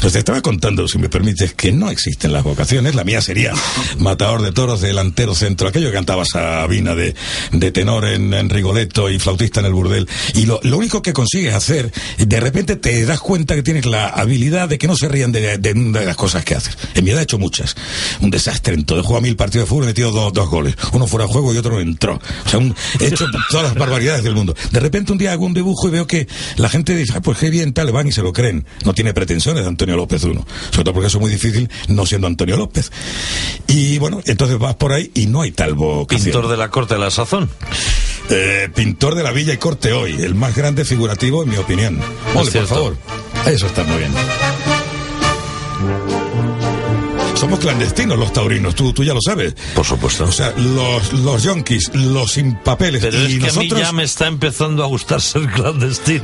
Pues 0.00 0.12
te 0.12 0.18
estaba 0.20 0.40
contando, 0.40 0.86
si 0.88 0.96
me 0.98 1.08
permites, 1.08 1.54
que 1.54 1.72
no 1.72 1.90
existen 1.90 2.32
las 2.32 2.44
vocaciones. 2.44 2.94
La 2.94 3.02
mía 3.04 3.20
sería 3.20 3.52
matador 3.98 4.42
de 4.42 4.52
toros, 4.52 4.80
delantero 4.80 5.34
centro, 5.34 5.68
aquello 5.68 5.88
que 5.88 5.94
cantaba 5.94 6.24
Sabina 6.24 6.94
de, 6.94 7.14
de 7.52 7.70
tenor 7.72 8.04
en, 8.14 8.32
en 8.34 8.48
Rigoletto 8.50 9.10
y 9.10 9.18
flautista 9.18 9.60
en 9.60 9.66
el 9.66 9.72
burdel. 9.72 10.08
Y 10.34 10.46
lo, 10.46 10.60
lo 10.62 10.78
único 10.78 11.02
que 11.02 11.12
consigues 11.12 11.54
hacer, 11.54 11.92
de 12.18 12.40
repente 12.40 12.76
te 12.76 13.04
das 13.04 13.20
cuenta 13.20 13.54
que 13.54 13.62
tienes 13.62 13.86
la 13.86 14.08
habilidad 14.08 14.68
de 14.68 14.78
que 14.78 14.86
no 14.86 14.96
se 14.96 15.08
rían 15.08 15.32
de, 15.32 15.58
de, 15.58 15.74
de 15.74 16.04
las 16.04 16.16
cosas 16.16 16.44
que 16.44 16.54
haces. 16.54 16.76
En 16.94 17.04
mi 17.04 17.10
edad 17.10 17.20
he 17.20 17.24
hecho 17.24 17.38
muchas. 17.38 17.74
Un 18.20 18.30
desastre 18.30 18.74
en 18.74 18.84
todo. 18.84 19.00
He 19.00 19.02
jugado 19.02 19.22
mil 19.22 19.36
partidos 19.36 19.66
de 19.66 19.68
fútbol 19.68 19.84
y 19.84 19.86
he 19.86 19.90
metido 19.90 20.10
dos, 20.10 20.32
dos 20.32 20.48
goles. 20.48 20.74
Uno 20.92 21.06
fuera 21.06 21.26
de 21.26 21.32
juego 21.32 21.52
y 21.54 21.56
otro 21.58 21.80
entró. 21.80 22.20
O 22.46 22.48
sea, 22.48 22.58
un- 22.58 22.74
he 23.00 23.06
hecho 23.06 23.26
todas 23.50 23.64
las 23.66 23.74
barbaridades 23.74 24.24
del 24.24 24.34
mundo. 24.34 24.54
De 24.70 24.80
repente 24.80 25.12
un 25.12 25.18
día 25.18 25.32
hago 25.32 25.44
un 25.46 25.54
dibujo 25.54 25.88
y 25.88 25.90
veo 25.90 26.06
que 26.06 26.26
la 26.56 26.68
gente 26.68 26.94
dice, 26.96 27.12
"Ah, 27.16 27.20
pues 27.20 27.38
qué 27.38 27.50
bien, 27.50 27.72
tal, 27.72 27.92
van 27.92 28.08
y 28.08 28.12
se 28.12 28.22
lo 28.22 28.32
creen. 28.32 28.64
No 28.84 28.94
tiene 28.94 29.12
pretensiones 29.14 29.62
de 29.62 29.68
Antonio 29.68 29.96
López 29.96 30.22
uno. 30.24 30.46
Sobre 30.70 30.84
todo 30.84 30.94
porque 30.94 31.08
eso 31.08 31.18
es 31.18 31.22
muy 31.22 31.30
difícil 31.30 31.68
no 31.88 32.06
siendo 32.06 32.26
Antonio 32.26 32.56
López. 32.56 32.90
Y 33.66 33.98
bueno, 33.98 34.20
entonces 34.26 34.58
vas 34.58 34.74
por 34.76 34.92
ahí 34.92 35.10
y 35.14 35.26
no 35.26 35.42
hay 35.42 35.52
tal 35.52 35.74
vocación. 35.74 36.24
Pintor 36.24 36.48
de 36.48 36.56
la 36.56 36.70
corte 36.70 36.94
de 36.94 37.00
la 37.00 37.10
sazón. 37.10 37.48
Eh, 38.30 38.68
pintor 38.74 39.14
de 39.14 39.22
la 39.22 39.32
Villa 39.32 39.52
y 39.52 39.58
Corte 39.58 39.92
hoy, 39.92 40.12
el 40.22 40.34
más 40.34 40.56
grande 40.56 40.84
figurativo 40.84 41.42
en 41.42 41.50
mi 41.50 41.56
opinión. 41.56 42.00
Ole, 42.34 42.50
por 42.50 42.66
favor. 42.66 42.96
Eso 43.46 43.66
está 43.66 43.84
muy 43.84 43.98
bien. 43.98 44.12
Somos 47.44 47.58
clandestinos 47.58 48.18
los 48.18 48.32
taurinos, 48.32 48.74
tú, 48.74 48.94
tú 48.94 49.04
ya 49.04 49.12
lo 49.12 49.20
sabes. 49.20 49.54
Por 49.74 49.84
supuesto. 49.84 50.24
O 50.24 50.32
sea, 50.32 50.54
los, 50.56 51.12
los 51.12 51.42
yonkis, 51.42 51.90
los 51.94 52.32
sin 52.32 52.54
papeles 52.54 53.02
Pero 53.02 53.18
y 53.18 53.34
es 53.34 53.38
que 53.38 53.44
a 53.44 53.46
nosotros... 53.48 53.72
mí 53.80 53.80
ya 53.84 53.92
me 53.92 54.02
está 54.04 54.28
empezando 54.28 54.82
a 54.82 54.86
gustar 54.86 55.20
ser 55.20 55.46
clandestino. 55.50 56.22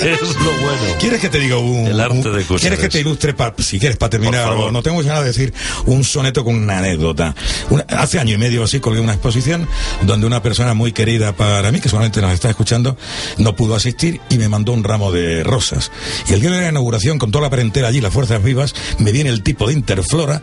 que 0.00 0.12
es 0.14 0.22
lo 0.22 0.52
bueno. 0.52 0.96
¿Quieres 0.98 1.20
que 1.20 1.28
te 1.28 1.38
diga 1.38 1.58
un... 1.58 1.86
El 1.86 2.00
arte 2.00 2.30
de 2.30 2.44
cosas 2.44 2.62
¿Quieres 2.62 2.78
que 2.78 2.88
te 2.88 3.00
ilustre, 3.00 3.34
pa- 3.34 3.52
si 3.58 3.78
quieres, 3.78 3.98
para 3.98 4.08
terminar? 4.08 4.48
O 4.52 4.72
No 4.72 4.82
tengo 4.82 5.02
ganas 5.02 5.20
de 5.20 5.26
decir 5.26 5.52
un 5.84 6.02
soneto 6.02 6.42
con 6.42 6.54
una 6.54 6.78
anécdota. 6.78 7.34
Una- 7.68 7.84
hace 7.90 8.18
año 8.18 8.36
y 8.36 8.38
medio 8.38 8.64
así 8.64 8.80
colgué 8.80 9.00
una 9.00 9.12
exposición 9.12 9.68
donde 10.06 10.26
una 10.26 10.42
persona 10.42 10.72
muy 10.72 10.92
querida 10.92 11.36
para 11.36 11.70
mí, 11.70 11.78
que 11.78 11.90
solamente 11.90 12.22
nos 12.22 12.32
está 12.32 12.48
escuchando, 12.48 12.96
no 13.36 13.54
pudo 13.54 13.74
asistir 13.74 14.22
y 14.30 14.38
me 14.38 14.48
mandó 14.48 14.72
un 14.72 14.82
ramo 14.82 15.12
de 15.12 15.44
rosas. 15.44 15.92
Y 16.26 16.32
el 16.32 16.40
día 16.40 16.52
de 16.52 16.62
la 16.62 16.68
inauguración, 16.70 17.18
con 17.18 17.30
toda 17.30 17.42
la 17.42 17.50
parentela 17.50 17.88
allí, 17.88 18.00
las 18.00 18.14
fuerzas 18.14 18.42
vivas, 18.42 18.74
me 18.98 19.12
viene 19.12 19.30
el 19.30 19.42
tipo 19.42 19.66
de 19.66 19.74
Interflora 19.74 20.42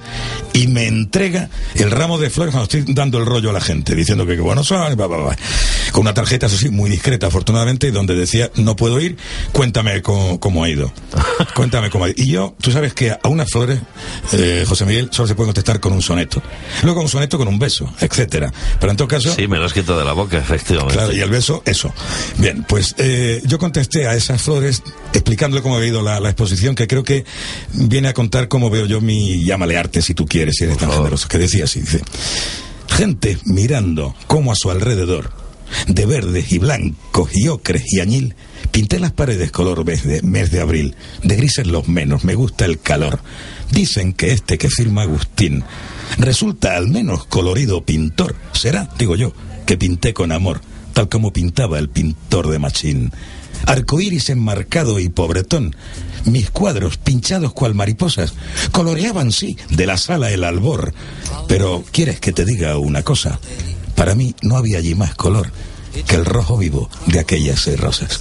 y 0.53 0.67
me 0.67 0.87
entrega 0.87 1.49
el 1.75 1.91
ramo 1.91 2.17
de 2.17 2.29
flores 2.29 2.53
cuando 2.53 2.63
estoy 2.63 2.93
dando 2.93 3.17
el 3.17 3.25
rollo 3.25 3.49
a 3.49 3.53
la 3.53 3.61
gente, 3.61 3.95
diciendo 3.95 4.25
que, 4.25 4.35
que 4.35 4.41
bueno 4.41 4.63
son, 4.63 4.95
bla, 4.95 5.07
bla, 5.07 5.17
bla. 5.17 5.37
con 5.91 6.01
una 6.01 6.13
tarjeta, 6.13 6.47
eso 6.47 6.57
sí, 6.57 6.69
muy 6.69 6.89
discreta, 6.89 7.27
afortunadamente, 7.27 7.91
donde 7.91 8.15
decía, 8.15 8.51
no 8.55 8.75
puedo 8.75 8.99
ir, 8.99 9.17
cuéntame 9.51 10.01
cómo, 10.01 10.39
cómo 10.39 10.63
ha 10.63 10.69
ido. 10.69 10.91
cuéntame 11.55 11.89
cómo 11.89 12.05
ha 12.05 12.09
ido. 12.09 12.15
Y 12.17 12.27
yo, 12.27 12.55
tú 12.61 12.71
sabes 12.71 12.93
que 12.93 13.11
a 13.11 13.27
unas 13.27 13.49
flores, 13.49 13.79
eh, 14.33 14.65
José 14.67 14.85
Miguel, 14.85 15.09
solo 15.11 15.27
se 15.27 15.35
puede 15.35 15.47
contestar 15.47 15.79
con 15.79 15.93
un 15.93 16.01
soneto. 16.01 16.41
Luego 16.83 17.01
un 17.01 17.09
soneto 17.09 17.37
con 17.37 17.47
un 17.47 17.59
beso, 17.59 17.91
etcétera. 17.99 18.51
Pero 18.79 18.91
en 18.91 18.97
todo 18.97 19.07
caso... 19.07 19.33
Sí, 19.33 19.47
me 19.47 19.57
lo 19.57 19.65
has 19.65 19.73
quitado 19.73 19.99
de 19.99 20.05
la 20.05 20.13
boca, 20.13 20.37
efectivamente. 20.37 20.95
Claro, 20.95 21.13
y 21.13 21.21
el 21.21 21.29
beso, 21.29 21.61
eso. 21.65 21.93
Bien, 22.37 22.65
pues 22.67 22.95
eh, 22.97 23.41
yo 23.45 23.59
contesté 23.59 24.07
a 24.07 24.15
esas 24.15 24.41
flores 24.41 24.83
explicándole 25.13 25.61
cómo 25.61 25.77
ha 25.77 25.85
ido 25.85 26.01
la, 26.01 26.19
la, 26.19 26.29
exposición, 26.29 26.75
que 26.75 26.87
creo 26.87 27.03
que 27.03 27.25
viene 27.73 28.07
a 28.07 28.13
contar 28.13 28.40
cómo 28.47 28.69
veo 28.69 28.85
yo 28.85 29.01
mi 29.01 29.43
llámale 29.43 29.77
arte, 29.77 30.01
si 30.01 30.13
tú 30.13 30.25
quieres, 30.25 30.55
si 30.57 30.65
eres 30.65 30.77
tan 30.77 30.91
generoso. 30.91 31.27
Que 31.27 31.37
decía 31.37 31.65
así, 31.65 31.81
dice, 31.81 32.01
gente 32.89 33.37
mirando 33.45 34.15
cómo 34.27 34.51
a 34.51 34.55
su 34.55 34.69
alrededor, 34.69 35.31
de 35.87 36.05
verdes 36.05 36.51
y 36.51 36.59
blancos 36.59 37.29
y 37.33 37.47
ocres 37.47 37.83
y 37.87 37.99
añil, 37.99 38.35
pinté 38.71 38.99
las 38.99 39.11
paredes 39.11 39.51
color 39.51 39.85
mes 39.85 40.03
de, 40.03 40.21
mes 40.21 40.51
de 40.51 40.61
abril, 40.61 40.95
de 41.23 41.35
grises 41.35 41.67
los 41.67 41.87
menos, 41.87 42.23
me 42.23 42.35
gusta 42.35 42.65
el 42.65 42.79
calor. 42.79 43.19
Dicen 43.71 44.13
que 44.13 44.31
este 44.31 44.57
que 44.57 44.69
firma 44.69 45.03
Agustín 45.03 45.63
resulta 46.17 46.75
al 46.75 46.87
menos 46.89 47.25
colorido 47.25 47.85
pintor. 47.85 48.35
Será, 48.53 48.89
digo 48.97 49.15
yo, 49.15 49.33
que 49.65 49.77
pinté 49.77 50.13
con 50.13 50.31
amor, 50.31 50.61
tal 50.93 51.09
como 51.09 51.31
pintaba 51.31 51.79
el 51.79 51.89
pintor 51.89 52.49
de 52.49 52.59
Machín. 52.59 53.11
Arcoíris 53.65 54.29
enmarcado 54.29 54.99
y 54.99 55.09
pobretón, 55.09 55.75
mis 56.25 56.49
cuadros 56.51 56.97
pinchados 56.97 57.53
cual 57.53 57.75
mariposas 57.75 58.33
coloreaban, 58.71 59.31
sí, 59.31 59.57
de 59.69 59.85
la 59.85 59.97
sala 59.97 60.31
el 60.31 60.43
albor. 60.43 60.93
Pero, 61.47 61.83
¿quieres 61.91 62.19
que 62.19 62.31
te 62.31 62.45
diga 62.45 62.77
una 62.77 63.03
cosa? 63.03 63.39
Para 63.95 64.15
mí 64.15 64.35
no 64.41 64.57
había 64.57 64.79
allí 64.79 64.95
más 64.95 65.15
color 65.15 65.51
que 66.07 66.15
el 66.15 66.25
rojo 66.25 66.57
vivo 66.57 66.89
de 67.07 67.19
aquellas 67.19 67.67
rosas. 67.79 68.19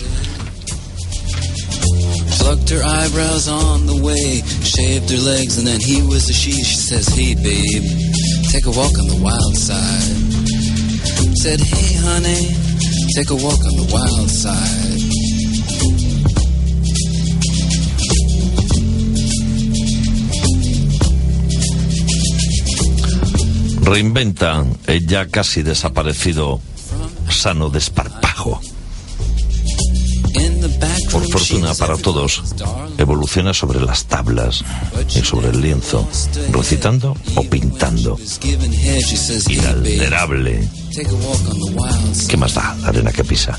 Take 8.50 8.66
a 8.66 8.70
walk 8.70 8.98
on 8.98 9.06
the 9.06 9.14
wild 9.22 9.56
side. 9.56 11.36
Said, 11.36 11.60
Hey, 11.60 11.94
honey, 12.02 12.50
take 13.14 13.30
a 13.30 13.34
walk 13.36 13.60
on 13.64 13.76
the 13.76 13.88
wild 13.92 14.28
side. 14.28 15.29
Reinventa 23.90 24.64
el 24.86 25.04
ya 25.04 25.26
casi 25.26 25.64
desaparecido 25.64 26.60
sano 27.28 27.70
desparpajo. 27.70 28.60
Por 31.10 31.28
fortuna 31.28 31.74
para 31.74 31.96
todos, 31.96 32.40
evoluciona 32.98 33.52
sobre 33.52 33.80
las 33.80 34.04
tablas 34.04 34.64
y 35.12 35.22
sobre 35.22 35.48
el 35.48 35.60
lienzo, 35.60 36.08
recitando 36.52 37.16
o 37.34 37.42
pintando. 37.42 38.16
Inalterable. 39.48 40.68
¿Qué 42.28 42.36
más 42.36 42.54
da 42.54 42.76
arena 42.84 43.10
que 43.10 43.24
pisa? 43.24 43.58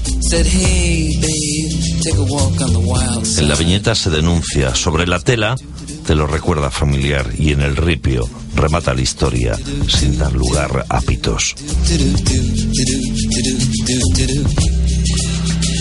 En 3.37 3.49
la 3.49 3.55
viñeta 3.55 3.95
se 3.95 4.09
denuncia, 4.09 4.73
sobre 4.75 5.05
la 5.07 5.19
tela 5.19 5.57
te 6.05 6.15
lo 6.15 6.27
recuerda 6.27 6.69
familiar 6.69 7.27
y 7.37 7.51
en 7.51 7.61
el 7.61 7.75
ripio 7.75 8.27
remata 8.55 8.93
la 8.93 9.01
historia 9.01 9.57
sin 9.87 10.17
dar 10.17 10.33
lugar 10.33 10.85
a 10.89 11.01
pitos. 11.01 11.55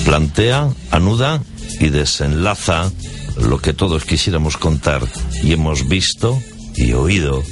Plantea, 0.05 0.69
anuda 0.91 1.43
y 1.79 1.89
desenlaza 1.89 2.91
lo 3.39 3.59
que 3.59 3.73
todos 3.73 4.05
quisiéramos 4.05 4.57
contar 4.57 5.03
y 5.43 5.53
hemos 5.53 5.89
visto 5.89 6.41
y 6.77 6.93
oído 6.93 7.43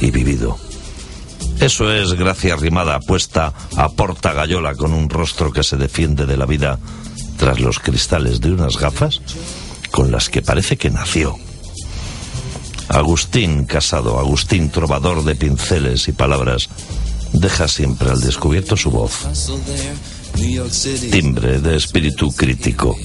y 0.00 0.10
vivido. 0.10 0.58
Eso 1.60 1.92
es 1.92 2.12
gracia 2.14 2.56
rimada 2.56 2.98
puesta 3.00 3.54
a 3.76 3.88
porta 3.90 4.32
gallola 4.32 4.74
con 4.74 4.92
un 4.92 5.08
rostro 5.08 5.52
que 5.52 5.62
se 5.62 5.76
defiende 5.76 6.26
de 6.26 6.36
la 6.36 6.46
vida 6.46 6.78
tras 7.38 7.60
los 7.60 7.78
cristales 7.78 8.40
de 8.40 8.52
unas 8.52 8.76
gafas 8.76 9.20
con 9.90 10.10
las 10.10 10.28
que 10.28 10.42
parece 10.42 10.76
que 10.76 10.90
nació. 10.90 11.38
Agustín 12.88 13.64
Casado, 13.64 14.18
Agustín 14.18 14.70
trovador 14.70 15.24
de 15.24 15.34
pinceles 15.34 16.08
y 16.08 16.12
palabras, 16.12 16.68
deja 17.32 17.68
siempre 17.68 18.10
al 18.10 18.20
descubierto 18.20 18.76
su 18.76 18.90
voz. 18.90 19.12
Timbre 21.10 21.60
de 21.60 21.76
espíritu 21.76 22.32
crítico. 22.32 22.96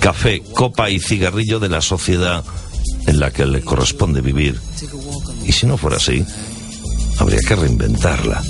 Café, 0.00 0.42
copa 0.54 0.90
y 0.90 1.00
cigarrillo 1.00 1.60
de 1.60 1.68
la 1.68 1.80
sociedad 1.80 2.44
en 3.06 3.20
la 3.20 3.30
que 3.30 3.46
le 3.46 3.62
corresponde 3.62 4.20
vivir. 4.20 4.60
Y 5.46 5.52
si 5.52 5.66
no 5.66 5.76
fuera 5.76 5.96
así, 5.96 6.24
habría 7.18 7.40
que 7.40 7.56
reinventarla. 7.56 8.42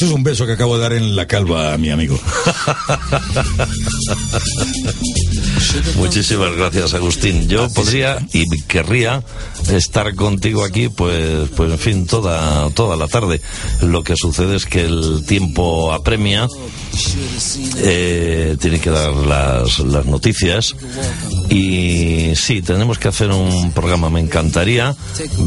Eso 0.00 0.06
es 0.06 0.14
un 0.14 0.22
beso 0.22 0.46
que 0.46 0.52
acabo 0.52 0.78
de 0.78 0.82
dar 0.82 0.94
en 0.94 1.14
la 1.14 1.26
calva 1.26 1.74
a 1.74 1.76
mi 1.76 1.90
amigo. 1.90 2.18
Muchísimas 5.96 6.56
gracias, 6.56 6.94
Agustín. 6.94 7.46
Yo 7.48 7.68
podría 7.68 8.18
y 8.32 8.46
querría 8.62 9.22
estar 9.70 10.14
contigo 10.14 10.64
aquí, 10.64 10.88
pues, 10.88 11.50
pues 11.54 11.72
en 11.72 11.78
fin, 11.78 12.06
toda, 12.06 12.70
toda 12.70 12.96
la 12.96 13.08
tarde. 13.08 13.42
Lo 13.82 14.02
que 14.02 14.14
sucede 14.16 14.56
es 14.56 14.64
que 14.64 14.86
el 14.86 15.26
tiempo 15.26 15.92
apremia, 15.92 16.48
eh, 17.78 18.56
tiene 18.60 18.80
que 18.80 18.90
dar 18.90 19.12
las, 19.14 19.80
las 19.80 20.06
noticias 20.06 20.74
y 21.48 22.32
sí, 22.36 22.62
tenemos 22.62 22.98
que 22.98 23.08
hacer 23.08 23.30
un 23.30 23.72
programa. 23.72 24.10
Me 24.10 24.20
encantaría 24.20 24.96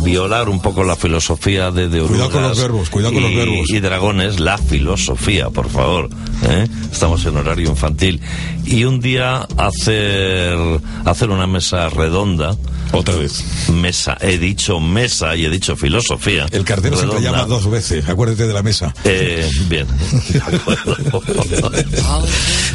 violar 0.04 0.50
un 0.50 0.62
poco 0.62 0.84
la 0.84 0.96
filosofía 0.96 1.72
de, 1.72 1.90
de 1.90 2.02
Cuidado 2.02 2.32
con 2.32 2.44
los 2.44 2.60
verbos, 2.60 2.90
cuidado 2.90 3.14
con 3.14 3.24
y, 3.24 3.26
los 3.28 3.36
verbos. 3.36 3.70
y 3.70 3.80
dragones, 3.80 4.40
la 4.44 4.58
filosofía, 4.58 5.50
por 5.50 5.70
favor. 5.70 6.10
¿eh? 6.50 6.68
Estamos 6.92 7.26
en 7.26 7.38
horario 7.38 7.70
infantil. 7.70 8.20
Y 8.66 8.84
un 8.86 9.00
día 9.00 9.48
hacer, 9.58 10.58
hacer 11.06 11.30
una 11.30 11.48
mesa 11.48 11.90
redonda. 11.90 12.56
Otra 12.92 13.16
vez. 13.16 13.44
Mesa, 13.74 14.18
he 14.22 14.38
dicho 14.38 14.80
mesa 14.80 15.36
y 15.36 15.46
he 15.46 15.50
dicho 15.50 15.76
filosofía. 15.76 16.46
El 16.52 16.64
cartero 16.64 16.96
siempre 16.96 17.20
Redonda. 17.20 17.42
llama 17.42 17.50
dos 17.56 17.70
veces, 17.70 18.08
acuérdate 18.08 18.46
de 18.46 18.54
la 18.54 18.62
mesa. 18.62 18.94
Eh, 19.04 19.50
bien. 19.68 19.88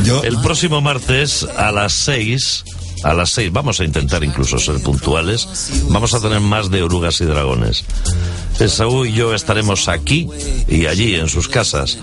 Yo- 0.04 0.22
El 0.24 0.40
próximo 0.40 0.80
martes 0.80 1.46
a 1.56 1.72
las 1.72 1.92
6, 1.92 2.64
a 3.02 3.14
las 3.14 3.30
6, 3.30 3.52
vamos 3.52 3.80
a 3.80 3.84
intentar 3.84 4.24
incluso 4.24 4.58
ser 4.58 4.82
puntuales, 4.82 5.48
vamos 5.88 6.14
a 6.14 6.20
tener 6.20 6.40
más 6.40 6.70
de 6.70 6.82
orugas 6.82 7.20
y 7.20 7.24
dragones. 7.24 7.84
Esaú 8.58 9.04
y 9.04 9.12
yo 9.12 9.34
estaremos 9.34 9.88
aquí 9.88 10.28
y 10.68 10.86
allí 10.86 11.14
en 11.14 11.28
sus 11.28 11.48
casas 11.48 11.98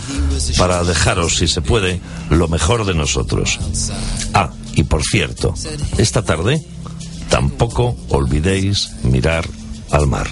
para 0.58 0.84
dejaros, 0.84 1.38
si 1.38 1.48
se 1.48 1.62
puede, 1.62 2.00
lo 2.30 2.48
mejor 2.48 2.86
de 2.86 2.94
nosotros. 2.94 3.60
Ah, 4.34 4.52
y 4.74 4.84
por 4.84 5.04
cierto, 5.04 5.54
esta 5.98 6.24
tarde 6.24 6.66
tampoco 7.30 7.96
olvidéis 8.10 8.92
mirar 9.04 9.46
al 9.92 10.08
mar. 10.08 10.28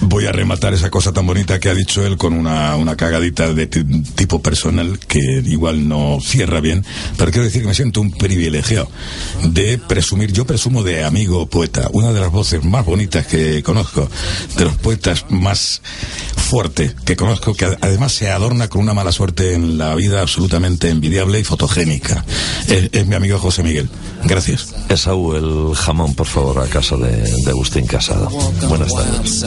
Voy 0.00 0.26
a 0.26 0.32
rematar 0.32 0.72
esa 0.74 0.90
cosa 0.90 1.12
tan 1.12 1.26
bonita 1.26 1.58
que 1.58 1.68
ha 1.68 1.74
dicho 1.74 2.06
él 2.06 2.16
con 2.16 2.32
una, 2.32 2.76
una 2.76 2.96
cagadita 2.96 3.52
de 3.52 3.66
ti- 3.66 3.84
tipo 4.14 4.40
personal 4.40 4.98
que 5.00 5.18
igual 5.44 5.88
no 5.88 6.18
cierra 6.22 6.60
bien, 6.60 6.84
pero 7.16 7.32
quiero 7.32 7.44
decir 7.44 7.62
que 7.62 7.68
me 7.68 7.74
siento 7.74 8.00
un 8.00 8.12
privilegiado 8.12 8.88
de 9.42 9.76
presumir, 9.78 10.32
yo 10.32 10.46
presumo 10.46 10.82
de 10.84 11.04
amigo 11.04 11.46
poeta, 11.46 11.88
una 11.92 12.12
de 12.12 12.20
las 12.20 12.30
voces 12.30 12.64
más 12.64 12.84
bonitas 12.86 13.26
que 13.26 13.62
conozco, 13.64 14.08
de 14.56 14.64
los 14.66 14.76
poetas 14.76 15.26
más 15.30 15.82
fuertes 16.36 16.94
que 17.04 17.16
conozco, 17.16 17.54
que 17.54 17.64
ad- 17.66 17.78
además 17.80 18.12
se 18.12 18.30
adorna 18.30 18.68
con 18.68 18.80
una 18.82 18.94
mala 18.94 19.10
suerte 19.12 19.54
en 19.54 19.78
la 19.78 19.94
vida 19.96 20.20
absolutamente 20.22 20.90
envidiable 20.90 21.40
y 21.40 21.44
fotogénica. 21.44 22.24
Es 22.68 23.06
mi 23.06 23.14
amigo 23.16 23.38
José 23.38 23.62
Miguel. 23.64 23.88
Gracias. 24.24 24.74
Esaú, 24.88 25.34
el 25.34 25.74
jamón, 25.74 26.14
por 26.14 26.26
favor, 26.26 26.58
a 26.60 26.66
casa 26.66 26.96
de, 26.96 27.10
de 27.22 27.50
Agustín 27.50 27.86
Casado. 27.86 28.28
Buenas 28.68 28.92
tardes. 28.92 29.44